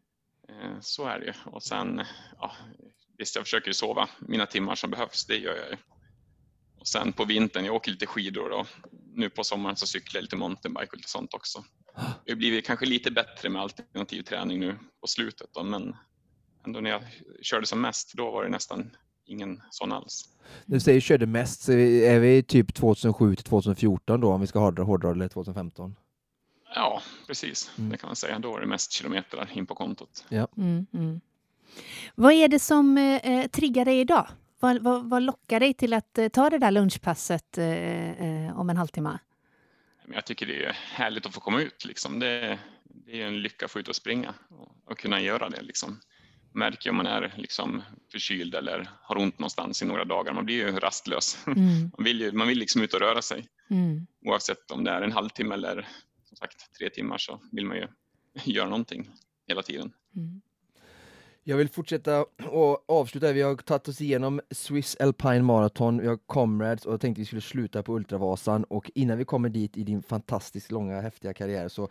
Eh, 0.50 0.80
Så 0.82 1.06
är 1.06 1.20
det 1.20 1.26
ju. 1.26 1.34
Och 1.46 1.64
sen, 1.64 2.02
ja, 2.38 2.52
visst 3.18 3.36
jag 3.36 3.44
försöker 3.46 3.68
ju 3.68 3.74
sova 3.74 4.10
mina 4.20 4.46
timmar 4.46 4.76
som 4.76 4.92
behövs, 4.92 5.26
det 5.26 5.38
gör 5.38 5.56
jag 5.56 5.70
ju. 5.70 5.78
Och 6.80 6.88
sen 6.88 7.14
på 7.14 7.26
vintern, 7.26 7.66
jag 7.66 7.76
åker 7.76 7.92
lite 7.92 8.06
skidor 8.06 8.52
och 8.52 8.68
nu 9.14 9.30
på 9.30 9.44
sommaren 9.44 9.76
så 9.76 9.88
cyklar 9.88 10.18
jag 10.18 10.24
lite 10.24 10.36
mountainbike 10.36 10.88
och 10.92 10.98
lite 10.98 11.10
sånt 11.10 11.34
också. 11.34 11.64
Det 12.26 12.32
har 12.32 12.38
blivit 12.38 12.66
kanske 12.68 12.86
lite 12.86 13.12
bättre 13.12 13.50
med 13.50 13.62
alternativ 13.62 14.22
träning 14.22 14.60
nu 14.60 14.78
på 15.02 15.08
slutet 15.08 15.50
då, 15.54 15.64
men 15.64 15.96
ändå 16.66 16.80
när 16.80 16.90
jag 16.90 17.04
körde 17.42 17.66
som 17.66 17.82
mest, 17.82 18.14
då 18.14 18.32
var 18.32 18.44
det 18.44 18.50
nästan 18.50 18.96
ingen 19.28 19.62
sån 19.70 19.92
alls. 19.92 20.30
Du 20.66 20.80
säger 20.80 21.00
körde 21.00 21.26
mest, 21.26 21.62
så 21.62 21.72
är 21.72 22.20
vi 22.20 22.44
typ 22.44 22.74
2007 22.74 23.36
till 23.36 23.46
2014 23.46 24.22
då 24.22 24.34
om 24.34 24.42
vi 24.42 24.48
ska 24.48 24.60
hårdra, 24.60 24.84
hårdra 24.84 25.12
eller 25.12 25.28
2015? 25.28 25.96
Ja, 26.76 27.02
precis. 27.28 27.72
Mm. 27.78 27.90
Det 27.90 27.98
kan 27.98 28.08
man 28.08 28.16
säga. 28.16 28.40
Då 28.40 28.52
var 28.52 28.62
det 28.62 28.68
mest 28.68 28.92
kilometer 28.92 29.50
in 29.54 29.66
på 29.66 29.76
kontot. 29.76 30.26
Mm, 30.30 30.86
mm. 30.94 31.22
Vad 32.16 32.34
är 32.34 32.48
det 32.48 32.60
som 32.60 32.98
eh, 32.98 33.48
triggar 33.48 33.86
dig 33.86 34.00
idag? 34.00 34.28
Vad, 34.60 34.82
vad, 34.82 35.10
vad 35.10 35.24
lockar 35.24 35.60
dig 35.60 35.74
till 35.74 35.94
att 35.94 36.18
eh, 36.18 36.28
ta 36.28 36.50
det 36.50 36.58
där 36.58 36.72
lunchpasset 36.72 37.58
eh, 37.58 38.46
eh, 38.46 38.60
om 38.60 38.70
en 38.70 38.78
halvtimme? 38.78 39.20
Jag 40.14 40.26
tycker 40.26 40.46
det 40.46 40.66
är 40.66 40.72
härligt 40.72 41.26
att 41.26 41.34
få 41.34 41.40
komma 41.40 41.62
ut. 41.62 41.86
Liksom. 41.86 42.20
Det, 42.20 42.60
det 42.84 43.22
är 43.22 43.28
en 43.28 43.42
lycka 43.42 43.66
att 43.66 43.72
få 43.72 43.80
ut 43.80 43.88
och 43.88 43.96
springa 43.96 44.34
och, 44.50 44.92
och 44.92 44.98
kunna 44.98 45.22
göra 45.22 45.50
det. 45.50 45.62
Liksom. 45.62 46.00
Märker 46.52 46.90
om 46.90 46.96
man 46.96 47.06
är 47.06 47.34
liksom, 47.38 47.84
förkyld 48.12 48.56
eller 48.56 48.90
har 49.02 49.18
ont 49.18 49.40
någonstans 49.40 49.82
i 49.82 49.86
några 49.86 50.06
dagar. 50.06 50.34
Man 50.34 50.46
blir 50.46 50.56
ju 50.56 50.80
rastlös. 50.80 51.38
Mm, 51.48 51.58
Man 51.98 52.04
vill, 52.04 52.22
ju, 52.22 52.32
man 52.32 52.48
vill 52.48 52.58
liksom 52.60 52.82
ut 52.82 52.94
och 52.94 53.00
röra 53.00 53.22
sig. 53.22 53.48
mm, 53.70 54.08
Oavsett 54.26 54.72
om 54.72 54.84
det 54.84 54.92
är 54.92 55.02
en 55.02 55.12
halvtimme 55.12 55.54
eller 55.54 55.88
som 56.24 56.38
sagt 56.38 56.74
tre 56.80 56.90
timmar 56.90 57.18
så 57.18 57.42
vill 57.52 57.66
man 57.66 57.78
ju 57.78 57.88
göra 58.54 58.70
någonting 58.70 59.10
hela 59.48 59.62
tiden. 59.62 59.92
mm. 60.16 60.42
Jag 61.44 61.58
vill 61.58 61.70
fortsätta 61.70 62.26
och 62.50 62.90
avsluta. 62.90 63.32
Vi 63.32 63.42
har 63.42 63.56
tagit 63.56 63.88
oss 63.88 64.02
igenom 64.02 64.42
Swiss 64.52 64.96
Alpine 65.00 65.42
Marathon, 65.42 66.02
vi 66.02 66.08
har 66.08 66.18
Comrades 66.26 66.86
och 66.86 66.94
jag 66.94 67.02
tänkte 67.02 67.22
vi 67.22 67.26
skulle 67.26 67.42
sluta 67.42 67.84
på 67.84 67.96
Ultravasan 67.96 68.64
och 68.64 68.92
innan 68.96 69.18
vi 69.18 69.26
kommer 69.26 69.50
dit 69.50 69.78
i 69.78 69.84
din 69.84 70.02
fantastiskt 70.04 70.72
långa 70.72 71.02
häftiga 71.02 71.34
karriär 71.34 71.68
så 71.68 71.90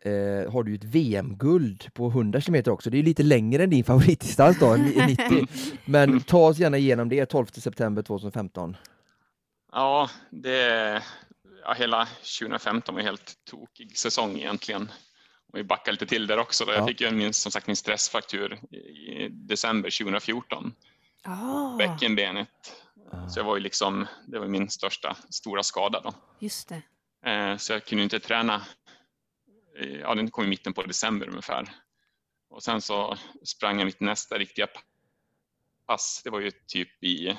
eh, 0.00 0.52
har 0.52 0.62
du 0.62 0.74
ett 0.74 0.84
VM-guld 0.84 1.94
på 1.94 2.08
100 2.08 2.40
km 2.40 2.62
också. 2.66 2.90
Det 2.90 2.98
är 2.98 3.02
lite 3.02 3.22
längre 3.22 3.62
än 3.64 3.70
din 3.70 3.84
favoritdistans 3.84 4.58
då, 4.58 4.76
90. 4.76 5.46
Men 5.84 6.20
ta 6.20 6.38
oss 6.48 6.58
gärna 6.58 6.78
igenom 6.78 7.08
det 7.08 7.26
12 7.26 7.46
september 7.46 8.02
2015. 8.02 8.76
Ja, 9.72 10.10
det, 10.30 11.02
ja, 11.64 11.72
hela 11.72 12.08
2015 12.40 12.94
var 12.94 13.00
en 13.00 13.06
helt 13.06 13.34
tokig 13.50 13.98
säsong 13.98 14.36
egentligen. 14.38 14.90
Och 15.52 15.58
vi 15.58 15.64
backar 15.64 15.92
lite 15.92 16.06
till 16.06 16.26
där 16.26 16.38
också. 16.38 16.64
Då. 16.64 16.72
Jag 16.72 16.82
Ja. 16.82 16.86
fick 16.86 17.00
ju 17.00 17.10
min, 17.10 17.32
som 17.32 17.52
sagt 17.52 17.66
min 17.66 17.76
stressfraktur 17.76 18.58
i 18.74 19.28
december 19.30 19.90
2014. 20.04 20.72
Ah, 21.22 21.76
Bäckenbenet. 21.76 22.48
Så 23.30 23.40
jag 23.40 23.44
var 23.44 23.56
ju 23.56 23.62
liksom, 23.62 24.06
det 24.26 24.38
var 24.38 24.46
min 24.46 24.68
största 24.70 25.16
stora 25.30 25.62
skada 25.62 26.00
då. 26.00 26.12
just 26.38 26.68
det. 26.68 26.82
Eh, 27.30 27.56
Så 27.56 27.72
jag 27.72 27.84
kunde 27.84 28.04
inte 28.04 28.20
träna. 28.20 28.62
Eh, 29.80 30.00
Ja, 30.00 30.14
den 30.14 30.30
kom 30.30 30.44
i 30.44 30.48
mitten 30.48 30.72
på 30.72 30.82
december 30.82 31.28
ungefär. 31.28 31.68
Och 32.50 32.62
sen 32.62 32.80
så 32.80 33.16
sprang 33.44 33.78
jag 33.78 33.86
mitt 33.86 34.00
nästa 34.00 34.38
riktiga 34.38 34.66
pass. 35.86 36.20
Det 36.24 36.30
var 36.30 36.40
ju 36.40 36.50
typ 36.66 37.04
i 37.04 37.36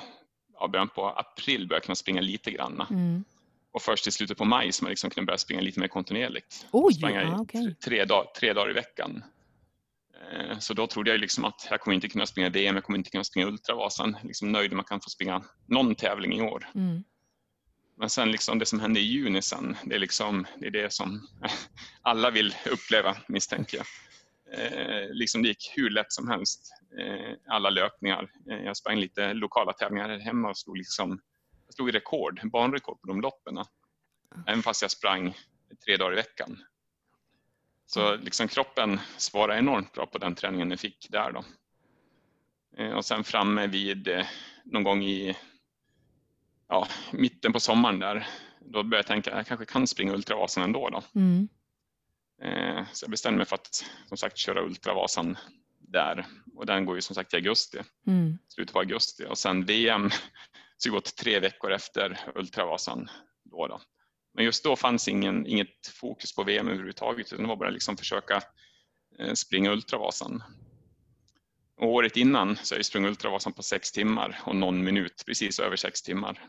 ja, 0.54 0.68
början 0.68 0.88
på 0.88 1.08
april 1.08 1.58
började 1.68 1.74
jag 1.74 1.82
kunna 1.82 1.96
springa 1.96 2.20
lite 2.20 2.50
grann. 2.50 2.86
Mm. 2.90 3.24
Och 3.72 3.82
först 3.82 4.06
i 4.06 4.10
slutet 4.12 4.38
på 4.38 4.44
maj 4.44 4.72
som 4.72 4.86
jag 4.86 4.90
liksom 4.90 5.10
kunde 5.10 5.26
börja 5.26 5.38
springa 5.38 5.60
lite 5.60 5.80
mer 5.80 5.88
kontinuerligt. 5.88 6.66
Oj, 6.72 6.94
sprang 6.94 7.14
jag 7.14 7.24
ja, 7.24 7.40
okej. 7.40 7.74
tre, 7.84 8.04
dag, 8.04 8.26
tre 8.34 8.52
dagar 8.52 8.70
i 8.70 8.74
veckan. 8.74 9.24
Eh, 10.32 10.58
Så 10.58 10.74
då 10.74 10.86
trodde 10.86 11.10
jag 11.10 11.20
liksom 11.20 11.44
att 11.44 11.66
jag 11.70 11.80
kommer 11.80 11.94
inte 11.94 12.08
kunna 12.08 12.26
springa 12.26 12.48
VM, 12.48 12.74
jag 12.74 12.84
kommer 12.84 12.98
inte 12.98 13.10
kunna 13.10 13.24
springa 13.24 13.46
Ultravasan. 13.46 14.16
Liksom 14.22 14.52
nöjd 14.52 14.72
om 14.72 14.78
jag 14.78 14.86
kan 14.86 15.00
få 15.00 15.10
springa 15.10 15.44
någon 15.66 15.94
tävling 15.94 16.32
i 16.32 16.42
år. 16.42 16.68
Mm. 16.74 17.04
Men 18.00 18.10
sen 18.10 18.32
liksom 18.32 18.58
det 18.58 18.66
som 18.66 18.80
hände 18.80 19.00
i 19.00 19.02
juni 19.02 19.42
sen, 19.42 19.76
det 19.84 19.94
är 19.94 19.98
liksom 19.98 20.46
det, 20.58 20.66
är 20.66 20.70
det 20.70 20.92
som 20.92 21.28
alla 22.02 22.30
vill 22.30 22.54
uppleva 22.70 23.16
misstänker 23.28 23.76
jag. 23.78 23.86
Eh, 24.58 25.08
liksom 25.10 25.42
det 25.42 25.48
gick 25.48 25.72
hur 25.76 25.90
lätt 25.90 26.12
som 26.12 26.28
helst. 26.28 26.72
Eh, 26.98 27.36
alla 27.46 27.70
löpningar. 27.70 28.30
Eh, 28.50 28.58
jag 28.58 28.76
sprang 28.76 28.98
lite 28.98 29.34
lokala 29.34 29.72
tävlingar 29.72 30.08
här 30.08 30.18
hemma 30.18 30.48
och 30.48 30.58
slog 30.58 30.76
liksom 30.76 31.20
jag 31.66 31.74
slog 31.74 31.94
rekord, 31.94 32.50
banrekord 32.50 33.00
på 33.00 33.06
de 33.06 33.20
loppen. 33.20 33.64
Även 34.46 34.62
fast 34.62 34.82
jag 34.82 34.90
sprang 34.90 35.36
tre 35.84 35.96
dagar 35.96 36.12
i 36.12 36.16
veckan. 36.16 36.58
Så 37.86 38.16
liksom 38.16 38.48
kroppen 38.48 39.00
svarade 39.16 39.58
enormt 39.58 39.92
bra 39.92 40.06
på 40.06 40.18
den 40.18 40.34
träningen 40.34 40.70
jag 40.70 40.80
fick 40.80 41.06
där 41.10 41.32
då. 41.32 41.44
Eh, 42.76 42.92
och 42.92 43.04
sen 43.04 43.24
framme 43.24 43.66
vid 43.66 44.08
eh, 44.08 44.26
någon 44.64 44.84
gång 44.84 45.02
i 45.04 45.36
ja, 46.70 46.88
mitten 47.12 47.52
på 47.52 47.60
sommaren 47.60 47.98
där, 47.98 48.26
då 48.60 48.82
började 48.82 48.96
jag 48.96 49.06
tänka 49.06 49.30
att 49.30 49.36
jag 49.36 49.46
kanske 49.46 49.66
kan 49.66 49.86
springa 49.86 50.12
Ultravasan 50.12 50.64
ändå. 50.64 50.90
Då. 50.90 51.02
Mm. 51.14 51.48
Eh, 52.42 52.84
så 52.92 53.04
jag 53.04 53.10
bestämde 53.10 53.36
mig 53.36 53.46
för 53.46 53.54
att 53.54 53.84
som 54.08 54.16
sagt 54.16 54.36
köra 54.36 54.62
Ultravasan 54.62 55.38
där. 55.78 56.26
Och 56.54 56.66
den 56.66 56.84
går 56.84 56.96
ju 56.96 57.02
som 57.02 57.14
sagt 57.14 57.32
i 57.32 57.36
augusti, 57.36 57.78
Mm. 58.06 58.38
slutet 58.48 58.72
på 58.72 58.78
augusti. 58.78 59.24
Och 59.28 59.38
sen 59.38 59.64
VM 59.64 60.10
så 60.76 60.90
gått 60.90 61.16
tre 61.16 61.40
veckor 61.40 61.72
efter 61.72 62.20
Ultravasan. 62.34 63.08
Då 63.44 63.66
då. 63.66 63.80
Men 64.34 64.44
just 64.44 64.64
då 64.64 64.76
fanns 64.76 65.08
ingen, 65.08 65.46
inget 65.46 65.86
fokus 66.00 66.34
på 66.34 66.42
VM 66.44 66.68
överhuvudtaget 66.68 67.32
utan 67.32 67.42
det 67.42 67.48
var 67.48 67.56
bara 67.56 67.70
liksom 67.70 67.96
försöka 67.96 68.42
eh, 69.18 69.32
springa 69.32 69.70
Ultravasan. 69.72 70.42
Och 71.80 71.88
året 71.88 72.16
innan 72.16 72.56
så 72.56 72.74
har 72.74 72.82
sprungit 72.82 73.08
Ultravasan 73.08 73.52
på 73.52 73.62
sex 73.62 73.92
timmar 73.92 74.40
och 74.44 74.56
någon 74.56 74.84
minut, 74.84 75.22
precis 75.26 75.60
över 75.60 75.76
sex 75.76 76.02
timmar. 76.02 76.48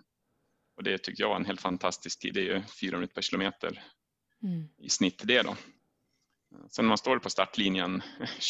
Och 0.78 0.84
det 0.84 0.97
tyckte 0.97 1.22
jag 1.22 1.30
var 1.30 1.36
en 1.36 1.45
helt 1.45 1.62
fantastisk 1.62 2.20
tid. 2.20 2.34
Det 2.34 2.39
är 2.39 2.55
ju 2.55 2.62
fyra 2.82 2.97
minuter 2.97 3.14
per 3.14 3.22
kilometer 3.22 3.84
Mm. 4.43 4.68
i 4.78 4.89
snitt 4.89 5.22
det 5.24 5.41
då. 5.41 5.55
Sen 6.70 6.86
när 6.86 6.89
man 6.89 6.97
står 6.97 7.20
på 7.20 7.30
startlinjen 7.30 8.01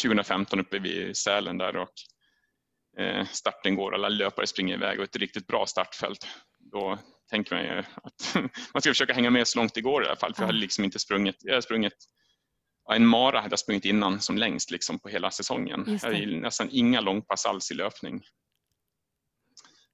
2015 0.03 0.60
uppe 0.60 0.80
vid 0.80 1.18
Sälen 1.18 1.58
där 1.58 1.76
och 1.76 1.93
eh, 2.97 3.26
starten 3.26 3.76
går, 3.76 3.95
alla 3.95 4.10
löpare 4.10 4.47
springer 4.47 4.74
iväg 4.74 4.99
och 4.99 5.03
ett 5.03 5.16
riktigt 5.16 5.47
bra 5.47 5.66
startfält. 5.66 6.28
Då 6.60 6.99
tänker 7.30 7.55
man 7.55 7.64
ju 7.66 7.80
att 7.80 8.36
man 8.74 8.82
ska 8.82 8.89
försöka 8.89 9.14
hänga 9.14 9.30
med 9.30 9.47
så 9.47 9.60
långt 9.60 9.74
det 9.74 9.82
går 9.82 10.03
i 10.03 10.08
alla 10.08 10.16
fall. 10.16 10.34
För 10.34 10.41
jag 10.41 10.47
hade 10.47 10.60
liksom 10.60 10.84
inte 10.84 10.99
sprungit, 10.99 11.36
jag 11.39 11.51
hade 11.51 11.62
sprungit 11.62 12.08
en 12.96 13.08
mara 13.08 13.42
hade 13.42 13.54
jag 13.54 13.60
sprungit 13.60 13.86
innan 13.86 14.22
som 14.22 14.38
längst 14.38 14.72
liksom 14.72 15.00
på 15.00 15.10
hela 15.10 15.32
säsongen. 15.32 15.86
Jag 15.88 16.00
hade 16.00 16.26
nästan 16.26 16.70
inga 16.72 17.02
långpass 17.02 17.46
alls 17.46 17.72
i 17.72 17.74
löpning. 17.74 18.24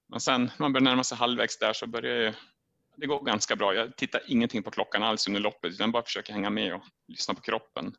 Men 0.10 0.20
sen 0.20 0.42
när 0.42 0.52
man 0.58 0.74
börjar 0.74 0.84
närma 0.84 1.04
sig 1.04 1.18
halvvägs 1.18 1.60
där 1.60 1.74
så 1.74 1.88
börjar 1.88 2.16
jag, 2.16 2.34
det 2.98 3.08
gå 3.08 3.20
ganska 3.20 3.56
bra. 3.56 3.74
Jag 3.74 3.96
tittar 3.96 4.22
ingenting 4.28 4.64
på 4.64 4.72
klockan 4.72 5.04
alls 5.04 5.28
under 5.28 5.40
loppet 5.42 5.72
utan 5.72 5.92
bara 5.92 6.04
försöker 6.04 6.34
hänga 6.34 6.50
med 6.50 6.74
och 6.74 6.84
lyssna 7.08 7.34
på 7.34 7.42
kroppen. 7.42 7.94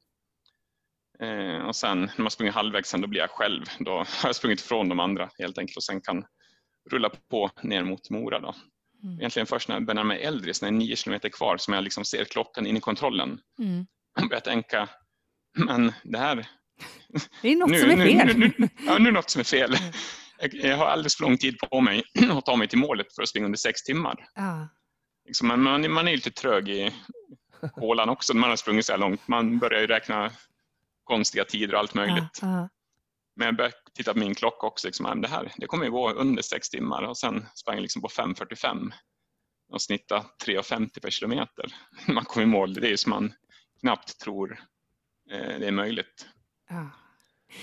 Eh, 1.21 1.59
och 1.59 1.77
sen 1.77 2.01
när 2.01 2.23
man 2.23 2.31
springer 2.31 2.53
halvvägs 2.53 2.89
sen 2.89 3.01
då 3.01 3.07
blir 3.07 3.21
jag 3.21 3.31
själv. 3.31 3.65
Då 3.79 3.91
har 3.91 4.07
jag 4.25 4.37
sprungit 4.37 4.61
ifrån 4.61 4.89
de 4.89 5.01
andra 5.01 5.31
helt 5.39 5.59
enkelt 5.59 5.77
och 5.77 5.85
sen 5.85 6.01
kan 6.01 6.25
rulla 6.91 7.11
på 7.31 7.51
ner 7.63 7.85
mot 7.85 8.11
Mora. 8.11 8.41
Då. 8.41 8.55
Mm. 9.03 9.19
Egentligen 9.19 9.47
först 9.47 9.69
när 9.69 9.77
jag 9.77 9.85
börjar 9.87 9.95
närma 9.95 10.09
mig 10.09 10.23
Eldris, 10.23 10.63
när 10.63 10.71
det 10.71 10.77
är 10.77 10.79
nio 10.79 10.97
kilometer 10.97 11.29
kvar, 11.29 11.57
som 11.57 11.75
jag 11.75 11.85
liksom 11.85 12.05
ser 12.05 12.25
klockan 12.25 12.67
in 12.67 12.77
i 12.77 12.81
kontrollen 12.81 13.41
Mm. 13.59 13.87
Och 14.23 14.29
börjar 14.29 14.41
tänka, 14.41 14.89
men 15.57 15.93
det 16.05 16.19
här... 16.19 16.49
Det 17.43 17.49
är 17.49 17.57
något 17.57 17.71
nu, 17.71 17.79
som 17.79 17.91
är 17.91 17.97
nu, 17.97 18.05
fel. 18.05 18.39
Nu, 18.39 18.53
nu, 18.59 18.69
ja, 18.87 18.99
nu 18.99 19.09
är 19.09 19.13
något 19.13 19.31
som 19.31 19.41
är 19.41 19.45
fel. 19.45 19.77
Jag, 20.53 20.77
har 20.77 20.87
alldeles 20.87 21.17
för 21.17 21.25
lång 21.25 21.37
tid 21.39 21.59
på 21.59 21.81
mig 21.81 22.03
att 22.31 22.47
ta 22.47 22.57
mig 22.57 22.69
till 22.69 22.79
målet 22.79 23.15
för 23.15 23.23
att 23.23 23.29
springa 23.29 23.47
under 23.47 23.59
sex 23.59 23.83
timmar. 23.83 24.29
Ja. 24.35 24.69
Liksom, 25.25 25.49
man, 25.49 25.63
man, 25.63 25.93
man 25.93 26.07
är 26.07 26.11
ju 26.11 26.17
lite 26.17 26.31
trög 26.31 26.69
i 26.69 26.93
hålan 27.73 28.09
också 28.09 28.33
när 28.33 28.41
man 28.41 28.51
har 28.51 28.57
sprungit 28.57 28.87
så 28.87 28.93
här 28.93 28.99
långt. 28.99 29.29
Man 29.29 29.59
börjar 29.59 29.81
ju 29.81 29.87
räkna 29.87 30.31
konstiga 31.05 31.45
tider 31.45 31.75
och 31.75 31.81
allt 31.81 31.95
möjligt. 31.95 32.39
Ja. 32.43 32.69
Men 33.37 33.47
jag 33.47 33.57
började 33.57 33.77
titta 33.95 34.13
på 34.13 34.19
min 34.19 34.35
klocka 34.35 34.67
också. 34.67 34.89
Liksom, 34.89 35.21
det 35.21 35.29
här 35.29 35.53
det 35.57 35.67
kommer 35.67 35.85
ju 35.85 35.91
gå 35.91 36.13
under 36.13 36.43
sex 36.43 36.71
timmar 36.71 37.03
och 37.03 37.19
sen 37.19 37.47
sprang 37.55 37.77
jag 37.77 37.83
liksom 37.83 38.03
på 38.03 38.09
5.45 38.09 38.93
och 39.73 39.83
snitta 39.83 40.25
3.50 40.45 41.01
per 41.01 41.11
kilometer. 41.11 41.75
Man 42.07 42.25
kommer 42.25 42.47
i 42.47 42.51
mål, 42.51 42.75
det 42.75 42.93
är 42.93 42.97
som 42.97 43.11
man 43.11 43.33
knappt 43.81 44.19
tror 44.19 44.61
eh, 45.31 45.59
det 45.59 45.67
är 45.67 45.73
möjligt. 45.73 46.29
Ja. 46.69 46.91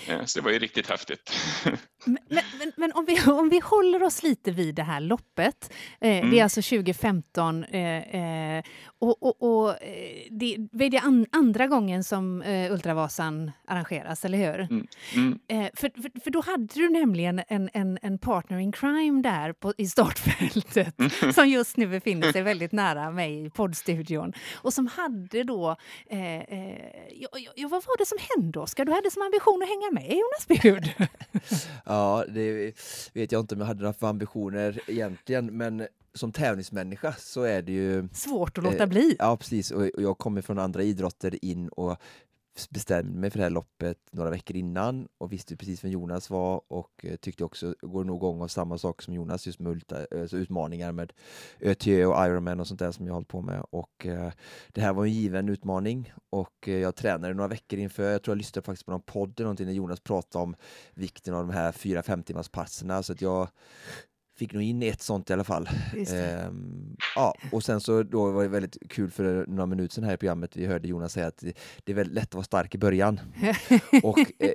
Eh, 0.08 0.26
så 0.26 0.40
det 0.40 0.44
var 0.46 0.52
ju 0.52 0.60
riktigt 0.60 0.90
häftigt. 0.90 1.32
Men, 2.08 2.18
men, 2.60 2.72
men 2.78 2.92
om, 2.94 3.06
vi, 3.06 3.32
om 3.32 3.50
vi 3.50 3.60
håller 3.60 4.04
oss 4.04 4.24
lite 4.24 4.52
vid 4.52 4.76
det 4.76 4.84
här 4.84 5.00
loppet. 5.02 5.74
Eh, 5.74 5.78
Det 6.00 6.08
är 6.18 6.22
Mm. 6.24 6.44
alltså 6.44 6.62
2015 6.62 7.64
eh, 7.64 8.16
eh, 8.58 8.64
och, 9.00 9.24
och, 9.24 9.44
och 9.62 9.70
eh, 9.84 10.28
det, 10.32 10.58
det 10.72 10.86
är 10.86 10.90
det 10.90 11.00
an, 11.00 11.26
andra 11.32 11.68
gången 11.68 12.04
som 12.04 12.42
eh, 12.42 12.72
Ultravasan 12.74 13.52
arrangeras, 13.68 14.26
eller 14.26 14.38
hur? 14.38 14.60
Mm. 14.60 14.88
Mm. 15.16 15.70
För, 15.76 16.02
för, 16.02 16.22
för 16.24 16.32
då 16.32 16.42
hade 16.42 16.68
du 16.74 16.90
nämligen 16.90 17.42
en, 17.48 17.70
en, 17.74 18.00
en 18.02 18.20
partner 18.20 18.58
in 18.60 18.72
crime 18.72 19.22
där 19.22 19.54
på, 19.54 19.74
i 19.78 19.88
startfältet 19.88 20.96
som 21.36 21.48
just 21.50 21.78
nu 21.78 21.88
befinner 21.88 22.32
sig 22.32 22.42
väldigt 22.42 22.72
nära 22.72 23.12
mig 23.12 23.46
i 23.46 23.50
poddstudion 23.50 24.34
och 24.56 24.74
som 24.74 24.88
hade 24.88 25.44
då... 25.44 25.76
Eh, 26.10 26.36
eh, 26.36 26.78
ja, 27.14 27.30
ja, 27.56 27.68
vad 27.68 27.86
var 27.86 27.98
det 27.98 28.06
som 28.06 28.18
hände, 28.36 28.60
Oskar? 28.60 28.86
Du 28.86 28.92
hade 28.92 29.12
som 29.12 29.22
ambition 29.22 29.64
att 29.64 29.70
hänga 29.76 29.92
med 29.92 30.18
Jonas 30.18 30.48
Bud. 30.48 31.10
Ja, 31.86 32.26
det 32.30 32.74
vet 33.14 33.32
jag 33.32 33.40
inte 33.40 33.56
om 33.56 33.62
jag 33.62 33.68
hade 33.68 33.82
några 33.82 33.94
för 33.94 34.08
ambitioner 34.08 34.80
egentligen, 34.88 35.58
men 35.58 35.88
som 36.14 36.32
tävlingsmänniska 36.32 37.16
så 37.20 37.44
är 37.44 37.62
det 37.62 37.72
ju 37.72 38.08
Svårt 38.14 38.58
att 38.58 38.64
låta 38.64 38.84
Eh, 38.84 38.90
bli. 38.90 39.16
Ja, 39.20 39.38
precis. 39.38 39.72
Och 39.72 39.82
och 39.82 40.02
jag 40.02 40.18
kommer 40.18 40.42
från 40.42 40.60
andra 40.60 40.84
idrotter 40.84 41.46
in 41.46 41.68
och 41.70 41.98
bestämde 42.70 43.20
mig 43.20 43.30
för 43.30 43.38
det 43.38 43.44
här 43.44 43.50
loppet 43.50 43.98
några 44.12 44.30
veckor 44.30 44.56
innan 44.56 45.08
och 45.18 45.34
visste 45.34 45.56
precis 45.56 45.84
vem 45.84 45.92
Jonas 45.92 46.30
var 46.30 46.62
och 46.68 47.06
eh, 47.06 47.16
tyckte 47.16 47.44
också, 47.44 47.76
går 47.82 48.04
nog 48.04 48.18
igång 48.18 48.42
av 48.42 48.48
samma 48.48 48.78
sak 48.78 49.02
som 49.02 49.14
Jonas, 49.14 49.48
just 49.48 49.60
med 49.60 49.72
ultra, 49.72 50.06
eh, 50.12 50.22
alltså 50.22 50.38
utmaningar 50.38 50.92
med 50.92 51.14
ÖTÖ 51.62 52.06
och 52.06 52.26
Ironman 52.26 52.60
och 52.60 52.68
sånt 52.68 52.80
där 52.80 52.92
som 52.92 53.08
jag 53.08 53.14
hållit 53.14 53.28
på 53.28 53.42
med. 53.42 53.66
Och 53.70 54.06
eh, 54.06 54.32
det 54.72 54.82
här 54.82 54.94
var 54.94 55.06
en 55.06 55.12
given 55.12 55.50
utmaning 55.50 56.14
och 56.30 56.68
eh, 56.68 56.78
jag 56.80 56.96
tränade 56.96 57.34
några 57.34 57.48
veckor 57.48 57.80
inför. 57.80 58.12
Jag 58.12 58.24
tror 58.24 58.34
jag 58.34 58.38
lyssnade 58.38 58.66
faktiskt 58.66 58.86
på 58.86 58.92
någon 58.92 59.02
podd 59.02 59.40
eller 59.40 59.46
någonting 59.46 59.68
när 59.68 59.74
Jonas 59.74 60.00
pratade 60.00 60.44
om 60.44 60.56
vikten 60.94 61.34
av 61.34 61.48
de 61.48 61.54
här 61.54 61.72
4-5 61.72 62.24
timmars 62.24 62.50
passerna 62.50 63.04
så 63.04 63.14
att 63.14 63.22
jag 63.22 63.48
fick 64.36 64.54
nog 64.54 64.64
in 64.64 64.84
ett 64.84 65.02
sånt 65.02 65.30
i 65.30 65.34
alla 65.34 65.44
fall. 65.44 65.70
Ehm, 66.14 66.96
ja, 67.16 67.36
och 67.52 67.64
sen 67.64 67.82
så 67.82 68.04
då 68.04 68.32
var 68.32 68.44
det 68.44 68.50
väldigt 68.50 68.78
kul 68.90 69.12
för 69.12 69.46
några 69.48 69.66
minuter 69.66 69.96
sedan 69.96 70.04
här 70.04 70.14
i 70.14 70.18
programmet, 70.18 70.58
vi 70.58 70.66
hörde 70.66 70.88
Jonas 70.88 71.14
säga 71.14 71.28
att 71.28 71.44
det, 71.84 71.92
är 71.92 71.96
väldigt 71.96 72.16
lätt 72.16 72.28
att 72.28 72.34
vara 72.34 72.44
stark 72.44 72.76
i 72.76 72.78
början. 72.78 73.20
och 74.04 74.20
eh, 74.20 74.52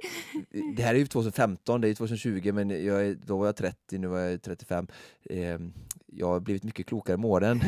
det 0.76 0.82
här 0.82 0.94
är 0.94 0.98
ju 0.98 1.06
2015, 1.06 1.80
det 1.80 1.86
är 1.86 1.88
ju 1.88 1.94
2020, 1.94 2.52
men 2.52 2.84
jag 2.84 3.18
då 3.18 3.36
var 3.36 3.46
jag 3.46 3.56
30, 3.56 3.98
nu 3.98 4.06
var 4.06 4.18
jag 4.18 4.42
35. 4.42 4.86
Ehm, 5.30 5.72
jag 6.12 6.26
har 6.26 6.40
blivit 6.40 6.64
mycket 6.64 6.86
klokare 6.86 7.16
med 7.16 7.30
åren, 7.30 7.60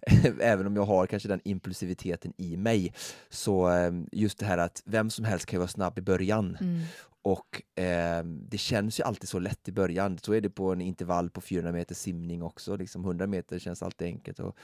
även 0.40 0.66
om 0.66 0.76
jag 0.76 0.84
har 0.84 1.06
kanske 1.06 1.28
den 1.28 1.40
impulsiviteten 1.44 2.32
i 2.36 2.56
mig. 2.56 2.94
Så 3.30 3.66
ehm, 3.66 4.08
just 4.12 4.38
det 4.38 4.46
här 4.46 4.58
att 4.58 4.82
vem 4.84 5.10
som 5.10 5.24
helst 5.24 5.46
kan 5.46 5.58
vara 5.58 5.68
snabb 5.68 5.98
i 5.98 6.02
början. 6.02 6.56
Mm. 6.60 6.80
Och 7.26 7.62
eh, 7.82 8.24
det 8.24 8.58
känns 8.58 9.00
ju 9.00 9.04
alltid 9.04 9.28
så 9.28 9.38
lätt 9.38 9.68
i 9.68 9.72
början. 9.72 10.18
Så 10.18 10.32
är 10.32 10.40
det 10.40 10.50
på 10.50 10.72
en 10.72 10.80
intervall 10.80 11.30
på 11.30 11.40
400 11.40 11.72
meter 11.72 11.94
simning 11.94 12.42
också. 12.42 12.76
Liksom 12.76 13.04
100 13.04 13.26
meter 13.26 13.58
känns 13.58 13.82
alltid 13.82 14.06
enkelt. 14.06 14.40
Och, 14.40 14.56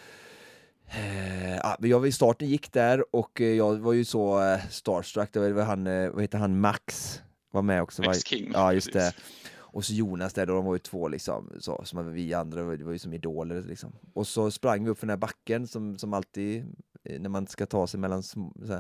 eh, 0.87 1.57
jag 1.81 2.15
starten 2.15 2.49
gick 2.49 2.73
där 2.73 3.17
och 3.17 3.41
eh, 3.41 3.47
jag 3.47 3.77
var 3.77 3.93
ju 3.93 4.05
så 4.05 4.43
eh, 4.43 4.61
starstruck. 4.71 5.33
Det 5.33 5.53
var 5.53 5.63
han, 5.63 5.87
eh, 5.87 6.11
vad 6.11 6.23
heter 6.23 6.39
han, 6.39 6.61
Max 6.61 7.21
var 7.51 7.63
med 7.63 7.83
också. 7.83 8.03
Max 8.03 8.17
var, 8.19 8.23
King, 8.23 8.51
Ja, 8.55 8.73
just 8.73 8.93
precis. 8.93 9.15
det. 9.15 9.23
Och 9.55 9.85
så 9.85 9.93
Jonas 9.93 10.35
där, 10.35 10.47
då, 10.47 10.55
de 10.55 10.65
var 10.65 10.75
ju 10.75 10.79
två 10.79 11.09
liksom, 11.09 11.53
så, 11.61 11.83
som 11.85 12.13
vi 12.13 12.35
andra, 12.35 12.77
det 12.77 12.85
var 12.85 12.93
ju 12.93 12.99
som 12.99 13.13
idoler 13.13 13.63
liksom. 13.63 13.93
Och 14.15 14.27
så 14.27 14.51
sprang 14.51 14.85
vi 14.85 14.91
upp 14.91 14.99
för 14.99 15.07
den 15.07 15.13
här 15.13 15.17
backen 15.17 15.67
som, 15.67 15.99
som 15.99 16.15
alltid 16.15 16.65
eh, 17.05 17.21
när 17.21 17.29
man 17.29 17.47
ska 17.47 17.67
ta 17.67 17.87
sig 17.87 18.01
mellan 18.01 18.23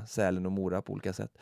Sälen 0.08 0.46
och 0.46 0.52
Mora 0.52 0.82
på 0.82 0.92
olika 0.92 1.12
sätt. 1.12 1.38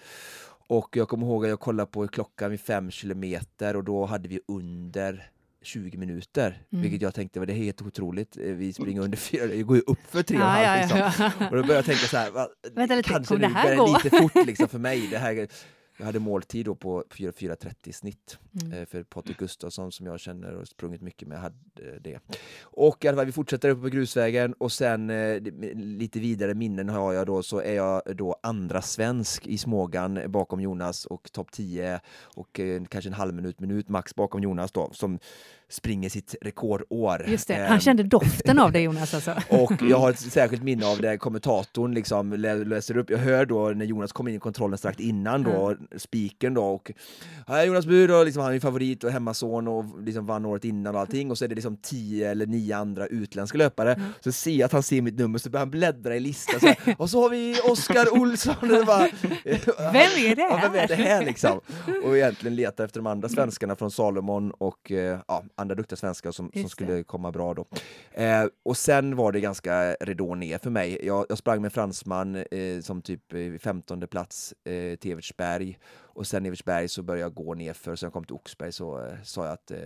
Och 0.71 0.97
jag 0.97 1.09
kommer 1.09 1.27
ihåg 1.27 1.45
att 1.45 1.49
jag 1.51 1.61
kollade 1.61 1.91
på 1.91 2.09
klockan 2.09 2.51
vid 2.51 2.61
fem 2.61 2.91
kilometer 2.91 3.77
och 3.77 3.85
då 3.85 4.05
hade 4.07 4.29
vi 4.29 4.41
under 4.49 5.31
20 5.62 5.97
minuter, 5.99 6.62
Mm. 6.73 6.83
vilket 6.83 7.03
jag 7.03 7.14
tänkte 7.14 7.39
var 7.39 7.47
det 7.47 7.53
är 7.53 7.57
helt 7.57 7.83
otroligt. 7.83 8.37
Vi 8.37 8.73
springer 8.73 9.01
under 9.03 9.18
fyra, 9.18 9.47
det 9.47 9.62
går 9.62 9.77
ju 9.77 9.83
upp 9.87 9.99
för 10.09 10.23
tre 10.23 10.37
och 10.37 10.43
en 10.43 10.49
Ja, 10.62 10.66
halv 10.68 10.81
liksom. 11.11 11.27
ja. 11.41 11.49
Och 11.51 11.57
då 11.57 11.62
började 11.62 11.75
jag 11.75 11.85
tänka 11.85 12.07
så 12.07 12.16
här, 12.16 12.31
va, 12.31 12.49
Vänta 12.75 12.95
lite, 12.95 13.09
kanske 13.11 13.37
det 13.37 13.47
här 13.47 13.62
börjar 13.64 13.77
gå? 13.79 13.99
lite 14.05 14.16
fort 14.18 14.47
liksom 14.47 14.68
för 14.68 14.79
mig. 14.79 15.09
Det 15.11 15.18
här, 15.18 15.49
jag 16.01 16.07
hade 16.07 16.18
måltid 16.18 16.64
då 16.66 16.74
på 16.74 17.05
4.4.30 17.11 17.92
snitt 17.92 18.38
Mm. 18.62 18.78
eh, 18.78 18.86
för 18.86 19.03
Patrik 19.03 19.36
Gustafsson 19.38 19.92
som 19.92 20.07
jag 20.07 20.20
känner 20.20 20.53
och 20.55 20.68
sprungit 20.68 21.01
mycket 21.01 21.28
med 21.28 21.40
hade 21.40 21.55
det. 22.01 22.18
Och 22.62 23.05
i 23.05 23.09
alla 23.09 23.16
fall, 23.16 23.26
vi 23.26 23.32
fortsätter 23.32 23.68
uppe 23.68 23.82
på 23.82 23.88
grusvägen 23.88 24.53
och 24.59 24.72
sen 24.72 25.11
eh, 25.11 25.40
lite 25.74 26.20
vidare 26.20 26.55
minnen 26.55 26.88
har 26.88 27.12
jag 27.12 27.26
då 27.26 27.42
så 27.42 27.61
är 27.61 27.74
jag 27.74 28.03
då 28.16 28.36
andra 28.42 28.82
svensk 28.82 29.46
i 29.46 29.59
Smågan 29.59 30.20
bakom 30.28 30.61
Jonas 30.61 31.05
och 31.05 31.32
topp 31.32 31.53
10 31.53 32.01
och 32.34 32.61
eh, 32.61 32.82
kanske 32.84 33.11
en 33.11 33.14
halv 33.14 33.34
minut, 33.34 33.61
minut 33.61 33.88
max 33.88 34.14
bakom 34.14 34.42
Jonas 34.42 34.72
då 34.72 34.90
som 34.92 35.18
springer 35.68 36.09
sitt 36.09 36.34
rekordår. 36.40 37.24
Just 37.28 37.48
det, 37.48 37.55
Eh, 37.55 37.66
han 37.66 37.80
kände 37.80 38.03
doften 38.03 38.59
av 38.59 38.72
det 38.72 38.80
Jonas 38.82 39.14
alltså. 39.14 39.34
och 39.48 39.72
jag 39.82 39.98
har 39.98 40.11
ett 40.11 40.18
särskilt 40.32 40.62
minne 40.62 40.86
av 40.86 40.98
det 41.01 41.18
kommentatorn 41.18 41.94
liksom 41.94 42.32
lä- 42.32 42.64
läser 42.64 42.96
upp. 42.96 43.11
Jag 43.11 43.18
hör 43.18 43.46
då 43.46 43.68
när 43.68 43.84
Jonas 43.84 44.12
kom 44.12 44.28
in 44.28 44.34
i 44.34 44.38
kontrollen 44.38 44.78
strax 44.78 45.01
innan 45.01 45.42
då, 45.42 45.76
spiken 45.97 46.55
då 46.55 46.64
och 46.64 46.93
här 47.47 47.61
är 47.62 47.64
Jonas 47.66 47.86
Bur 47.86 48.18
och 48.18 48.24
liksom 48.24 48.43
han 48.43 48.55
är 48.55 48.61
favorit 48.61 49.05
och 49.05 49.11
hemmason 49.11 49.68
och 49.68 50.03
liksom 50.03 50.26
vann 50.26 50.47
året 50.47 50.64
innan 50.64 50.95
och 50.95 51.01
allting 51.01 51.30
och 51.30 51.38
så 51.38 51.45
är 51.45 51.49
det 51.49 51.55
liksom 51.55 51.76
tio 51.76 52.30
eller 52.30 52.47
nio 52.47 52.76
andra 52.76 53.07
utländska 53.07 53.59
löpare. 53.59 54.01
Så 54.20 54.32
ser 54.32 54.51
jag 54.51 54.66
att 54.66 54.72
han 54.72 54.82
ser 54.82 55.03
mitt 55.03 55.18
nummer 55.18 55.38
så 55.38 55.51
börjar 55.51 55.61
han 55.62 55.70
bläddra 55.70 56.16
i 56.16 56.20
listan 56.20 56.61
så 56.61 56.66
här, 56.66 56.97
och 56.99 57.11
så 57.11 57.22
har 57.22 57.30
vi 57.30 57.61
Oskar 57.70 58.20
Olsson. 58.20 58.55
Och 58.80 58.86
bara, 58.86 59.09
Vem 59.93 60.26
är 60.26 60.36
det 60.36 60.43
Ja, 60.43 60.61
vem 60.62 60.74
är 60.74 60.78
här? 60.78 60.88
det 60.88 60.95
här 60.95 61.24
liksom? 61.24 61.61
Och 62.05 62.16
egentligen 62.16 62.57
leta 62.57 62.84
efter 62.84 63.01
de 63.01 63.07
andra 63.07 63.28
svenskarna 63.28 63.76
från 63.76 63.91
Salomon 63.91 64.51
och 64.51 64.93
eh, 64.93 65.18
ja, 65.28 65.45
andra 65.55 65.74
duktiga 65.74 65.97
svenskar 65.97 66.32
som, 66.32 66.51
som 66.55 66.68
skulle 66.68 67.03
komma 67.03 67.32
bra 67.32 67.55
då. 67.55 67.66
Eh, 68.12 68.45
och 68.64 68.76
sen 68.76 69.16
var 69.16 69.32
det 69.32 69.41
ganska 69.41 69.95
ridå 70.01 70.34
ner 70.34 70.59
för 70.59 70.70
mig. 70.70 70.99
Jag, 71.03 71.26
jag 71.28 71.38
sprang 71.38 71.62
med 71.62 71.72
fransman 71.72 72.36
eh, 72.36 72.80
som 72.82 73.03
typ 73.03 73.32
eh, 73.32 73.38
15 73.62 74.01
plats 74.07 74.55
eh, 74.64 74.97
till 74.97 75.12
Evertsberg 75.12 75.78
och 76.12 76.26
sen 76.26 76.47
Evertsberg 76.47 76.89
så 76.89 77.03
började 77.03 77.22
jag 77.22 77.35
gå 77.35 77.55
nerför 77.55 77.93
och 77.93 77.99
sen 77.99 78.07
jag 78.07 78.12
kom 78.12 78.24
till 78.24 78.35
Oxberg 78.35 78.72
så 78.72 79.07
eh, 79.07 79.22
sa 79.22 79.45
jag 79.45 79.53
att 79.53 79.70
eh, 79.70 79.78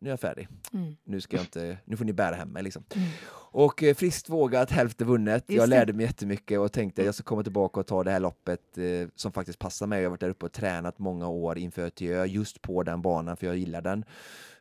nu 0.00 0.08
är 0.08 0.12
jag 0.12 0.20
färdig. 0.20 0.48
Mm. 0.72 0.96
Nu, 1.04 1.20
ska 1.20 1.36
jag 1.36 1.42
inte, 1.42 1.78
nu 1.84 1.96
får 1.96 2.04
ni 2.04 2.12
bära 2.12 2.34
hem 2.34 2.48
mig 2.48 2.62
liksom. 2.62 2.84
Mm. 2.94 3.08
Och 3.52 3.82
eh, 3.82 3.94
friskt 3.94 4.28
vågat, 4.28 4.70
hälften 4.70 5.06
vunnet. 5.06 5.44
Just 5.48 5.60
jag 5.60 5.68
lärde 5.68 5.92
mig 5.92 6.06
jättemycket 6.06 6.58
och 6.58 6.72
tänkte 6.72 7.02
jag 7.04 7.14
ska 7.14 7.24
komma 7.24 7.42
tillbaka 7.42 7.80
och 7.80 7.86
ta 7.86 8.04
det 8.04 8.10
här 8.10 8.20
loppet 8.20 8.78
eh, 8.78 9.08
som 9.14 9.32
faktiskt 9.32 9.58
passar 9.58 9.86
mig. 9.86 9.98
Jag 9.98 10.06
har 10.06 10.10
varit 10.10 10.20
där 10.20 10.28
uppe 10.28 10.46
och 10.46 10.52
tränat 10.52 10.98
många 10.98 11.28
år 11.28 11.58
inför 11.58 11.82
Ötjö 11.82 12.24
just 12.24 12.62
på 12.62 12.82
den 12.82 13.02
banan 13.02 13.36
för 13.36 13.46
jag 13.46 13.56
gillar 13.56 13.82
den. 13.82 14.04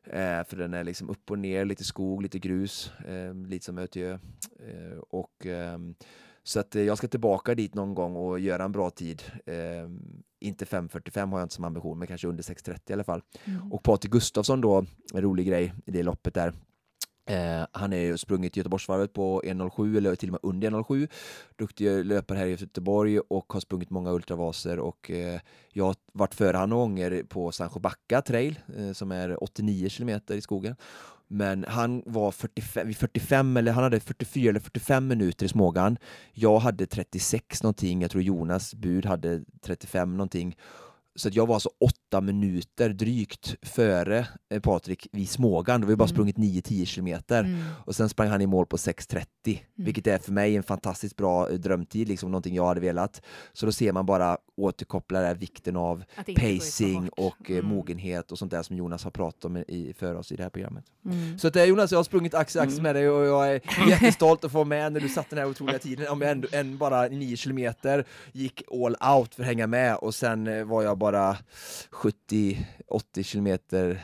Eh, 0.04 0.44
för 0.44 0.56
den 0.56 0.74
är 0.74 0.84
liksom 0.84 1.10
upp 1.10 1.32
och 1.32 1.40
ner, 1.40 1.66
lite 1.66 1.84
skog, 1.84 2.22
lite 2.22 2.40
grus, 2.40 2.92
eh, 3.08 3.34
lite 3.34 3.66
som 3.66 3.78
Ötjö. 3.78 4.20
Och, 5.10 5.46
ehm, 5.46 5.96
så 6.44 6.60
att 6.60 6.76
eh, 6.76 6.82
jag 6.82 6.98
ska 6.98 7.08
tillbaka 7.08 7.56
dit 7.56 7.74
någon 7.74 7.96
gång 7.96 8.16
och 8.16 8.40
göra 8.40 8.64
en 8.64 8.72
bra 8.72 8.90
tid. 8.90 9.24
Eh, 9.46 9.56
inte 10.40 10.66
5.45 10.66 11.32
har 11.32 11.40
jag 11.40 11.46
inte 11.46 11.56
som 11.56 11.64
ambition, 11.64 12.00
men 12.00 12.08
kanske 12.08 12.28
under 12.28 12.44
6.30 12.44 12.80
i 12.88 12.94
alla 12.94 13.04
fall. 13.04 13.22
Mm. 13.46 13.72
Och 13.72 13.84
Patrik 13.84 14.12
Gustafsson 14.12 14.62
då, 14.62 14.86
en 15.14 15.22
rolig 15.22 15.48
grej 15.48 15.74
i 15.86 15.92
det 15.92 16.04
loppet 16.04 16.34
där. 16.34 16.54
Eh, 17.30 17.66
han 17.72 17.94
är 17.94 17.98
ju 17.98 18.18
sprungit 18.18 18.58
Göteborgsvarvet 18.58 19.14
på 19.14 19.42
1.07 19.46 19.98
eller 19.98 20.16
till 20.16 20.30
och 20.30 20.32
med 20.32 20.40
under 20.44 20.72
1.07. 20.72 21.08
Duktig 21.56 22.06
löpare 22.06 22.38
här 22.38 22.46
i 22.46 22.52
Göteborg 22.52 23.20
och 23.20 23.54
har 23.54 23.60
sprungit 23.60 23.90
många 23.90 24.12
ultravaser 24.12 24.80
och 24.80 25.12
eh, 25.12 25.40
jag 25.74 25.86
har 25.86 25.96
varit 26.14 26.36
före 26.36 26.58
han 26.58 26.70
några 26.70 26.82
gånger 26.82 27.24
på 27.24 27.52
Sancho 27.52 27.80
Backa 27.80 28.22
trail 28.22 28.60
eh, 28.78 28.92
som 28.92 29.12
är 29.12 29.44
89 29.44 29.90
kilometer 29.90 30.36
i 30.36 30.42
skogen. 30.42 30.76
Men 31.28 31.66
han 31.68 32.04
var 32.06 32.32
45, 32.32 32.94
45 32.94 33.58
eller 33.58 33.72
han 33.72 33.84
hade 33.84 34.00
44 34.00 34.50
eller 34.50 34.60
45 34.60 35.08
minuter 35.08 35.46
i 35.46 35.50
Smågan. 35.50 35.98
Jag 36.34 36.60
hade 36.60 36.86
36 36.86 37.64
någonting, 37.64 38.02
jag 38.02 38.12
tror 38.12 38.24
Jonas 38.24 38.76
bud 38.76 39.06
hade 39.06 39.42
35 39.62 40.18
någonting. 40.18 40.56
Så 41.20 41.28
att 41.28 41.36
jag 41.36 41.46
var 41.48 41.54
alltså 41.56 41.70
åtta 41.80 42.22
minuter 42.22 42.90
drygt 42.90 43.56
före 43.62 44.28
eh, 44.50 44.60
Patrik 44.62 45.08
vid 45.12 45.30
Smågan. 45.30 45.82
Då 45.82 45.86
har 45.86 45.90
vi 45.90 45.96
bara 45.96 46.04
Mm. 46.04 46.16
sprungit 46.16 46.38
9-10 46.38 46.86
kilometer. 46.86 47.40
Mm. 47.44 47.62
Och 47.86 47.96
sen 47.96 48.10
sprang 48.10 48.30
han 48.30 48.42
i 48.42 48.48
mål 48.48 48.66
på 48.66 48.78
6.30, 48.78 49.60
vilket 49.76 50.08
är 50.08 50.18
för 50.18 50.32
mig 50.32 50.56
en 50.56 50.64
fantastiskt 50.64 51.16
bra 51.16 51.50
eh, 51.50 51.56
drömtid, 51.56 52.08
liksom 52.08 52.32
någonting 52.32 52.56
jag 52.56 52.66
hade 52.68 52.80
velat. 52.82 53.22
Så 53.54 53.66
då 53.66 53.72
ser 53.72 53.92
man 53.92 54.06
bara 54.06 54.38
återkoppla 54.58 55.20
där 55.22 55.36
vikten 55.36 55.76
av 55.76 56.04
pacing 56.36 57.10
och 57.10 57.52
eh, 57.52 57.58
Mm. 57.60 57.66
mogenhet 57.66 58.32
och 58.32 58.38
sånt 58.40 58.52
där 58.52 58.64
som 58.64 58.76
Jonas 58.76 59.04
har 59.04 59.12
pratat 59.12 59.46
om 59.46 59.58
i, 59.58 59.94
för 59.98 60.16
oss 60.16 60.32
i 60.32 60.36
det 60.36 60.44
här 60.44 60.50
programmet. 60.50 60.86
Mm. 61.06 61.40
Så 61.40 61.48
att, 61.48 61.56
eh, 61.56 61.64
Jonas, 61.64 61.92
jag 61.92 62.00
har 62.00 62.04
sprungit 62.04 62.34
axel 62.34 62.62
axel 62.62 62.82
med 62.82 62.96
dig 62.96 63.10
och 63.10 63.26
jag 63.26 63.54
är 63.56 63.62
jättestolt 63.90 64.46
att 64.46 64.52
få 64.52 64.58
vara 64.58 64.66
med 64.68 64.94
när 64.94 65.00
du 65.00 65.10
satt 65.10 65.30
den 65.30 65.40
här 65.40 65.46
otroliga 65.46 65.80
tiden. 65.80 66.08
Om 66.08 66.22
jag 66.22 66.32
ändå 66.32 66.48
en 66.52 66.78
bara 66.78 67.08
9 67.08 67.38
kilometer 67.38 68.06
gick 68.32 68.64
all 68.72 68.96
out 69.18 69.36
för 69.36 69.44
att 69.44 69.48
hänga 69.48 69.68
med 69.68 69.96
och 69.96 70.16
sen 70.16 70.68
var 70.68 70.84
jag 70.84 70.98
bara 70.98 71.09
70-80 71.92 73.24
kilometer, 73.24 74.02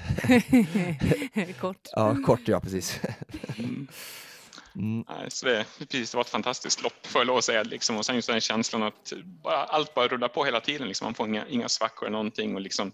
Kort. 1.59 1.89
ja 1.91 2.17
kort 2.25 2.47
ja 2.47 2.59
precis. 2.59 2.99
Mm. 3.57 3.87
Mm. 4.75 5.05
Nej, 5.09 5.31
Så 5.31 5.45
det, 5.45 5.65
precis, 5.79 6.11
det 6.11 6.17
var 6.17 6.23
ett 6.23 6.29
fantastiskt 6.29 6.83
lopp 6.83 7.07
får 7.07 7.19
jag 7.19 7.27
lov 7.27 7.37
att 7.37 7.43
säga. 7.43 7.63
Liksom. 7.63 7.97
Och 7.97 8.05
sen 8.05 8.15
just 8.15 8.27
den 8.27 8.41
känslan 8.41 8.83
att 8.83 9.13
bara, 9.43 9.63
allt 9.63 9.93
bara 9.93 10.07
rullar 10.07 10.27
på 10.27 10.45
hela 10.45 10.59
tiden. 10.61 10.87
Liksom. 10.87 11.05
Man 11.05 11.13
får 11.13 11.27
inga, 11.27 11.47
inga 11.47 11.69
svackor 11.69 12.07
eller 12.07 12.17
någonting. 12.17 12.55
Och 12.55 12.61
liksom, 12.61 12.91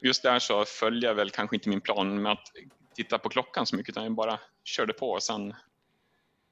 just 0.00 0.22
där 0.22 0.38
så 0.38 0.64
följde 0.64 1.06
jag 1.06 1.14
väl 1.14 1.30
kanske 1.30 1.56
inte 1.56 1.68
min 1.68 1.80
plan 1.80 2.22
med 2.22 2.32
att 2.32 2.52
titta 2.94 3.18
på 3.18 3.28
klockan 3.28 3.66
så 3.66 3.76
mycket 3.76 3.90
utan 3.90 4.02
jag 4.04 4.14
bara 4.14 4.38
körde 4.64 4.92
på 4.92 5.10
och 5.10 5.22
sen 5.22 5.54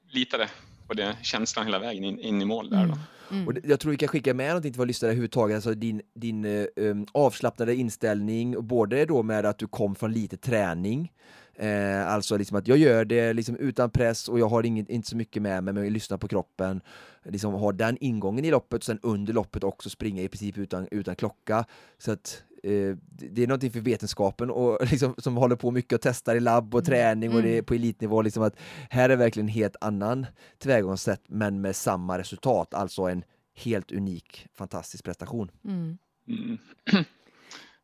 litade 0.09 0.49
på 0.87 0.93
det 0.93 1.17
känslan 1.21 1.65
hela 1.65 1.79
vägen 1.79 2.03
in, 2.03 2.19
in 2.19 2.41
i 2.41 2.45
mål 2.45 2.69
där. 2.69 2.87
Då. 2.87 2.97
Mm. 3.31 3.47
Och 3.47 3.53
jag 3.63 3.79
tror 3.79 3.91
vi 3.91 3.97
kan 3.97 4.07
skicka 4.07 4.33
med 4.33 4.47
någonting 4.47 4.71
till 4.71 4.77
våra 4.77 4.87
lyssnare 4.87 5.11
överhuvudtaget, 5.11 5.55
alltså 5.55 5.73
din, 5.73 6.01
din 6.13 6.45
eh, 6.45 6.65
um, 6.75 7.05
avslappnade 7.11 7.75
inställning, 7.75 8.57
och 8.57 8.63
både 8.63 9.05
då 9.05 9.23
med 9.23 9.45
att 9.45 9.57
du 9.57 9.67
kom 9.67 9.95
från 9.95 10.13
lite 10.13 10.37
träning, 10.37 11.11
eh, 11.55 12.07
alltså 12.07 12.37
liksom 12.37 12.57
att 12.57 12.67
jag 12.67 12.77
gör 12.77 13.05
det 13.05 13.33
liksom 13.33 13.55
utan 13.55 13.89
press 13.89 14.29
och 14.29 14.39
jag 14.39 14.49
har 14.49 14.63
inget, 14.63 14.89
inte 14.89 15.09
så 15.09 15.17
mycket 15.17 15.41
med 15.41 15.63
mig, 15.63 15.73
men 15.73 15.83
jag 15.83 15.93
lyssnar 15.93 16.17
på 16.17 16.27
kroppen, 16.27 16.81
liksom 17.23 17.53
ha 17.53 17.71
den 17.71 17.97
ingången 18.01 18.45
i 18.45 18.51
loppet 18.51 18.77
och 18.77 18.83
sen 18.83 18.99
under 19.03 19.33
loppet 19.33 19.63
också 19.63 19.89
springa 19.89 20.21
i 20.21 20.27
princip 20.27 20.57
utan, 20.57 20.87
utan 20.91 21.15
klocka. 21.15 21.65
Så 21.97 22.11
att 22.11 22.43
det 22.63 22.97
det 23.09 23.43
är 23.43 23.47
någonting 23.47 23.71
för 23.71 23.79
vetenskapen 23.79 24.49
och 24.49 24.77
liksom, 24.91 25.15
som 25.17 25.37
håller 25.37 25.55
på 25.55 25.71
mycket 25.71 25.93
och 25.93 26.01
testar 26.01 26.35
i 26.35 26.39
labb 26.39 26.75
och 26.75 26.85
träning 26.85 27.35
och 27.35 27.41
det 27.41 27.57
är 27.57 27.61
på 27.61 27.73
elitnivå, 27.73 28.21
liksom 28.21 28.43
att 28.43 28.55
här 28.89 29.09
är 29.09 29.15
verkligen 29.15 29.47
en 29.47 29.53
helt 29.53 29.75
annan 29.81 30.25
tillvägagångssätt 30.57 31.21
men 31.27 31.61
med 31.61 31.75
samma 31.75 32.17
resultat, 32.17 32.73
alltså 32.73 33.01
en 33.01 33.23
helt 33.55 33.91
unik, 33.91 34.47
fantastisk 34.53 35.03
prestation. 35.03 35.51
Mm. 35.65 35.97
Mm. 36.27 36.57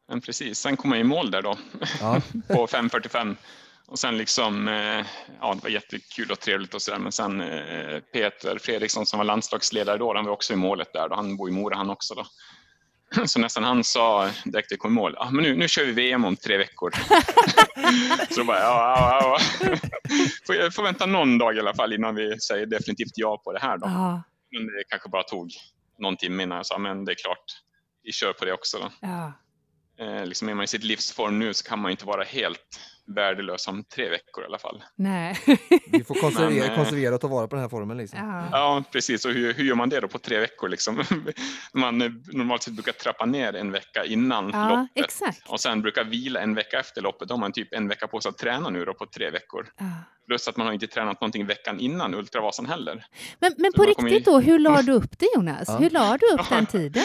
Men 0.08 0.22
precis, 0.22 0.60
sen 0.60 0.78
kom 0.78 0.92
jag 0.92 1.00
i 1.00 1.04
mål 1.04 1.32
där 1.32 1.42
då 1.42 1.58
Ja. 2.00 2.22
på 2.48 2.68
5.45 2.68 3.36
och 3.88 4.00
sen 4.00 4.18
liksom, 4.18 4.68
eh, 4.68 5.06
ja 5.42 5.54
det 5.56 5.64
var 5.64 5.70
jättekul 5.70 6.32
och 6.32 6.40
trevligt 6.40 6.74
och 6.74 6.82
sådär 6.82 7.00
men 7.00 7.12
sen 7.12 7.42
eh, 7.42 8.00
Peter 8.14 8.58
Fredriksson 8.58 9.06
som 9.06 9.18
var 9.18 9.24
landslagsledare 9.24 9.98
då, 9.98 10.14
han 10.16 10.26
var 10.26 10.32
också 10.32 10.54
i 10.54 10.56
målet 10.56 10.94
där 10.94 11.10
då, 11.10 11.16
han 11.16 11.38
bor 11.38 11.50
i 11.50 11.52
Mora 11.52 11.76
han 11.76 11.90
också 11.90 12.14
då. 12.14 12.26
Så 13.26 13.40
nästan 13.40 13.64
han 13.64 13.84
sa 13.84 14.30
direkt 14.46 14.72
jag 14.72 14.80
kom 14.80 14.92
i 14.92 14.96
mål, 14.96 15.16
ah, 15.18 15.32
men 15.32 15.44
nu, 15.44 15.56
nu 15.56 15.68
kör 15.68 15.86
vi 15.86 15.92
VM 15.92 16.26
om 16.26 16.36
tre 16.36 16.58
veckor. 16.58 16.92
så 18.30 18.40
då 18.40 18.44
bara, 18.44 18.60
ja, 18.60 18.98
ja, 19.22 19.38
ja. 19.62 19.76
Får, 20.48 20.56
jag 20.56 20.76
får 20.76 20.84
vänta 20.84 21.06
någon 21.06 21.38
dag 21.38 21.56
i 21.56 21.60
alla 21.60 21.74
fall 21.74 21.94
innan 21.94 22.16
vi 22.16 22.40
säger 22.40 22.66
definitivt 22.66 23.12
ja 23.16 23.42
på 23.44 23.54
det 23.54 23.60
här 23.60 23.78
då. 23.78 23.86
Ja, 23.88 24.24
Men 24.52 24.66
det 24.66 24.84
kanske 24.90 25.10
bara 25.10 25.24
tog 25.24 25.52
någon 26.00 26.18
timme 26.18 26.44
innan 26.44 26.56
jag 26.58 26.66
sa, 26.66 26.78
men 26.78 27.06
det 27.06 27.12
är 27.12 27.16
klart, 27.16 27.44
vi 28.04 28.12
kör 28.12 28.34
på 28.34 28.46
det 28.46 28.54
också 28.54 28.78
då. 28.78 28.92
ja. 29.00 29.34
Eh, 30.00 30.26
liksom 30.26 30.50
är 30.50 30.54
man 30.54 30.64
i 30.64 30.68
sitt 30.68 30.84
livsform 30.84 31.40
nu 31.40 31.54
så 31.54 31.64
kan 31.64 31.80
man 31.80 31.92
inte 31.92 32.06
vara 32.06 32.24
helt 32.24 32.80
värdelös 33.06 33.68
om 33.68 33.84
tre 33.84 34.10
veckor 34.10 34.44
i 34.44 34.48
alla 34.48 34.58
fall. 34.58 34.84
Nej. 34.96 35.38
Vi 35.92 36.04
får 36.04 36.16
konservera, 36.16 36.64
Men, 36.64 36.72
eh, 36.72 36.76
konservera 36.76 37.16
och 37.16 37.22
ta 37.22 37.28
vara 37.28 37.48
på 37.48 37.56
den 37.56 37.62
här 37.62 37.70
formen. 37.70 37.98
Liksom. 37.98 38.20
Ja. 38.20 38.48
Ja, 38.52 38.84
precis. 38.92 39.26
Och 39.26 39.32
hur, 39.32 39.54
hur 39.54 39.64
gör 39.64 39.76
man 39.76 39.90
det 39.90 40.00
då 40.00 40.08
på 40.08 40.20
tre 40.20 40.40
veckor? 40.40 40.70
Liksom? 40.70 41.04
Man 41.74 42.02
eh, 42.02 42.10
normalt 42.26 42.64
sett 42.64 42.74
brukar 42.74 42.92
trappa 42.92 43.26
ner 43.26 43.56
en 43.56 43.72
vecka 43.72 44.06
innan 44.06 44.50
ja, 44.54 44.70
loppet 44.70 45.06
exakt. 45.06 45.50
och 45.50 45.60
sen 45.60 45.82
brukar 45.82 46.04
vila 46.04 46.42
en 46.42 46.56
vecka 46.56 46.80
efter 46.80 47.02
loppet. 47.02 47.28
Då 47.28 47.34
har 47.34 47.40
man 47.40 47.52
typ 47.52 47.74
en 47.74 47.88
vecka 47.88 48.08
på 48.08 48.22
sig 48.22 48.30
att 48.30 48.38
träna 48.38 48.70
nu 48.70 48.86
då 48.86 48.94
på 48.94 49.06
tre 49.06 49.30
veckor. 49.30 49.68
Ja. 49.78 49.86
Plus 50.28 50.48
att 50.48 50.58
man 50.58 50.68
har 50.68 50.74
inte 50.74 50.88
tränat 50.88 51.22
någonting 51.22 51.46
veckan 51.46 51.80
innan 51.80 52.14
Ultravasan 52.16 52.66
heller. 52.66 53.06
Men, 53.40 53.54
men 53.58 53.74
på 53.74 53.84
riktigt 53.84 54.26
då, 54.26 54.40
hur 54.40 54.60
la 54.60 54.82
du 54.82 54.92
upp 54.92 55.20
det 55.20 55.28
Jonas? 55.36 55.64
Ja. 55.68 55.78
Hur 55.78 55.90
la 55.90 56.18
du 56.18 56.28
upp 56.28 56.50
den 56.50 56.66
tiden? 56.66 57.04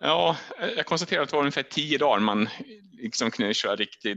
Ja, 0.00 0.36
eh, 0.60 0.68
jag 0.68 0.86
konstaterar 0.86 1.22
att 1.22 1.28
det 1.28 1.36
var 1.36 1.40
ungefär 1.42 1.62
tio 1.62 1.98
dagar 1.98 2.18
man 2.20 2.48
liksom 2.92 3.30
kunde 3.30 3.54
köra 3.54 3.76
riktig, 3.76 4.16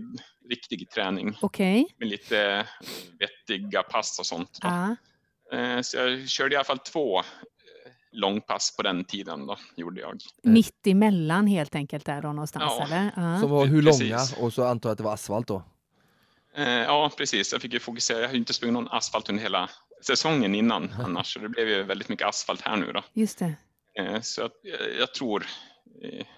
riktig 0.49 0.89
träning 0.89 1.38
Okej. 1.41 1.95
med 1.97 2.07
lite 2.07 2.67
vettiga 3.19 3.84
pass 3.84 4.19
och 4.19 4.25
sånt. 4.25 4.59
Eh, 5.51 5.81
Så 5.81 5.97
jag 5.97 6.29
körde 6.29 6.53
i 6.53 6.57
alla 6.57 6.63
fall 6.63 6.79
två 6.79 7.19
eh, 7.19 7.23
långpass 8.11 8.75
på 8.75 8.81
den 8.84 9.03
tiden 9.05 9.45
då, 9.47 9.57
gjorde 9.75 10.01
jag. 10.01 10.17
Mitt 10.43 10.88
emellan 10.88 11.47
helt 11.47 11.75
enkelt 11.75 12.05
där 12.05 12.21
då 12.21 12.27
någonstans 12.34 12.63
Ja. 12.79 12.86
eller? 12.86 13.11
Ja. 13.15 13.39
Som 13.39 13.49
var 13.51 13.65
hur 13.65 13.84
Precis. 13.84 14.09
långa? 14.09 14.45
Och 14.47 14.53
så 14.53 14.63
antar 14.65 14.89
jag 14.89 14.91
att 14.91 14.97
det 14.97 15.03
var 15.03 15.13
asfalt 15.13 15.47
då? 15.47 15.63
Eh, 16.55 16.67
Ja, 16.69 17.11
precis. 17.17 17.51
Jag 17.51 17.61
fick 17.61 17.73
ju 17.73 17.79
fokusera. 17.79 18.19
Jag 18.19 18.27
har 18.27 18.34
ju 18.34 18.39
inte 18.39 18.53
sprungit 18.53 18.73
någon 18.73 18.88
asfalt 18.91 19.29
under 19.29 19.43
hela 19.43 19.69
säsongen 20.05 20.55
innan 20.55 20.93
annars, 21.05 21.34
så 21.34 21.39
det 21.39 21.49
blev 21.49 21.69
ju 21.69 21.84
väldigt 21.84 22.09
mycket 22.09 22.27
asfalt 22.27 22.61
här 22.61 22.75
nu 22.77 22.91
då. 22.91 23.03
Just 23.13 23.39
det. 23.39 23.53
Eh, 23.99 24.21
Så 24.21 24.41
jag, 24.41 24.51
jag 24.99 25.13
tror 25.13 25.41
eh, 25.41 25.47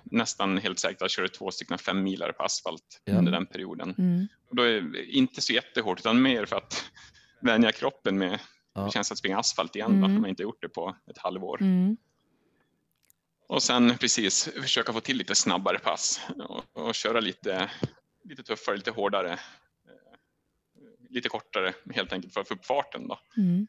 nästan 0.04 0.58
helt 0.58 0.80
säkert 0.80 0.96
att 0.96 1.02
jag 1.02 1.12
körde 1.12 1.30
två 1.30 1.52
stycken 1.52 1.78
fem 1.78 2.04
milare 2.04 2.34
på 2.34 2.44
asfalt 2.44 3.02
Ja. 3.06 3.18
under 3.18 3.32
den 3.32 3.46
perioden. 3.46 3.96
Mm. 3.98 4.28
Och 4.50 4.56
då 4.56 4.64
är 4.64 4.82
det 4.82 5.06
inte 5.06 5.42
så 5.42 5.54
jättehårt, 5.54 6.00
utan 6.00 6.22
mer 6.22 6.46
för 6.46 6.56
att 6.56 6.86
vänja 7.42 7.72
kroppen 7.72 8.18
med 8.18 8.40
Ja. 8.74 8.92
känns 8.92 9.12
att 9.12 9.18
springa 9.18 9.38
asfalt 9.40 9.76
igen. 9.76 9.92
Då, 9.92 9.98
Mm. 9.98 10.16
om 10.16 10.22
man 10.22 10.30
inte 10.30 10.44
gjort 10.44 10.62
det 10.62 10.70
på 10.70 10.96
ett 11.12 11.18
halvår. 11.18 11.62
Mm. 11.62 11.98
Och 13.48 13.64
sen 13.64 13.98
precis 13.98 14.50
försöka 14.62 14.94
få 14.94 15.00
till 15.00 15.18
lite 15.18 15.36
snabbare 15.36 15.80
pass 15.80 16.22
och, 16.50 16.64
och 16.88 16.96
köra 16.96 17.20
lite, 17.20 17.72
lite 18.24 18.44
tuffare, 18.44 18.76
lite 18.78 18.92
hårdare. 18.92 19.32
eh, 19.32 19.40
Lite 21.10 21.30
kortare 21.30 21.74
helt 21.96 22.14
enkelt 22.14 22.34
för 22.34 22.42
att 22.42 22.48
få 22.48 22.54
upp 22.54 22.66
farten. 22.66 23.08
Då. 23.08 23.20
Mm. 23.38 23.68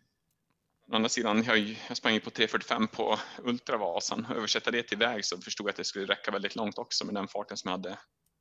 Å 0.93 0.95
andra 0.97 1.09
sidan, 1.09 1.43
jag, 1.47 1.77
jag 1.89 1.97
sprang 1.97 2.15
ju 2.15 2.21
på 2.21 2.31
3.45 2.31 2.87
på 2.87 3.19
Ultravasan. 3.45 4.27
Översätta 4.37 4.71
det 4.71 4.83
till 4.83 4.99
väg 4.99 5.25
så 5.25 5.39
förstod 5.39 5.67
jag 5.67 5.71
att 5.71 5.77
det 5.77 5.85
skulle 5.85 6.07
räcka 6.07 6.31
väldigt 6.31 6.57
långt 6.57 6.79
också 6.79 7.05
med 7.07 7.15
den 7.15 7.29
farten 7.29 7.57
som 7.57 7.69
jag 7.69 7.79
hade 7.79 7.99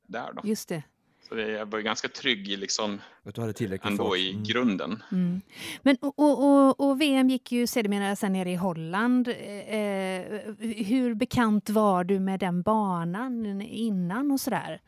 där. 0.08 0.32
Då. 0.32 0.48
Just 0.48 0.68
det. 0.68 0.82
Så 1.28 1.34
det, 1.34 1.48
jag 1.50 1.66
var 1.66 1.78
ju 1.78 1.84
ganska 1.84 2.08
trygg 2.08 2.48
i 2.48 2.56
liksom, 2.56 3.00
Att 3.24 3.34
du 3.34 3.40
hade 3.40 3.52
tillräckligt 3.52 3.90
ändå 3.90 4.04
fart. 4.08 4.16
i 4.18 4.30
Mm. 4.30 4.44
grunden. 4.44 5.02
Mm. 5.12 5.40
Men, 5.82 5.96
och, 6.00 6.18
och, 6.18 6.80
och, 6.80 7.00
VM 7.00 7.28
gick 7.30 7.52
ju 7.52 7.66
sedermera 7.66 8.16
sen 8.16 8.32
nere 8.32 8.50
i 8.50 8.54
Holland. 8.56 9.28
Eh, 9.28 9.34
hur 10.86 11.14
bekant 11.14 11.70
var 11.70 12.04
du 12.04 12.20
med 12.20 12.40
den 12.40 12.62
banan 12.62 13.60
innan 13.62 14.30
och 14.30 14.40
sådär? 14.40 14.80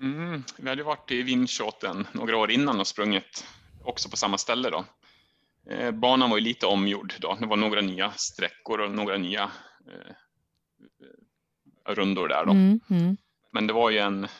Mm, 0.00 0.42
vi 0.56 0.68
hade 0.68 0.82
varit 0.82 1.10
i 1.10 1.22
Vindschoten 1.22 2.06
några 2.12 2.36
år 2.36 2.50
innan 2.50 2.80
och 2.80 2.86
sprungit 2.86 3.44
också 3.84 4.08
på 4.08 4.16
samma 4.16 4.38
ställe. 4.38 4.70
Då. 4.70 4.84
Eh, 5.70 5.90
banan 5.90 6.30
var 6.30 6.36
ju 6.36 6.44
lite 6.44 6.66
omgjord. 6.66 7.14
Då. 7.20 7.36
Det 7.40 7.46
var 7.46 7.56
några 7.56 7.80
nya 7.80 8.12
sträckor 8.12 8.80
och 8.80 8.90
några 8.90 9.16
nya 9.16 9.50
eh, 9.88 10.14
rundor 11.94 12.28
där 12.28 12.44
då. 12.46 12.52
Mm, 12.52 12.80
mm, 12.90 13.16
Men 13.52 13.66
det 13.66 13.72
var 13.72 13.90
ju 13.90 13.98
en, 13.98 14.24
eh, 14.24 14.30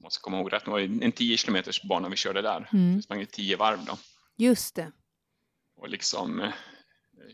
måste 0.00 0.20
komma 0.20 0.36
ihåg 0.38 0.52
rätt, 0.52 0.64
det 0.64 0.70
var 0.70 0.80
en 0.80 1.12
10 1.12 1.36
kilometers 1.36 1.82
bana 1.82 2.08
vi 2.08 2.16
körde 2.16 2.42
där. 2.42 2.68
mm. 2.72 2.96
Vi 2.96 3.02
sprang 3.02 3.20
ju 3.20 3.26
10 3.26 3.56
varv 3.56 3.84
då. 3.84 3.98
Just 4.36 4.74
det. 4.74 4.92
Och 5.76 5.88
liksom 5.88 6.52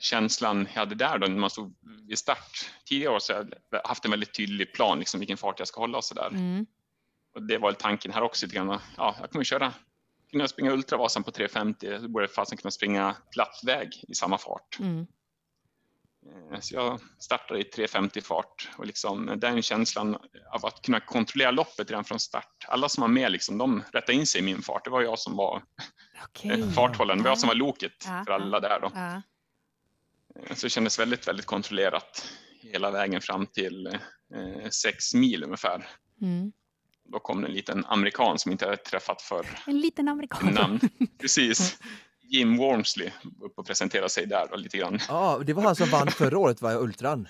känslan 0.00 0.68
jag 0.72 0.80
hade 0.80 0.94
där 0.94 1.18
då 1.18 1.26
när 1.26 1.36
man 1.38 1.50
stod 1.50 1.74
vid 2.08 2.18
start. 2.18 2.70
Tidigare 2.84 3.14
år 3.14 3.18
så 3.18 3.32
har 3.32 3.48
jag 3.70 3.80
haft 3.84 4.04
en 4.04 4.10
väldigt 4.10 4.34
tydlig 4.34 4.72
plan, 4.74 4.98
liksom 4.98 5.20
vilken 5.20 5.36
fart 5.36 5.58
jag 5.58 5.68
ska 5.68 5.80
hålla 5.80 5.98
och 5.98 6.04
sådär. 6.04 6.28
Mm. 6.28 6.66
Och 7.34 7.42
det 7.42 7.58
var 7.58 7.72
tanken 7.72 8.12
här 8.12 8.22
också 8.22 8.46
lite 8.46 8.56
grann. 8.56 8.78
Ja, 8.96 9.16
jag 9.20 9.30
kommer 9.30 9.44
köra, 9.44 9.72
kunna 10.32 10.48
springa 10.48 10.70
Ultravasan 10.72 11.22
på 11.24 11.30
3.50, 11.30 12.00
så 12.00 12.08
borde 12.08 12.24
jag 12.24 12.30
fasen 12.34 12.58
kunna 12.58 12.70
springa 12.70 13.16
platt 13.32 13.60
väg 13.66 14.04
i 14.08 14.14
samma 14.14 14.38
fart. 14.38 14.78
Mm. 14.80 15.06
Eh, 16.52 16.60
Så 16.60 16.74
jag 16.74 17.00
startade 17.18 17.60
i 17.60 17.62
3.50 17.62 18.20
fart 18.20 18.70
och 18.78 18.86
liksom 18.86 19.32
den 19.36 19.62
känslan 19.62 20.16
av 20.52 20.66
att 20.66 20.82
kunna 20.82 21.00
kontrollera 21.00 21.50
loppet 21.50 21.90
redan 21.90 22.04
från 22.04 22.18
start. 22.20 22.64
Alla 22.68 22.88
som 22.88 23.00
var 23.00 23.08
med, 23.08 23.32
liksom, 23.32 23.58
de 23.58 23.82
rättade 23.92 24.12
in 24.14 24.26
sig 24.26 24.40
i 24.40 24.44
min 24.44 24.62
fart. 24.62 24.84
Det 24.84 24.90
var 24.90 25.02
jag 25.02 25.18
som 25.18 25.36
var 25.36 25.62
Okej. 26.24 26.60
eh, 26.60 26.70
farthållaren, 26.70 27.18
det 27.18 27.24
var 27.24 27.30
jag 27.30 27.38
som 27.38 27.48
var 27.48 27.54
loket 27.54 27.92
Ja, 28.06 28.22
för 28.26 28.32
alla 28.32 28.60
där. 28.60 28.80
Då. 28.80 28.90
Ja. 28.94 29.22
Eh, 30.46 30.54
Så 30.56 30.66
det 30.66 30.70
kändes 30.70 30.98
väldigt, 30.98 31.28
väldigt 31.28 31.46
kontrollerat 31.46 32.28
hela 32.60 32.90
vägen 32.90 33.20
fram 33.20 33.46
till 33.46 33.86
eh, 34.34 34.68
sex 34.70 35.14
mil 35.14 35.44
ungefär. 35.44 35.88
Mm. 36.20 36.52
Då 37.12 37.18
kom 37.18 37.40
det 37.40 37.46
en 37.48 37.54
liten 37.54 37.84
amerikan 37.84 38.38
som 38.38 38.52
inte 38.52 38.64
hade 38.64 38.76
träffat 38.76 39.22
för 39.22 39.46
En 39.66 39.80
liten 39.80 40.08
amerikan. 40.08 40.46
namn. 40.54 40.80
Precis. 41.20 41.78
Jim 42.22 42.56
Wormsley 42.56 43.10
upp 43.40 43.58
och 43.58 43.66
presenterade 43.66 44.08
sig 44.10 44.26
där 44.26 44.46
då, 44.50 44.56
lite 44.56 44.76
grann. 44.78 44.98
Ja, 45.08 45.40
det 45.46 45.52
var 45.52 45.62
han 45.62 45.76
som 45.76 45.88
vann 45.90 46.08
förra 46.10 46.38
året, 46.38 46.62
va, 46.62 46.74
Ultran? 46.74 47.28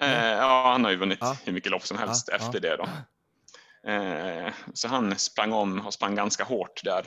Eh, 0.00 0.08
ja, 0.26 0.70
han 0.72 0.84
har 0.84 0.90
ju 0.90 0.96
vunnit 0.96 1.18
Ja. 1.20 1.36
hur 1.44 1.52
mycket 1.52 1.72
lopp 1.72 1.86
som 1.86 1.98
helst 1.98 2.28
Ja, 2.30 2.36
efter 2.36 2.60
ja. 2.62 2.76
det. 2.76 2.76
Då. 2.76 2.88
Eh, 3.92 4.52
så 4.74 4.88
han 4.88 5.18
sprang 5.18 5.52
om 5.52 5.80
och 5.86 5.94
sprang 5.94 6.14
ganska 6.14 6.44
hårt 6.44 6.80
där. 6.84 7.04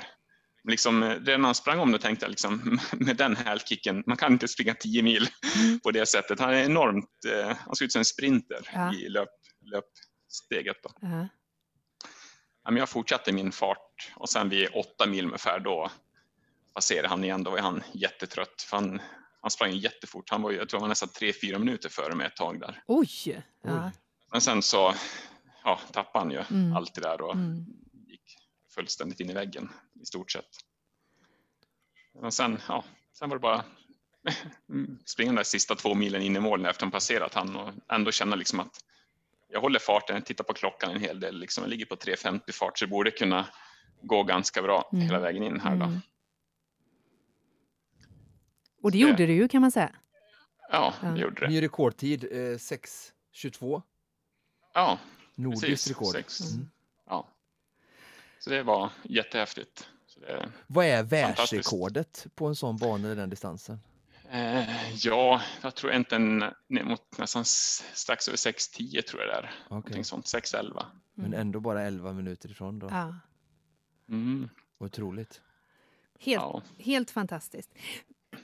Liksom, 0.63 1.03
eh, 1.03 1.09
redan 1.09 1.41
när 1.41 1.47
han 1.47 1.55
sprang 1.55 1.79
om 1.79 1.91
då 1.91 1.97
tänkte 1.97 2.25
jag 2.25 2.29
liksom, 2.29 2.79
med 2.91 3.15
den 3.17 3.35
hälkicken, 3.35 4.03
man 4.07 4.17
kan 4.17 4.33
inte 4.33 4.47
springa 4.47 4.73
10 4.73 5.03
mil 5.03 5.29
Mm. 5.55 5.79
på 5.79 5.91
det 5.91 6.05
sättet. 6.05 6.39
Han 6.39 6.49
är 6.53 6.63
enormt, 6.63 7.09
eh, 7.33 7.55
han 7.65 7.75
ser 7.75 7.85
ut 7.85 7.91
som 7.91 7.99
en 7.99 8.05
sprinter 8.05 8.69
Ja. 8.73 8.93
i 8.93 9.09
löp, 9.09 9.29
löpsteget. 10.41 10.77
Då. 10.83 10.89
Ja, 12.63 12.71
men 12.71 12.77
jag 12.77 12.89
fortsatte 12.89 13.31
min 13.31 13.51
fart 13.51 14.11
och 14.15 14.29
sen 14.29 14.49
vid 14.49 14.69
åtta 14.73 15.05
mil 15.07 15.25
ungefär 15.25 15.59
då 15.59 15.91
passerade 16.73 17.07
han 17.07 17.23
igen. 17.23 17.43
Då 17.43 17.51
var 17.51 17.59
han 17.59 17.83
jättetrött. 17.93 18.61
För 18.61 18.77
han, 18.77 19.01
han 19.41 19.51
sprang 19.51 19.71
jättefort. 19.71 20.29
Han 20.29 20.41
var, 20.41 20.51
jag 20.51 20.69
tror 20.69 20.79
han 20.79 20.81
var 20.81 20.89
nästan 20.89 21.09
tre 21.09 21.33
fyra 21.33 21.59
minuter 21.59 21.89
före 21.89 22.15
mig 22.15 22.27
ett 22.27 22.35
tag 22.35 22.59
där. 22.59 22.83
Oj! 22.88 23.43
Ja. 23.63 23.91
Men 24.31 24.41
sen 24.41 24.61
så 24.61 24.93
ja, 25.63 25.79
tappade 25.91 26.19
han 26.25 26.31
ju 26.31 26.43
Mm. 26.57 26.75
allt 26.75 26.93
det 26.95 27.01
där 27.01 27.21
och 27.21 27.33
Mm. 27.33 27.65
gick 28.07 28.38
fullständigt 28.75 29.19
in 29.19 29.29
i 29.29 29.33
väggen 29.33 29.69
i 30.01 30.05
stort 30.05 30.31
sett. 30.31 30.49
Och 32.13 32.33
sen, 32.33 32.61
ja, 32.67 32.83
sen 33.13 33.29
var 33.29 33.35
det 33.35 33.41
bara 33.41 33.65
springa 35.05 35.31
de 35.31 35.35
där 35.35 35.43
sista 35.43 35.75
två 35.75 35.93
milen 35.95 36.21
in 36.21 36.35
i 36.35 36.39
mål 36.39 36.65
efter 36.65 36.83
han 36.85 36.91
passerat 36.91 37.33
han 37.33 37.55
och 37.55 37.73
ändå 37.91 38.11
känna 38.11 38.35
liksom 38.35 38.59
att 38.59 38.83
jag 39.47 39.61
håller 39.61 39.79
farten, 39.79 40.15
jag 40.15 40.25
tittar 40.25 40.43
på 40.43 40.53
klockan 40.53 40.91
en 40.91 40.99
hel 41.01 41.19
del, 41.19 41.39
liksom, 41.39 41.63
jag 41.63 41.69
ligger 41.69 41.85
på 41.85 41.95
3.50 41.95 42.51
fart 42.51 42.79
så 42.79 42.85
det 42.85 42.89
borde 42.91 43.11
kunna 43.11 43.47
gå 44.01 44.23
ganska 44.23 44.61
bra 44.61 44.89
Mm. 44.93 45.05
hela 45.05 45.19
vägen 45.19 45.43
in 45.43 45.59
här 45.59 45.75
då. 45.75 45.85
Mm. 45.85 45.99
Och 48.83 48.91
det 48.91 48.97
gjorde 48.97 49.25
du 49.25 49.33
ju 49.33 49.47
kan 49.47 49.61
man 49.61 49.71
säga. 49.71 49.95
Ja, 50.71 50.93
Ja. 51.01 51.07
det 51.09 51.19
gjorde 51.21 51.41
det. 51.41 51.47
Ny 51.49 51.61
rekordtid, 51.61 52.23
eh, 52.23 52.57
6.22. 52.57 53.81
Ja, 54.73 54.99
Nordiskt 55.35 55.65
precis. 55.65 55.87
rekord. 55.87 56.11
Sex. 56.13 56.41
Mm. 56.41 56.69
Ja. 57.05 57.27
Så 58.39 58.49
det 58.49 58.63
var 58.63 58.89
jättehäftigt. 59.03 59.89
Så 60.07 60.19
det, 60.19 60.51
Vad 60.67 60.85
är 60.85 61.03
världsrekordet 61.03 62.27
på 62.35 62.47
en 62.47 62.55
sån 62.55 62.77
bana 62.77 63.11
i 63.11 63.15
den 63.15 63.29
distansen? 63.29 63.79
Eh, 64.32 64.95
ja, 64.95 65.41
jag 65.61 65.75
tror 65.75 65.93
inte 65.93 66.19
ner 66.19 66.84
mot 66.84 67.17
nästan 67.17 67.45
strax 67.45 68.28
över 68.28 68.38
6-10 68.38 69.01
tror 69.01 69.21
jag 69.21 69.30
det 69.30 69.36
är. 69.38 69.43
Okej. 69.43 69.69
Någonting 69.69 70.03
sånt, 70.03 70.25
6-11. 70.25 70.86
Men 71.13 71.34
ändå 71.34 71.59
bara 71.59 71.82
11 71.82 72.13
minuter 72.13 72.51
ifrån 72.51 72.80
då. 72.80 72.88
Ja. 72.91 73.15
Mm, 74.09 74.49
Otroligt. 74.78 75.41
Helt, 76.19 76.41
ja. 76.41 76.61
helt 76.78 77.11
fantastiskt. 77.11 77.71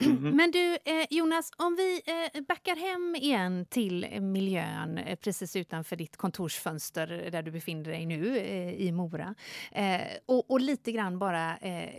Mm-hmm. 0.03 0.31
Men 0.33 0.51
du, 0.51 0.73
eh, 0.85 1.05
Jonas, 1.09 1.51
om 1.57 1.75
vi 1.75 2.01
eh, 2.33 2.41
backar 2.41 2.75
hem 2.75 3.15
igen 3.15 3.65
till 3.69 4.03
eh, 4.11 4.21
miljön 4.21 4.97
eh, 4.97 5.15
precis 5.15 5.55
utanför 5.55 5.95
ditt 5.95 6.17
kontorsfönster 6.17 7.21
eh, 7.25 7.31
där 7.31 7.43
du 7.43 7.51
befinner 7.51 7.83
dig 7.83 8.05
nu 8.05 8.37
eh, 8.37 8.73
i 8.73 8.91
Mora. 8.91 9.35
Eh, 9.71 10.01
och, 10.25 10.51
och 10.51 10.59
lite 10.61 10.91
grann 10.91 11.19
bara 11.19 11.57
eh, 11.57 11.89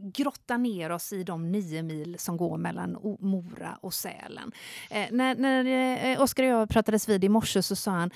grotta 0.00 0.56
ner 0.56 0.90
oss 0.90 1.12
i 1.12 1.24
de 1.24 1.52
nio 1.52 1.82
mil 1.82 2.18
som 2.18 2.36
går 2.36 2.56
mellan 2.58 2.96
O- 2.96 3.18
Mora 3.20 3.78
och 3.82 3.94
Sälen. 3.94 4.52
Eh, 4.90 5.06
när 5.10 5.34
när 5.34 5.64
eh, 6.12 6.22
Oskar 6.22 6.42
och 6.44 6.48
jag 6.50 6.68
pratades 6.68 7.08
vid 7.08 7.24
i 7.24 7.28
morse 7.28 7.62
så 7.62 7.76
sa 7.76 7.90
han 7.90 8.10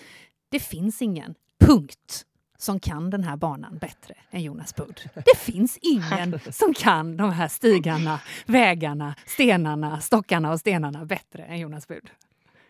det 0.48 0.60
finns 0.60 1.02
ingen, 1.02 1.34
punkt 1.60 2.22
som 2.58 2.80
kan 2.80 3.10
den 3.10 3.24
här 3.24 3.36
banan 3.36 3.78
bättre 3.78 4.14
än 4.30 4.42
Jonas 4.42 4.74
Budd. 4.74 5.00
Det 5.14 5.38
finns 5.38 5.78
ingen 5.82 6.40
som 6.52 6.74
kan 6.74 7.16
de 7.16 7.32
här 7.32 7.48
stigarna, 7.48 8.20
vägarna, 8.46 9.14
stenarna, 9.26 10.00
stockarna 10.00 10.52
och 10.52 10.60
stenarna 10.60 11.04
bättre 11.04 11.44
än 11.44 11.58
Jonas 11.58 11.88
Budd. 11.88 12.10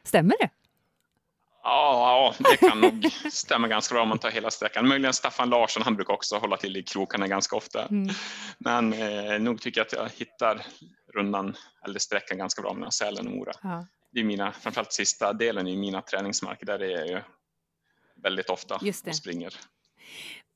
Stämmer 0.02 0.34
det? 0.40 0.50
Ja, 1.62 2.34
det 2.38 2.56
kan 2.56 2.80
nog 2.80 3.10
stämma 3.32 3.68
ganska 3.68 3.94
bra 3.94 4.02
om 4.02 4.08
man 4.08 4.18
tar 4.18 4.30
hela 4.30 4.50
sträckan. 4.50 4.88
Möjligen 4.88 5.12
Staffan 5.14 5.50
Larsson, 5.50 5.82
han 5.82 5.96
brukar 5.96 6.14
också 6.14 6.36
hålla 6.36 6.56
till 6.56 6.76
i 6.76 6.82
krokarna 6.82 7.28
ganska 7.28 7.56
ofta. 7.56 7.86
Mm. 7.86 8.14
Men 8.58 8.92
eh, 8.92 9.38
nog 9.38 9.60
tycker 9.60 9.80
jag 9.80 9.86
att 9.86 9.92
jag 9.92 10.08
hittar 10.26 10.66
rundan, 11.14 11.56
eller 11.84 11.98
sträckan 11.98 12.38
ganska 12.38 12.62
bra 12.62 12.74
mellan 12.74 12.92
Sälen 12.92 13.26
och 13.26 13.32
Mora. 13.32 13.52
Ja, 13.62 13.86
Det 14.12 14.20
är 14.20 14.24
mina, 14.24 14.52
framförallt 14.52 14.92
sista 14.92 15.32
delen 15.32 15.68
i 15.68 15.76
mina 15.76 16.02
träningsmarker, 16.02 16.66
där 16.66 16.82
är 16.82 16.90
jag 16.90 17.08
ju 17.08 17.20
väldigt 18.22 18.50
ofta 18.50 18.74
och 18.74 19.14
springer. 19.16 19.54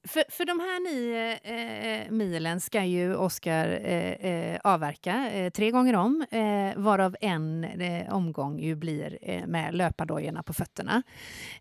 För, 0.08 0.24
för 0.28 0.44
de 0.44 0.60
här 0.60 0.80
nio 0.80 1.38
eh, 1.42 2.00
eh, 2.00 2.10
milen 2.10 2.60
ska 2.60 2.84
ju 2.84 3.14
Oskar 3.14 3.68
eh, 3.68 4.12
eh, 4.12 4.60
avverka 4.64 5.30
eh, 5.30 5.50
tre 5.50 5.70
gånger 5.70 5.96
om, 5.96 6.26
eh, 6.30 6.76
varav 6.76 7.16
en 7.20 7.64
eh, 7.64 8.14
omgång 8.14 8.60
ju 8.60 8.74
blir 8.74 9.18
eh, 9.22 9.46
med 9.46 9.74
löpardojorna 9.74 10.42
på 10.42 10.52
fötterna 10.52 11.02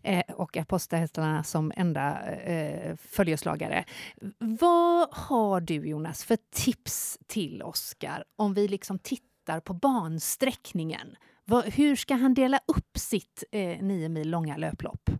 eh, 0.02 0.24
och 0.34 0.56
apostelhästarna 0.56 1.44
som 1.44 1.72
enda 1.76 2.30
eh, 2.30 2.96
följeslagare. 2.96 3.84
Vad 4.38 5.08
har 5.12 5.60
du, 5.60 5.88
Jonas, 5.88 6.24
för 6.24 6.38
tips 6.50 7.18
till 7.26 7.62
Oskar 7.62 8.24
om 8.36 8.54
vi 8.54 8.68
liksom 8.68 8.98
tittar 8.98 9.60
på 9.60 9.74
bansträckningen? 9.74 11.16
Vad, 11.44 11.64
hur 11.64 11.96
ska 11.96 12.14
han 12.14 12.34
dela 12.34 12.60
upp 12.66 12.98
sitt 12.98 13.44
eh, 13.52 13.82
nio 13.82 14.08
mil 14.08 14.30
långa 14.30 14.56
löplopp? 14.56 15.10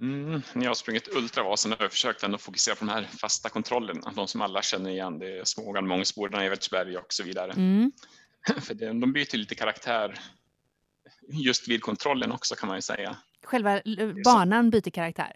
Mm, 0.00 0.42
jag 0.54 0.70
har 0.70 0.74
sprungit 0.74 1.08
Ultravasan 1.08 1.74
jag 1.78 1.92
försökt 1.92 2.22
ändå 2.22 2.38
fokusera 2.38 2.74
på 2.74 2.84
de 2.84 2.90
här 2.90 3.08
fasta 3.20 3.48
kontrollerna, 3.48 4.12
de 4.16 4.28
som 4.28 4.42
alla 4.42 4.62
känner 4.62 4.90
igen. 4.90 5.18
Det 5.18 5.38
är 5.38 5.44
Smågan, 5.44 5.86
Mångsbodarna, 5.86 6.44
Evertsberg 6.44 6.96
och 6.96 7.12
så 7.12 7.22
vidare. 7.22 7.52
Mm. 7.52 7.92
För 8.60 8.74
det, 8.74 8.86
de 8.86 9.12
byter 9.12 9.36
lite 9.36 9.54
karaktär 9.54 10.20
just 11.28 11.68
vid 11.68 11.82
kontrollen 11.82 12.32
också 12.32 12.54
kan 12.54 12.66
man 12.66 12.76
ju 12.78 12.82
säga. 12.82 13.16
Själva 13.44 13.80
banan 14.24 14.70
byter 14.70 14.90
karaktär? 14.90 15.32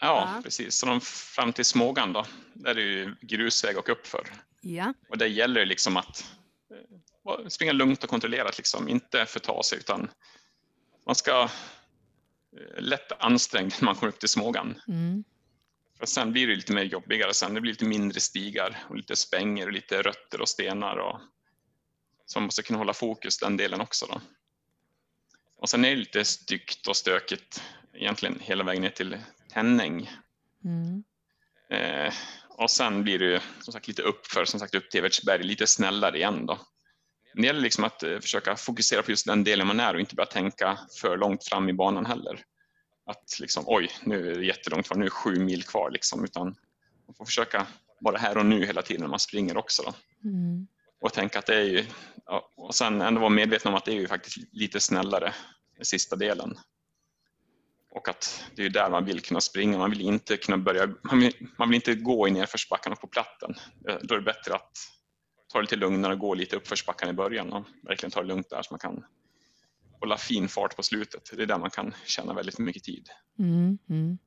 Ja, 0.00 0.32
Ja. 0.34 0.40
precis. 0.42 0.74
Så 0.74 0.86
de 0.86 1.00
fram 1.00 1.52
till 1.52 1.64
Smågan 1.64 2.12
då, 2.12 2.24
där 2.54 2.70
är 2.70 2.74
det 2.74 2.82
ju 2.82 3.14
grusväg 3.20 3.78
och 3.78 3.88
uppför. 3.88 4.28
Ja. 4.60 4.94
Och 5.08 5.18
där 5.18 5.26
gäller 5.26 5.60
det 5.60 5.66
liksom 5.66 5.96
att 5.96 6.24
eh, 6.70 7.48
springa 7.48 7.72
lugnt 7.72 8.04
och 8.04 8.10
kontrollerat, 8.10 8.58
liksom. 8.58 8.88
inte 8.88 9.26
förta 9.26 9.62
sig 9.62 9.78
utan 9.78 10.10
man 11.06 11.14
ska 11.14 11.48
lätt 12.78 13.12
ansträngd 13.18 13.72
när 13.80 13.84
man 13.84 13.94
kommer 13.94 14.12
upp 14.12 14.20
till 14.20 14.28
Smågan. 14.28 14.80
Mm. 14.88 15.24
För 15.98 16.06
sen 16.06 16.32
blir 16.32 16.46
det 16.46 16.56
lite 16.56 16.72
mer 16.72 16.82
jobbigare 16.82 17.34
sen. 17.34 17.54
Det 17.54 17.60
blir 17.60 17.72
lite 17.72 17.84
mindre 17.84 18.20
stigar 18.20 18.84
och 18.88 18.96
lite 18.96 19.16
spänger 19.16 19.66
och 19.66 19.72
lite 19.72 20.02
rötter 20.02 20.40
och 20.40 20.48
stenar. 20.48 20.96
Och, 20.96 21.20
så 22.26 22.38
man 22.38 22.46
måste 22.46 22.62
kunna 22.62 22.78
hålla 22.78 22.92
fokus 22.92 23.38
den 23.38 23.56
delen 23.56 23.80
också. 23.80 24.06
Då. 24.06 24.20
Och 25.56 25.68
sen 25.68 25.84
är 25.84 25.90
det 25.90 25.96
lite 25.96 26.24
styggt 26.24 26.86
och 26.86 26.96
stökigt 26.96 27.62
egentligen 27.92 28.38
hela 28.40 28.64
vägen 28.64 28.82
ner 28.82 28.90
till 28.90 29.18
Tänning. 29.52 30.10
Mm. 30.64 31.04
Eh, 31.70 32.14
och 32.48 32.70
sen 32.70 33.02
blir 33.02 33.18
det 33.18 33.42
som 33.60 33.72
sagt 33.72 33.88
lite 33.88 34.02
uppför, 34.02 34.44
som 34.44 34.60
sagt 34.60 34.74
upp 34.74 34.90
till 34.90 34.98
Evertsberg, 34.98 35.42
lite 35.42 35.66
snällare 35.66 36.16
igen 36.16 36.46
då. 36.46 36.58
Det 37.34 37.46
gäller 37.46 37.60
liksom 37.60 37.84
att 37.84 38.02
eh, 38.02 38.18
försöka 38.20 38.56
fokusera 38.56 39.02
på 39.02 39.10
just 39.10 39.26
den 39.26 39.44
delen 39.44 39.66
man 39.66 39.80
är 39.80 39.94
och 39.94 40.00
inte 40.00 40.14
börja 40.14 40.26
tänka 40.26 40.78
för 41.00 41.16
långt 41.16 41.44
fram 41.44 41.68
i 41.68 41.72
banan 41.72 42.06
heller. 42.06 42.40
Att 43.06 43.38
liksom, 43.40 43.64
oj, 43.66 43.90
nu 44.02 44.30
är 44.30 44.38
det 44.38 44.44
jättelångt 44.44 44.86
kvar, 44.86 44.96
nu 44.96 45.02
är 45.02 45.06
det 45.06 45.10
sju 45.10 45.38
mil 45.38 45.62
kvar 45.64 45.90
liksom, 45.90 46.24
utan 46.24 46.44
man 47.06 47.14
får 47.18 47.24
försöka 47.24 47.66
vara 48.00 48.18
här 48.18 48.38
och 48.38 48.46
nu 48.46 48.66
hela 48.66 48.82
tiden 48.82 49.00
när 49.00 49.08
man 49.08 49.18
springer 49.18 49.56
också. 49.56 49.94
Mm. 50.24 50.66
Och 51.00 51.12
tänka 51.12 51.38
att 51.38 51.46
det 51.46 51.54
är 51.54 51.64
ju, 51.64 51.84
ja, 52.26 52.52
och 52.56 52.74
sen 52.74 53.00
ändå 53.00 53.20
vara 53.20 53.30
medveten 53.30 53.68
om 53.68 53.74
att 53.74 53.84
det 53.84 53.92
är 53.92 54.00
ju 54.00 54.08
faktiskt 54.08 54.36
lite 54.52 54.80
snällare 54.80 55.34
sista 55.82 56.16
delen. 56.16 56.58
Och 57.90 58.08
att 58.08 58.44
det 58.56 58.64
är 58.64 58.70
där 58.70 58.90
man 58.90 59.04
vill 59.04 59.20
kunna 59.20 59.40
springa. 59.40 59.78
Man 59.78 59.90
vill 59.90 60.00
inte 60.00 60.36
kunna 60.36 60.58
börja, 60.58 60.94
man 61.02 61.20
vill, 61.20 61.48
man 61.58 61.68
vill 61.68 61.74
inte 61.74 61.94
gå 61.94 62.28
i 62.28 62.30
nedförsbackarna 62.30 62.96
på 62.96 63.06
platten. 63.06 63.54
Då 64.02 64.14
är 64.14 64.18
det 64.18 64.24
bättre 64.24 64.54
att 64.54 64.72
ta 65.54 65.58
det 65.58 65.62
lite 65.62 65.76
lugnare 65.76 66.12
och 66.12 66.18
gå 66.18 66.34
lite 66.34 66.56
uppförsbackarna 66.56 67.12
i 67.12 67.14
början 67.14 67.52
och 67.52 67.64
verkligen 67.82 68.10
ta 68.10 68.20
det 68.20 68.26
lugnt 68.26 68.50
där 68.50 68.62
så 68.62 68.72
man 68.74 68.78
kan 68.78 69.04
hålla 70.00 70.16
fin 70.16 70.48
fart 70.48 70.76
på 70.76 70.82
slutet. 70.82 71.30
Det 71.36 71.42
är 71.42 71.46
där 71.46 71.58
man 71.58 71.70
kan 71.70 71.94
tjäna 72.06 72.34
väldigt 72.34 72.58
mycket 72.58 72.84
tid. 72.84 73.08
Mm, 73.38 73.78
mm. 73.90 74.18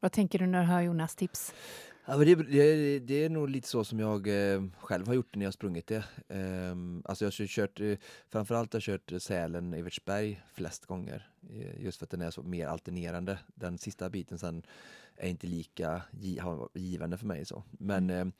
Vad 0.00 0.12
tänker 0.12 0.38
du 0.38 0.46
när 0.46 0.60
du 0.60 0.66
hör 0.66 0.80
Jonas 0.80 1.14
tips? 1.14 1.54
Ja, 2.06 2.16
men 2.16 2.26
det, 2.26 2.34
det, 2.34 2.98
det, 2.98 3.24
är 3.24 3.28
nog 3.28 3.50
lite 3.50 3.68
så 3.68 3.84
som 3.84 4.00
jag 4.00 4.26
eh, 4.26 4.62
själv 4.80 5.06
har 5.06 5.14
gjort 5.14 5.34
när 5.34 5.44
jag 5.44 5.54
sprungit 5.54 5.86
det. 5.86 6.04
Eh, 6.28 6.76
alltså 7.04 7.24
jag 7.24 7.32
har 7.32 7.46
kört, 7.46 7.80
eh, 7.80 7.96
framförallt 8.30 8.72
har 8.72 8.82
jag 8.86 9.00
kört 9.00 9.22
Sälen, 9.22 9.74
Evertsberg 9.74 10.42
flest 10.52 10.86
gånger. 10.86 11.28
Eh, 11.50 11.84
just 11.84 11.98
för 11.98 12.06
att 12.06 12.10
den 12.10 12.20
är 12.20 12.30
så 12.30 12.42
mer 12.42 12.66
alternerande. 12.66 13.38
Den 13.54 13.78
sista 13.78 14.10
biten 14.10 14.38
sen 14.38 14.62
är 15.16 15.28
inte 15.28 15.46
lika 15.46 16.02
givande 16.74 17.18
för 17.18 17.26
mig. 17.26 17.44
så. 17.44 17.64
Men 17.70 18.10
mm. 18.10 18.32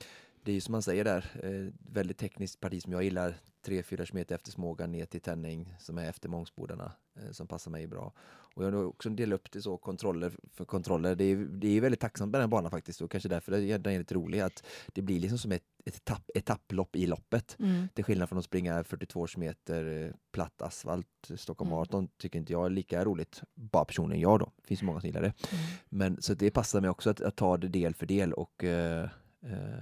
Det 0.48 0.52
är 0.52 0.54
ju 0.54 0.60
som 0.60 0.72
man 0.72 0.82
säger 0.82 1.04
där, 1.04 1.24
eh, 1.42 1.72
väldigt 1.92 2.18
tekniskt 2.18 2.60
parti 2.60 2.82
som 2.82 2.92
jag 2.92 3.02
gillar. 3.02 3.34
3-4 3.66 4.06
km 4.06 4.24
efter 4.28 4.50
Smågan 4.50 4.92
ner 4.92 5.06
till 5.06 5.20
Tänning 5.20 5.74
som 5.78 5.98
är 5.98 6.08
efter 6.08 6.28
Mångsbodarna 6.28 6.92
eh, 7.16 7.30
som 7.30 7.46
passar 7.46 7.70
mig 7.70 7.86
bra. 7.86 8.12
Och 8.54 8.64
jag 8.64 8.72
har 8.72 8.84
också 8.84 9.08
delat 9.08 9.40
upp 9.40 9.50
det 9.50 9.62
så, 9.62 9.76
kontroller 9.76 10.32
för 10.52 10.64
kontroller. 10.64 11.14
Det 11.14 11.24
är, 11.24 11.36
det 11.36 11.76
är 11.76 11.80
väldigt 11.80 12.00
tacksamt 12.00 12.30
med 12.30 12.40
den 12.40 12.42
här 12.42 12.48
banan 12.48 12.70
faktiskt 12.70 13.00
och 13.00 13.10
kanske 13.10 13.28
därför 13.28 13.52
den 13.78 13.92
är 13.92 13.98
lite 13.98 14.14
rolig 14.14 14.40
att 14.40 14.64
det 14.92 15.02
blir 15.02 15.20
liksom 15.20 15.38
som 15.38 15.52
ett, 15.52 15.62
ett 15.84 15.96
etapp, 15.96 16.30
etapplopp 16.34 16.96
i 16.96 17.06
loppet. 17.06 17.56
Mm. 17.58 17.88
Till 17.94 18.04
skillnad 18.04 18.28
från 18.28 18.38
att 18.38 18.44
springa 18.44 18.84
42 18.84 19.26
km 19.26 19.42
eh, 19.42 20.14
platt 20.32 20.62
asfalt, 20.62 21.30
Stockholm 21.36 21.68
mm. 21.68 21.76
Marathon 21.76 22.08
tycker 22.16 22.38
inte 22.38 22.52
jag 22.52 22.66
är 22.66 22.70
lika 22.70 23.04
roligt. 23.04 23.42
Bara 23.54 23.84
personen 23.84 24.20
jag 24.20 24.38
då, 24.38 24.52
det 24.56 24.66
finns 24.66 24.82
många 24.82 25.00
som 25.00 25.06
gillar 25.06 25.22
det. 25.22 25.32
Mm. 25.52 25.64
Men 25.88 26.22
så 26.22 26.34
det 26.34 26.50
passar 26.50 26.80
mig 26.80 26.90
också 26.90 27.10
att, 27.10 27.20
att 27.20 27.36
ta 27.36 27.56
det 27.56 27.68
del 27.68 27.94
för 27.94 28.06
del 28.06 28.32
och 28.32 28.64
uh, 28.64 29.04
uh, 29.44 29.78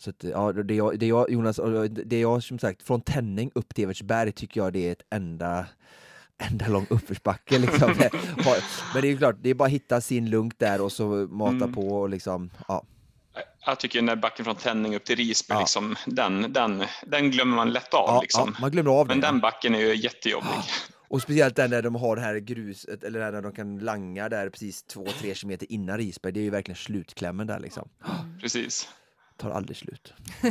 så 0.00 0.10
att, 0.10 0.24
ja, 0.24 0.52
det 0.52 0.74
jag, 0.74 0.98
det 0.98 1.06
jag, 1.06 1.30
Jonas, 1.30 1.60
det 2.04 2.20
jag 2.20 2.42
som 2.42 2.58
sagt, 2.58 2.82
från 2.82 3.00
Tänning 3.00 3.50
upp 3.54 3.74
till 3.74 3.84
Evertsberg 3.84 4.32
tycker 4.32 4.60
jag 4.60 4.72
det 4.72 4.88
är 4.88 4.92
ett 4.92 5.02
enda 5.10 5.66
enda 6.38 6.68
lång 6.68 6.86
uppförsbacke. 6.90 7.58
Liksom. 7.58 7.88
Men 8.94 9.02
det 9.02 9.08
är 9.08 9.16
klart, 9.16 9.36
det 9.40 9.50
är 9.50 9.54
bara 9.54 9.64
att 9.64 9.70
hitta 9.70 10.00
sin 10.00 10.30
lunk 10.30 10.58
där 10.58 10.80
och 10.80 10.92
så 10.92 11.04
mata 11.30 11.54
mm. 11.54 11.72
på 11.72 11.88
och 11.88 12.08
liksom, 12.08 12.50
ja. 12.68 12.82
Jag 13.66 13.80
tycker 13.80 13.98
den 13.98 14.06
där 14.06 14.16
backen 14.16 14.44
från 14.44 14.56
Tänning 14.56 14.96
upp 14.96 15.04
till 15.04 15.16
Risberg, 15.16 15.56
ja. 15.56 15.60
liksom, 15.60 15.96
den, 16.06 16.52
den, 16.52 16.84
den 17.06 17.30
glömmer 17.30 17.56
man 17.56 17.72
lätt 17.72 17.94
av. 17.94 18.08
Ja, 18.08 18.20
liksom. 18.20 18.52
ja, 18.54 18.60
man 18.60 18.70
glömmer 18.70 18.90
av 18.90 19.06
Men 19.06 19.20
den 19.20 19.40
backen 19.40 19.74
är 19.74 19.80
ju 19.80 19.94
jättejobbig. 19.96 20.50
Och 21.08 21.22
speciellt 21.22 21.56
den 21.56 21.70
där 21.70 21.82
de 21.82 21.94
har 21.94 22.16
det 22.16 22.22
här 22.22 22.36
gruset, 22.36 23.04
eller 23.04 23.32
där 23.32 23.42
de 23.42 23.52
kan 23.52 23.78
langa 23.78 24.28
där 24.28 24.48
precis 24.48 24.82
två, 24.82 25.06
tre 25.20 25.34
kilometer 25.34 25.72
innan 25.72 25.98
Risberg. 25.98 26.32
Det 26.32 26.40
är 26.40 26.44
ju 26.44 26.50
verkligen 26.50 26.76
slutklämmen 26.76 27.46
där 27.46 27.60
liksom. 27.60 27.88
Precis 28.40 28.88
tar 29.40 29.50
aldrig 29.50 29.76
slut. 29.76 30.12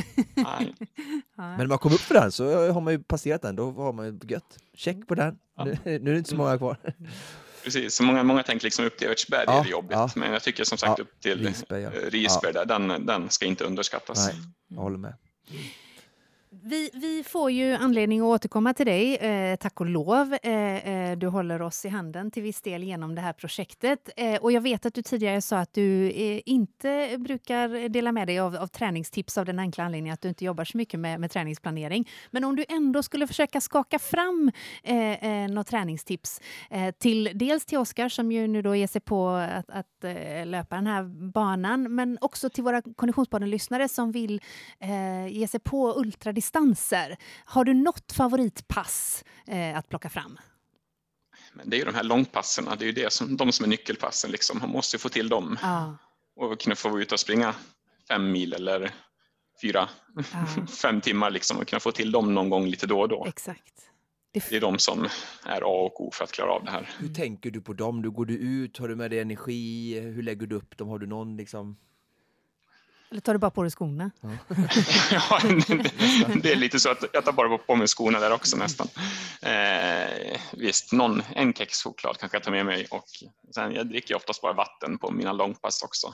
Men 1.35 1.57
när 1.57 1.67
man 1.67 1.77
kommer 1.77 1.95
upp 1.95 2.01
för 2.01 2.13
den 2.13 2.31
så 2.31 2.71
har 2.71 2.81
man 2.81 2.93
ju 2.93 3.03
passerat 3.03 3.41
den, 3.41 3.55
då 3.55 3.71
har 3.71 3.93
man 3.93 4.05
ju 4.05 4.19
gött. 4.27 4.57
Check 4.73 5.07
på 5.07 5.15
den. 5.15 5.37
Ja. 5.57 5.63
Nu, 5.65 5.77
nu 5.83 5.93
är 5.93 5.99
det 5.99 6.17
inte 6.17 6.29
så 6.29 6.35
många 6.35 6.57
kvar. 6.57 6.77
Precis, 7.63 7.95
så 7.95 8.03
många, 8.03 8.23
många 8.23 8.43
tänker 8.43 8.63
liksom 8.65 8.85
upp 8.85 8.97
till 8.97 9.07
Evertsberg 9.07 9.43
ja, 9.47 9.59
är 9.59 9.63
det 9.63 9.69
jobbigt, 9.69 9.91
ja. 9.91 10.09
men 10.15 10.33
jag 10.33 10.43
tycker 10.43 10.63
som 10.63 10.77
sagt 10.77 10.99
upp 10.99 11.19
till 11.19 11.45
Risberg, 11.45 11.81
ja. 11.81 11.89
Risberg 11.89 12.53
där, 12.53 12.65
den, 12.65 13.05
den 13.05 13.29
ska 13.29 13.45
inte 13.45 13.63
underskattas. 13.63 14.27
Nej, 14.27 14.35
jag 14.67 14.81
håller 14.81 14.97
med. 14.97 15.13
Vi, 16.51 16.89
vi, 16.93 17.23
får 17.23 17.51
ju 17.51 17.73
anledning 17.73 18.19
att 18.21 18.25
återkomma 18.25 18.73
till 18.73 18.85
dig, 18.85 19.15
eh, 19.15 19.55
tack 19.55 19.79
och 19.79 19.85
lov. 19.85 20.37
Eh, 20.43 20.89
eh, 20.89 21.17
du 21.17 21.27
håller 21.27 21.61
oss 21.61 21.85
i 21.85 21.89
handen 21.89 22.31
till 22.31 22.43
viss 22.43 22.61
del 22.61 22.83
genom 22.83 23.15
det 23.15 23.21
här 23.21 23.33
projektet. 23.33 24.09
Eh, 24.17 24.35
och 24.35 24.51
jag 24.51 24.61
vet 24.61 24.85
att 24.85 24.93
du 24.93 25.01
tidigare 25.01 25.41
sa 25.41 25.57
att 25.57 25.73
du 25.73 26.09
eh, 26.09 26.41
inte 26.45 27.17
brukar 27.17 27.89
dela 27.89 28.11
med 28.11 28.27
dig 28.27 28.39
av, 28.39 28.55
av, 28.55 28.67
träningstips 28.67 29.37
av 29.37 29.45
den 29.45 29.59
enkla 29.59 29.83
anledningen 29.83 30.13
att 30.13 30.21
du 30.21 30.29
inte 30.29 30.45
jobbar 30.45 30.65
så 30.65 30.77
mycket 30.77 30.99
med, 30.99 31.19
med 31.19 31.31
träningsplanering. 31.31 32.09
Men 32.31 32.43
om 32.43 32.55
du 32.55 32.65
ändå 32.69 33.03
skulle 33.03 33.27
försöka 33.27 33.61
skaka 33.61 33.99
fram 33.99 34.51
eh, 34.83 35.43
eh 35.43 35.49
något 35.49 35.67
träningstips 35.67 36.41
eh, 36.69 36.91
till 36.91 37.31
dels 37.35 37.65
till 37.65 37.77
Oskar 37.77 38.09
som 38.09 38.31
ju 38.31 38.47
nu 38.47 38.61
då 38.61 38.75
ger 38.75 38.87
sig 38.87 39.01
på 39.01 39.29
att, 39.29 39.69
att 39.69 40.03
eh, 40.03 40.45
löpa 40.45 40.75
den 40.75 40.87
här 40.87 41.03
banan, 41.31 41.95
men 41.95 42.17
också 42.21 42.49
till 42.49 42.63
våra 42.63 42.81
Konditionspodden-lyssnare 42.81 43.87
som 43.87 44.11
vill 44.11 44.41
ge 45.29 45.47
sig 45.47 45.59
på 45.59 45.93
ultra 45.97 46.31
distanser. 46.39 47.17
Har 47.45 47.63
du 47.65 47.73
något 47.73 48.11
favoritpass 48.11 49.23
eh, 49.47 49.77
att 49.77 49.89
plocka 49.89 50.09
fram? 50.09 50.39
Men 51.53 51.69
det 51.69 51.75
är 51.75 51.79
ju 51.79 51.85
de 51.85 51.95
här 51.95 52.03
långpassen, 52.03 52.65
det 52.65 52.83
är 52.83 52.87
ju 52.87 52.91
det 52.91 53.13
som, 53.13 53.37
de 53.37 53.51
som 53.51 53.63
är 53.63 53.69
nyckelpassen. 53.69 54.31
Liksom. 54.31 54.59
Man 54.59 54.69
måste 54.69 54.97
få 54.97 55.09
till 55.09 55.29
dem. 55.29 55.57
Ah. 55.61 55.91
Och 56.35 56.59
kunna 56.59 56.75
få 56.75 56.99
ut 56.99 57.11
och 57.11 57.19
springa 57.19 57.55
fem 58.07 58.31
mil 58.31 58.53
eller 58.53 58.91
fyra, 59.61 59.89
ah. 60.33 60.65
fem 60.81 61.01
timmar 61.01 61.31
liksom, 61.31 61.57
och 61.57 61.67
kunna 61.67 61.79
få 61.79 61.91
till 61.91 62.11
dem 62.11 62.33
någon 62.33 62.49
gång 62.49 62.67
lite 62.67 62.87
då 62.87 62.99
och 62.99 63.09
då. 63.09 63.25
Exakt. 63.27 63.73
Det 64.33 64.55
är 64.55 64.61
de 64.61 64.79
som 64.79 65.07
är 65.45 65.61
A 65.61 65.85
och 65.85 66.01
O 66.01 66.11
för 66.13 66.23
att 66.23 66.31
klara 66.31 66.51
av 66.51 66.63
det 66.65 66.71
här. 66.71 66.89
Hur 66.99 67.13
tänker 67.13 67.51
du 67.51 67.61
på 67.61 67.73
dem? 67.73 68.01
Du 68.01 68.11
går 68.11 68.25
du 68.25 68.37
ut? 68.37 68.77
Har 68.77 68.87
du 68.87 68.95
med 68.95 69.11
dig 69.11 69.19
energi? 69.19 69.99
Hur 69.99 70.23
lägger 70.23 70.47
du 70.47 70.55
upp 70.55 70.77
dem? 70.77 70.87
Har 70.87 70.99
du 70.99 71.07
någon 71.07 71.37
liksom 71.37 71.77
eller 73.11 73.21
tar 73.21 73.33
du 73.33 73.39
bara 73.39 73.51
på 73.51 73.61
dig 73.61 73.71
skorna? 73.71 74.11
Ja. 74.21 74.29
ja, 75.11 75.39
det 76.41 76.51
är 76.51 76.55
lite 76.55 76.79
så 76.79 76.89
att 76.89 77.03
jag 77.13 77.25
tar 77.25 77.31
bara 77.31 77.57
på 77.57 77.75
mig 77.75 77.87
skorna 77.87 78.19
där 78.19 78.31
också 78.31 78.57
nästan. 78.57 78.87
Eh, 79.41 80.39
visst, 80.53 80.93
någon, 80.93 81.23
en 81.35 81.53
kexchoklad 81.53 82.17
kanske 82.17 82.35
jag 82.35 82.43
tar 82.43 82.51
med 82.51 82.65
mig 82.65 82.87
och 82.91 83.05
sen, 83.55 83.73
jag 83.73 83.87
dricker 83.87 84.15
oftast 84.15 84.41
bara 84.41 84.53
vatten 84.53 84.97
på 84.97 85.11
mina 85.11 85.33
långpass 85.33 85.83
också. 85.83 86.13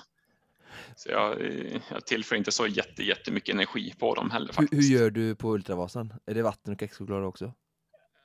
Så 0.96 1.10
jag, 1.10 1.42
jag 1.90 2.06
tillför 2.06 2.36
inte 2.36 2.52
så 2.52 2.68
jätte, 2.68 3.04
jättemycket 3.04 3.56
energi 3.56 3.94
på 4.00 4.16
dem 4.16 4.32
heller. 4.32 4.54
Faktiskt. 4.54 4.84
Hur, 4.84 4.90
hur 4.90 5.00
gör 5.00 5.10
du 5.10 5.36
på 5.36 5.54
Ultravasan? 5.54 6.14
Är 6.26 6.34
det 6.34 6.42
vatten 6.42 6.74
och 6.74 6.80
kexchoklad 6.80 7.24
också? 7.24 7.54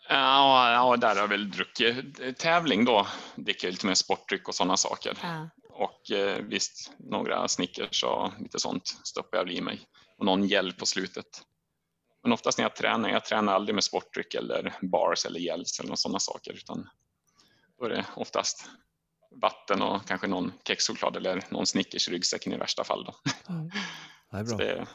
Ja, 0.09 0.73
ja, 0.73 0.97
där 0.97 1.09
har 1.09 1.17
jag 1.17 1.29
väl 1.29 1.51
druckit. 1.51 2.39
Tävling 2.39 2.85
då 2.85 3.07
dricker 3.37 3.71
lite 3.71 3.87
mer 3.87 3.95
sportdryck 3.95 4.49
och 4.49 4.55
sådana 4.55 4.77
saker. 4.77 5.19
Ja. 5.23 5.49
Och 5.81 6.11
eh, 6.11 6.43
visst, 6.43 6.93
några 6.99 7.49
Snickers 7.49 8.05
och 8.05 8.33
lite 8.41 8.61
sånt 8.61 8.87
stoppar 9.05 9.39
jag 9.39 9.45
väl 9.45 9.57
i 9.57 9.61
mig. 9.61 9.81
Och 10.19 10.25
någon 10.25 10.45
gel 10.45 10.73
på 10.73 10.87
slutet. 10.87 11.43
Men 12.23 12.33
oftast 12.33 12.59
när 12.59 12.65
jag 12.65 12.77
tränar, 12.77 13.09
jag 13.09 13.25
tränar 13.25 13.53
aldrig 13.53 13.75
med 13.75 13.85
sportdryck 13.85 14.35
eller 14.35 14.75
bars 14.83 15.27
eller 15.27 15.41
gels 15.41 15.81
eller 15.81 15.95
sådana 15.95 16.19
saker. 16.19 16.53
Utan 16.53 16.89
då 17.79 17.85
är 17.85 17.91
det 17.91 18.07
oftast 18.17 18.71
vatten 19.31 19.83
och 19.83 20.07
kanske 20.07 20.27
någon 20.27 20.53
kexchoklad 20.65 21.17
eller 21.17 21.45
någon 21.49 21.67
Snickers 21.67 22.09
i 22.09 22.13
ryggsäcken 22.13 22.53
i 22.53 22.57
värsta 22.57 22.85
fall. 22.85 23.05
Då. 23.05 23.15
Mm. 23.49 23.71
Det 24.31 24.37
är 24.37 24.45
bra. 24.45 24.57
Det, 24.57 24.87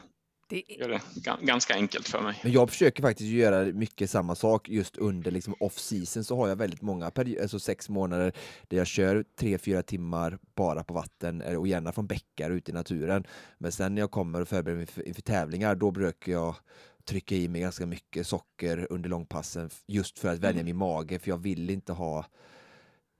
det 0.47 0.63
gör 0.67 0.89
det 0.89 1.01
ganska 1.41 1.73
enkelt 1.73 2.07
för 2.07 2.21
mig. 2.21 2.39
Men 2.43 2.51
jag 2.51 2.69
försöker 2.69 3.01
faktiskt 3.01 3.29
göra 3.29 3.65
mycket 3.65 4.09
samma 4.09 4.35
sak 4.35 4.69
just 4.69 4.97
under 4.97 5.31
liksom 5.31 5.55
off 5.59 5.79
season 5.79 6.23
så 6.23 6.35
har 6.35 6.47
jag 6.47 6.55
väldigt 6.55 6.81
många, 6.81 7.11
alltså 7.41 7.59
sex 7.59 7.89
månader 7.89 8.33
där 8.67 8.77
jag 8.77 8.87
kör 8.87 9.25
tre, 9.39 9.57
fyra 9.57 9.83
timmar 9.83 10.39
bara 10.55 10.83
på 10.83 10.93
vatten 10.93 11.41
eh, 11.41 11.55
och 11.55 11.67
gärna 11.67 11.91
från 11.91 12.07
bäckar 12.07 12.51
ute 12.51 12.71
i 12.71 12.73
naturen. 12.73 13.23
Men 13.57 13.71
sen 13.71 13.95
när 13.95 14.01
jag 14.01 14.11
kommer 14.11 14.41
och 14.41 14.47
förbereder 14.47 14.77
mig 14.77 15.07
inför 15.07 15.21
tävlingar 15.21 15.75
då 15.75 15.91
brukar 15.91 16.31
jag 16.31 16.55
trycka 17.05 17.35
i 17.35 17.47
mig 17.47 17.61
ganska 17.61 17.85
mycket 17.85 18.27
socker 18.27 18.87
under 18.89 19.09
långpassen 19.09 19.69
just 19.87 20.19
för 20.19 20.29
att 20.29 20.39
vänja 20.39 20.61
mm. 20.61 20.65
min 20.65 20.77
mage 20.77 21.19
för 21.19 21.29
jag 21.29 21.37
vill 21.37 21.69
inte 21.69 21.93
ha 21.93 22.25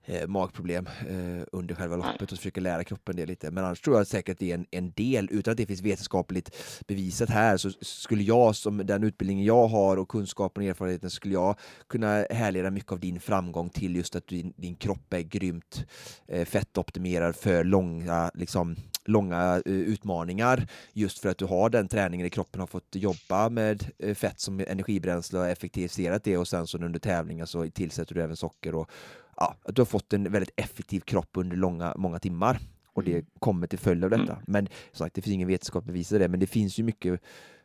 eh, 0.06 0.26
magproblem 0.26 0.86
eh, 0.86 1.46
under 1.52 1.74
själva 1.74 1.96
loppet 1.96 2.32
och 2.32 2.38
försöker 2.38 2.60
lära 2.60 2.84
kroppen 2.84 3.16
det 3.16 3.26
lite. 3.26 3.50
Men 3.50 3.64
annars 3.64 3.80
tror 3.80 3.96
jag 3.96 4.06
säkert 4.06 4.32
att 4.32 4.38
det 4.38 4.50
är 4.50 4.54
en, 4.54 4.66
en 4.70 4.90
del, 4.90 5.28
utan 5.32 5.52
att 5.52 5.58
det 5.58 5.66
finns 5.66 5.82
vetenskapligt 5.82 6.56
bevisat 6.86 7.30
här, 7.30 7.56
så 7.56 7.70
skulle 7.80 8.22
jag 8.22 8.56
som 8.56 8.86
den 8.86 9.04
utbildningen 9.04 9.44
jag 9.44 9.68
har 9.68 9.96
och 9.96 10.08
kunskapen 10.08 10.62
och 10.62 10.68
erfarenheten 10.68 11.10
skulle 11.10 11.34
jag 11.34 11.58
kunna 11.88 12.26
härleda 12.30 12.70
mycket 12.70 12.92
av 12.92 13.00
din 13.00 13.20
framgång 13.20 13.68
till 13.68 13.96
just 13.96 14.16
att 14.16 14.26
din, 14.26 14.52
din 14.56 14.74
kropp 14.74 15.12
är 15.12 15.20
grymt 15.20 15.84
eh, 16.28 16.44
fettoptimerad 16.44 17.36
för 17.36 17.64
långa 17.64 18.30
liksom, 18.34 18.76
långa 19.08 19.56
uh, 19.56 19.62
utmaningar 19.66 20.68
just 20.92 21.18
för 21.18 21.28
att 21.28 21.38
du 21.38 21.44
har 21.44 21.70
den 21.70 21.88
träningen 21.88 22.26
i 22.26 22.30
kroppen, 22.30 22.60
har 22.60 22.66
fått 22.66 22.94
jobba 22.94 23.48
med 23.48 23.90
uh, 24.04 24.14
fett 24.14 24.40
som 24.40 24.60
energibränsle 24.60 25.38
och 25.38 25.46
effektiviserat 25.46 26.24
det 26.24 26.38
och 26.38 26.48
sen 26.48 26.66
så 26.66 26.78
under 26.78 26.98
tävlingar 26.98 27.46
så 27.46 27.70
tillsätter 27.70 28.14
du 28.14 28.22
även 28.22 28.36
socker 28.36 28.74
och 28.74 28.90
ja, 29.36 29.56
att 29.62 29.74
du 29.76 29.80
har 29.80 29.86
fått 29.86 30.12
en 30.12 30.32
väldigt 30.32 30.54
effektiv 30.56 31.00
kropp 31.00 31.30
under 31.32 31.56
långa, 31.56 31.94
många 31.96 32.18
timmar 32.18 32.58
och 32.92 33.04
det 33.04 33.12
mm. 33.12 33.26
kommer 33.38 33.66
till 33.66 33.78
följd 33.78 34.04
av 34.04 34.10
detta. 34.10 34.32
Mm. 34.32 34.44
Men 34.46 34.66
som 34.66 34.98
sagt, 35.04 35.14
det 35.14 35.22
finns 35.22 35.34
ingen 35.34 35.48
vetenskap 35.48 35.80
att 35.80 35.86
bevisa 35.86 36.18
det, 36.18 36.28
men 36.28 36.40
det 36.40 36.46
finns 36.46 36.78
ju 36.78 36.82
mycket 36.82 37.20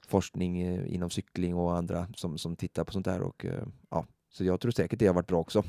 forskning 0.07 0.61
eh, 0.61 0.93
inom 0.95 1.09
cykling 1.09 1.55
och 1.55 1.77
andra 1.77 2.07
som, 2.15 2.37
som 2.37 2.55
tittar 2.55 2.83
på 2.83 2.91
sånt 2.91 3.07
här 3.07 3.21
och 3.21 3.45
eh, 3.45 3.63
ja, 3.89 4.05
så 4.29 4.43
jag 4.43 4.59
tror 4.59 4.71
säkert 4.71 4.99
det 4.99 5.07
har 5.07 5.13
varit 5.13 5.27
bra 5.27 5.39
också. 5.39 5.63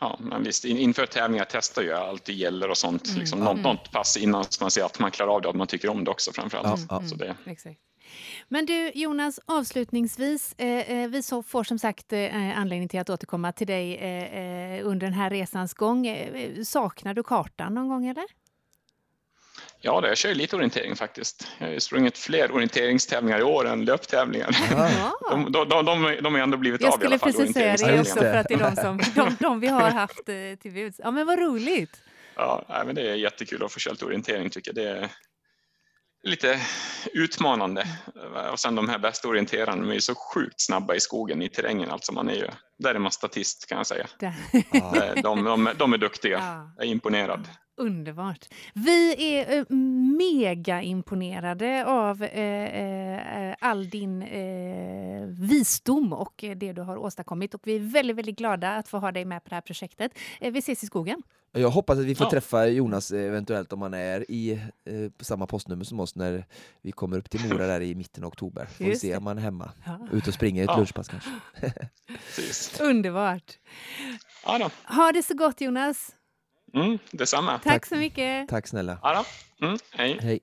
Ja, 0.00 0.18
men 0.20 0.42
visst, 0.42 0.64
inför 0.64 1.06
tävlingar 1.06 1.46
testar 1.50 1.82
jag 1.82 1.98
alltid 1.98 2.34
gäller 2.34 2.70
och 2.70 2.76
sånt, 2.76 3.08
mm. 3.08 3.18
liksom, 3.18 3.40
något, 3.40 3.60
något 3.60 3.92
pass 3.92 4.16
innan 4.16 4.44
så 4.44 4.64
man 4.64 4.70
ser 4.70 4.84
att 4.84 4.98
man 4.98 5.10
klarar 5.10 5.34
av 5.34 5.42
det 5.42 5.48
och 5.48 5.54
att 5.54 5.58
man 5.58 5.66
tycker 5.66 5.88
om 5.88 6.04
det 6.04 6.10
också 6.10 6.32
framförallt. 6.32 6.90
Mm. 6.90 7.08
Så 7.08 7.16
det... 7.16 7.36
Exakt. 7.46 7.80
Men 8.48 8.66
du 8.66 8.90
Jonas, 8.94 9.40
avslutningsvis, 9.46 10.54
eh, 10.58 10.90
eh, 10.90 11.08
vi 11.08 11.22
så 11.22 11.42
får 11.42 11.64
som 11.64 11.78
sagt 11.78 12.12
eh, 12.12 12.58
anledning 12.58 12.88
till 12.88 13.00
att 13.00 13.10
återkomma 13.10 13.52
till 13.52 13.66
dig 13.66 13.96
eh, 13.96 14.34
eh 14.34 14.86
under 14.86 15.06
den 15.06 15.14
här 15.14 15.30
resans 15.30 15.74
gång. 15.74 16.06
Eh, 16.06 16.62
saknar 16.62 17.14
du 17.14 17.22
kartan 17.22 17.74
någon 17.74 17.88
gång 17.88 18.06
eller? 18.06 18.24
Ja, 19.80 20.00
det, 20.00 20.08
jag 20.08 20.16
kör 20.16 20.34
lite 20.34 20.56
orientering 20.56 20.96
faktiskt. 20.96 21.48
Jag 21.58 21.68
har 21.68 21.78
sprungit 21.78 22.18
fler 22.18 22.52
orienteringstävlingar 22.52 23.38
i 23.38 23.42
år 23.42 23.68
än 23.68 23.84
löptävlingar. 23.84 24.50
De, 25.30 25.52
de, 25.52 25.68
de, 25.68 25.84
de, 25.84 26.16
de 26.22 26.34
har 26.34 26.40
ändå 26.40 26.56
blivit 26.56 26.80
jag 26.80 26.94
av 26.94 27.02
i 27.02 27.06
alla 27.06 27.18
fall. 27.18 27.28
Jag 27.28 27.34
skulle 27.34 27.46
precis 27.46 27.80
säga 27.80 27.92
det 27.92 28.00
också 28.00 28.18
för 28.18 28.34
att 28.34 28.48
det 28.48 28.54
är 28.54 28.58
de, 28.58 28.76
som, 28.76 29.00
de, 29.14 29.36
de 29.40 29.60
vi 29.60 29.66
har 29.66 29.90
haft 29.90 30.24
till 30.62 30.72
buds. 30.72 31.00
Ja, 31.04 31.10
men 31.10 31.26
vad 31.26 31.38
roligt! 31.38 32.02
Ja, 32.34 32.82
men 32.86 32.94
det 32.94 33.10
är 33.10 33.14
jättekul 33.14 33.64
att 33.64 33.72
få 33.72 33.78
köra 33.78 33.92
lite 33.92 34.04
orientering 34.04 34.50
tycker 34.50 34.72
jag. 34.74 34.84
Det 34.84 34.90
är 34.90 35.08
lite 36.28 36.60
utmanande. 37.12 37.86
Och 38.52 38.60
sen 38.60 38.74
de 38.74 38.88
här 38.88 38.98
bästa 38.98 39.28
orienterarna, 39.28 39.82
de 39.82 39.90
är 39.90 39.94
ju 39.94 40.00
så 40.00 40.14
sjukt 40.14 40.60
snabba 40.60 40.94
i 40.94 41.00
skogen, 41.00 41.42
i 41.42 41.48
terrängen. 41.48 41.90
Alltså 41.90 42.12
man 42.12 42.28
är 42.28 42.34
ju, 42.34 42.48
där 42.78 42.94
är 42.94 42.98
man 42.98 43.12
statist 43.12 43.66
kan 43.68 43.78
jag 43.78 43.86
säga. 43.86 44.06
De, 45.22 45.44
de, 45.44 45.70
de 45.78 45.92
är 45.92 45.98
duktiga. 45.98 46.38
Ja. 46.48 46.72
Jag 46.76 46.86
är 46.86 46.90
imponerad. 46.90 47.48
Underbart. 47.78 48.48
Vi 48.74 49.34
är 49.34 49.58
eh, 49.58 49.76
mega 50.18 50.82
imponerade 50.82 51.86
av 51.86 52.22
eh, 52.22 52.64
eh, 52.64 53.56
all 53.60 53.90
din 53.90 54.22
eh, 54.22 55.26
visdom 55.26 56.12
och 56.12 56.44
det 56.56 56.72
du 56.72 56.82
har 56.82 56.96
åstadkommit. 56.96 57.54
Och 57.54 57.60
vi 57.64 57.76
är 57.76 57.80
väldigt, 57.80 58.16
väldigt 58.16 58.38
glada 58.38 58.76
att 58.76 58.88
få 58.88 58.98
ha 58.98 59.12
dig 59.12 59.24
med 59.24 59.44
på 59.44 59.48
det 59.48 59.54
här 59.54 59.62
projektet. 59.62 60.12
Eh, 60.40 60.52
vi 60.52 60.58
ses 60.58 60.82
i 60.82 60.86
skogen. 60.86 61.22
Jag 61.52 61.70
hoppas 61.70 61.98
att 61.98 62.04
vi 62.04 62.14
får 62.14 62.26
ja. 62.26 62.30
träffa 62.30 62.66
Jonas 62.66 63.10
eventuellt 63.10 63.72
om 63.72 63.82
han 63.82 63.94
är 63.94 64.30
i 64.30 64.52
eh, 64.52 65.10
samma 65.20 65.46
postnummer 65.46 65.84
som 65.84 66.00
oss 66.00 66.14
när 66.14 66.44
vi 66.82 66.92
kommer 66.92 67.18
upp 67.18 67.30
till 67.30 67.48
Mora 67.48 67.66
där 67.66 67.80
i 67.80 67.94
mitten 67.94 68.24
av 68.24 68.28
oktober. 68.28 68.66
Får 68.66 68.84
vi 68.84 68.96
se 68.96 69.16
om 69.16 69.26
han 69.26 69.38
är 69.38 69.42
hemma. 69.42 69.70
Ja. 69.86 70.08
Ute 70.12 70.30
och 70.30 70.34
springer 70.34 70.62
ett 70.62 70.70
ja. 70.70 70.76
lunchpass 70.76 71.08
kanske. 71.08 71.30
Underbart. 72.80 73.58
Ha 74.84 75.12
det 75.12 75.22
så 75.22 75.34
gott 75.34 75.60
Jonas. 75.60 76.14
Mm, 76.74 76.98
detsamma. 77.10 77.52
Tack, 77.52 77.62
Tack 77.62 77.86
så 77.86 77.96
mycket. 77.96 78.48
Tack 78.48 78.66
snälla. 78.66 78.98
Ja 79.02 79.24
mm, 79.62 79.78
hej. 79.90 80.18
hej. 80.22 80.40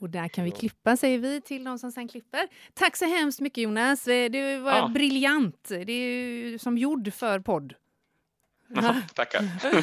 Och 0.00 0.10
där 0.10 0.28
kan 0.28 0.44
vi 0.44 0.50
klippa, 0.50 0.96
säger 0.96 1.18
vi 1.18 1.40
till 1.40 1.64
de 1.64 1.78
som 1.78 1.92
sen 1.92 2.08
klipper. 2.08 2.48
Tack 2.74 2.96
så 2.96 3.04
hemskt 3.04 3.40
mycket 3.40 3.62
Jonas. 3.62 4.04
Du 4.04 4.58
var 4.58 4.76
ja. 4.76 4.88
briljant. 4.88 5.68
Det 5.68 5.92
är 5.92 6.12
ju 6.12 6.58
som 6.58 6.78
gjord 6.78 7.12
för 7.14 7.40
podd. 7.40 7.74
Ja, 8.74 8.94
tackar. 9.14 9.44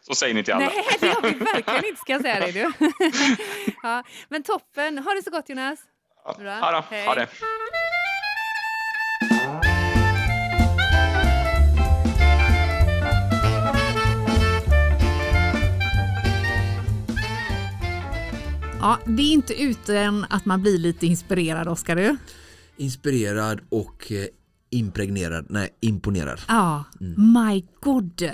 Så 0.00 0.14
säger 0.14 0.34
ni 0.34 0.44
till 0.44 0.54
alla. 0.54 0.66
Nej, 0.66 0.84
det 1.00 1.08
har 1.08 1.22
vi 1.22 1.38
verkligen 1.38 1.84
inte, 1.84 2.00
ska 2.00 2.18
säga 2.18 2.40
dig. 2.40 2.52
Du. 2.52 2.72
Ja, 3.82 4.04
men 4.28 4.42
toppen. 4.42 4.98
Ha 4.98 5.14
det 5.14 5.22
så 5.22 5.30
gott 5.30 5.48
Jonas. 5.48 5.80
Bra. 6.38 6.58
Ja, 6.58 6.72
då. 6.72 6.84
Hej. 6.90 7.06
Ha 7.06 7.14
det. 7.14 7.28
Ja, 18.84 18.98
det 19.04 19.22
är 19.22 19.32
inte 19.32 19.62
utan 19.62 20.26
att 20.30 20.44
man 20.44 20.62
blir 20.62 20.78
lite 20.78 21.06
inspirerad, 21.06 21.68
Oskar. 21.68 21.96
Du? 21.96 22.16
Inspirerad 22.76 23.60
och 23.68 24.12
eh, 24.12 24.26
impregnerad, 24.70 25.46
nej 25.48 25.68
imponerad. 25.80 26.40
Ja, 26.48 26.84
mm. 27.00 27.32
my 27.32 27.64
god. 27.80 28.30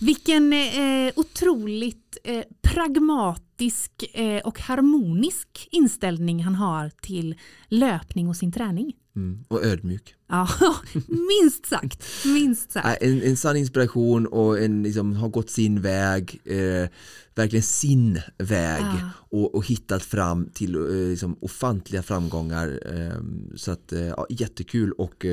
Vilken 0.00 0.52
eh, 0.52 1.12
otroligt 1.16 2.18
eh, 2.24 2.42
pragmatisk 2.62 3.92
eh, 4.14 4.40
och 4.42 4.60
harmonisk 4.60 5.68
inställning 5.70 6.44
han 6.44 6.54
har 6.54 6.90
till 6.90 7.34
löpning 7.68 8.28
och 8.28 8.36
sin 8.36 8.52
träning. 8.52 8.92
Mm. 9.16 9.44
Och 9.48 9.64
ödmjuk. 9.64 10.14
Ja, 10.28 10.48
minst 11.42 11.66
sagt. 11.66 12.04
Minst 12.24 12.72
sagt. 12.72 13.02
En, 13.02 13.22
en 13.22 13.36
sann 13.36 13.56
inspiration 13.56 14.26
och 14.26 14.60
en, 14.60 14.82
liksom, 14.82 15.12
har 15.12 15.28
gått 15.28 15.50
sin 15.50 15.80
väg, 15.80 16.40
eh, 16.44 16.88
verkligen 17.34 17.62
sin 17.62 18.20
väg 18.38 18.82
ja. 18.82 19.10
och, 19.16 19.54
och, 19.54 19.66
hittat 19.66 20.02
fram 20.02 20.48
till 20.54 20.74
eh, 20.74 20.80
liksom, 21.10 21.36
ofantliga 21.40 22.02
framgångar. 22.02 22.80
Eh, 22.86 23.22
så 23.56 23.70
att, 23.72 23.92
ja, 24.16 24.26
jättekul 24.28 24.92
och 24.92 25.26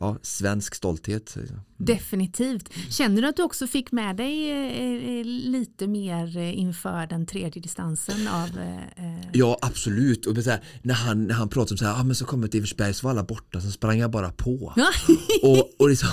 ja, 0.00 0.18
svensk 0.22 0.74
stolthet. 0.74 1.36
Mm. 1.36 1.60
Definitivt. 1.78 2.72
Känner 2.90 3.22
du 3.22 3.28
att 3.28 3.36
du 3.36 3.42
också 3.42 3.66
fick 3.66 3.92
med 3.92 4.16
dig 4.16 4.50
eh, 4.50 5.24
lite 5.24 5.86
mer 5.86 6.36
eh, 6.36 6.58
inför 6.58 7.06
den 7.06 7.26
tredje 7.26 7.62
distansen? 7.62 8.28
Av, 8.28 8.58
eh... 8.58 9.28
Ja 9.32 9.58
absolut. 9.62 10.26
Och 10.26 10.36
så 10.44 10.50
här, 10.50 10.60
när, 10.82 10.94
han, 10.94 11.26
när 11.26 11.34
han 11.34 11.48
pratade 11.48 11.74
om 11.74 11.78
så 11.78 11.84
här, 11.84 12.00
ah, 12.00 12.02
men 12.02 12.16
så 12.16 12.24
kom 12.24 12.42
jag 12.42 12.50
till 12.50 12.60
Eversberg 12.60 12.94
så 12.94 13.06
var 13.06 13.10
alla 13.10 13.22
borta, 13.22 13.60
så 13.60 13.70
sprang 13.70 13.98
jag 13.98 14.10
bara 14.10 14.30
på. 14.30 14.74
och, 15.42 15.70
och 15.78 15.88
liksom, 15.88 16.08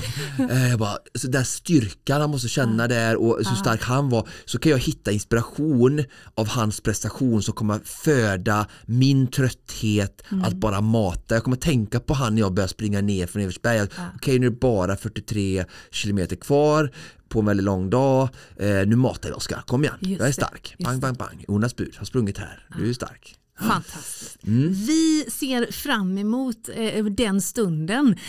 eh, 0.51 0.69
jag 0.69 0.79
bara, 0.79 0.97
så 1.15 1.27
där 1.27 1.43
styrkan 1.43 2.21
han 2.21 2.29
måste 2.29 2.47
känna 2.47 2.83
ja. 2.83 2.87
där 2.87 3.15
och 3.15 3.45
så 3.45 3.55
stark 3.55 3.83
han 3.83 4.09
var 4.09 4.27
så 4.45 4.59
kan 4.59 4.71
jag 4.71 4.79
hitta 4.79 5.11
inspiration 5.11 6.03
av 6.35 6.47
hans 6.47 6.81
prestation 6.81 7.43
som 7.43 7.53
kommer 7.53 7.79
föda 7.85 8.67
min 8.85 9.27
trötthet 9.27 10.21
mm. 10.31 10.43
att 10.43 10.53
bara 10.53 10.81
mata. 10.81 11.35
Jag 11.35 11.43
kommer 11.43 11.57
tänka 11.57 11.99
på 11.99 12.13
han 12.13 12.35
när 12.35 12.41
jag 12.41 12.53
börjar 12.53 12.67
springa 12.67 13.01
ner 13.01 13.27
från 13.27 13.41
Eversberg 13.41 13.75
säga 13.75 13.87
ja. 13.97 14.03
okej 14.15 14.15
okay, 14.15 14.39
nu 14.39 14.45
är 14.45 14.49
det 14.49 14.59
bara 14.59 14.97
43 14.97 15.54
kilometer 15.91 16.35
kvar 16.35 16.91
på 17.29 17.39
en 17.39 17.45
väldigt 17.45 17.63
lång 17.63 17.89
dag. 17.89 18.29
Eh, 18.55 18.67
nu 18.67 18.95
matar 18.95 19.29
vi 19.29 19.35
Oskar, 19.35 19.63
kom 19.67 19.83
igen, 19.83 19.97
Just 19.99 20.19
jag 20.19 20.27
är 20.27 20.31
stark. 20.31 20.75
Bang, 20.79 20.99
bang, 20.99 21.17
bang. 21.17 21.45
Jonas 21.47 21.75
Bud 21.75 21.95
har 21.97 22.05
sprungit 22.05 22.37
här, 22.37 22.67
du 22.77 22.89
är 22.89 22.93
stark. 22.93 23.35
Fantastiskt. 23.59 24.43
Mm. 24.47 24.73
Vi 24.73 25.25
ser 25.29 25.71
fram 25.71 26.17
emot 26.17 26.69
eh, 26.75 27.05
den 27.05 27.41
stunden. 27.41 28.15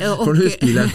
Eh, 0.00 0.18
och 0.18 0.24
Från 0.24 0.36
husbilen. 0.36 0.90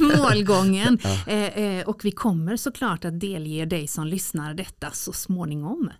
målgången. 0.00 0.98
Ja. 1.02 1.18
Eh, 1.26 1.58
eh, 1.58 1.88
och 1.88 2.04
vi 2.04 2.10
kommer 2.10 2.56
såklart 2.56 3.04
att 3.04 3.20
delge 3.20 3.64
dig 3.64 3.86
som 3.88 4.06
lyssnar 4.06 4.54
detta 4.54 4.90
så 4.90 5.12
småningom. 5.12 5.90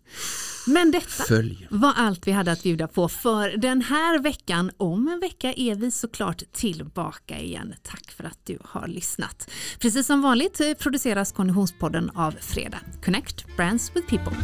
Men 0.66 0.90
detta 0.90 1.24
Följ. 1.28 1.66
var 1.70 1.92
allt 1.96 2.26
vi 2.26 2.32
hade 2.32 2.52
att 2.52 2.62
bjuda 2.62 2.88
på 2.88 3.08
för 3.08 3.56
den 3.56 3.82
här 3.82 4.18
veckan. 4.18 4.70
Om 4.76 5.08
en 5.08 5.20
vecka 5.20 5.52
är 5.56 5.74
vi 5.74 5.90
såklart 5.90 6.42
tillbaka 6.52 7.38
igen. 7.40 7.74
Tack 7.82 8.10
för 8.10 8.24
att 8.24 8.38
du 8.44 8.58
har 8.64 8.88
lyssnat. 8.88 9.50
Precis 9.78 10.06
som 10.06 10.22
vanligt 10.22 10.60
eh, 10.60 10.72
produceras 10.74 11.32
Konditionspodden 11.32 12.10
av 12.14 12.34
Fredag. 12.40 12.80
Connect 13.04 13.56
Brands 13.56 13.92
with 13.96 14.08
People. 14.08 14.36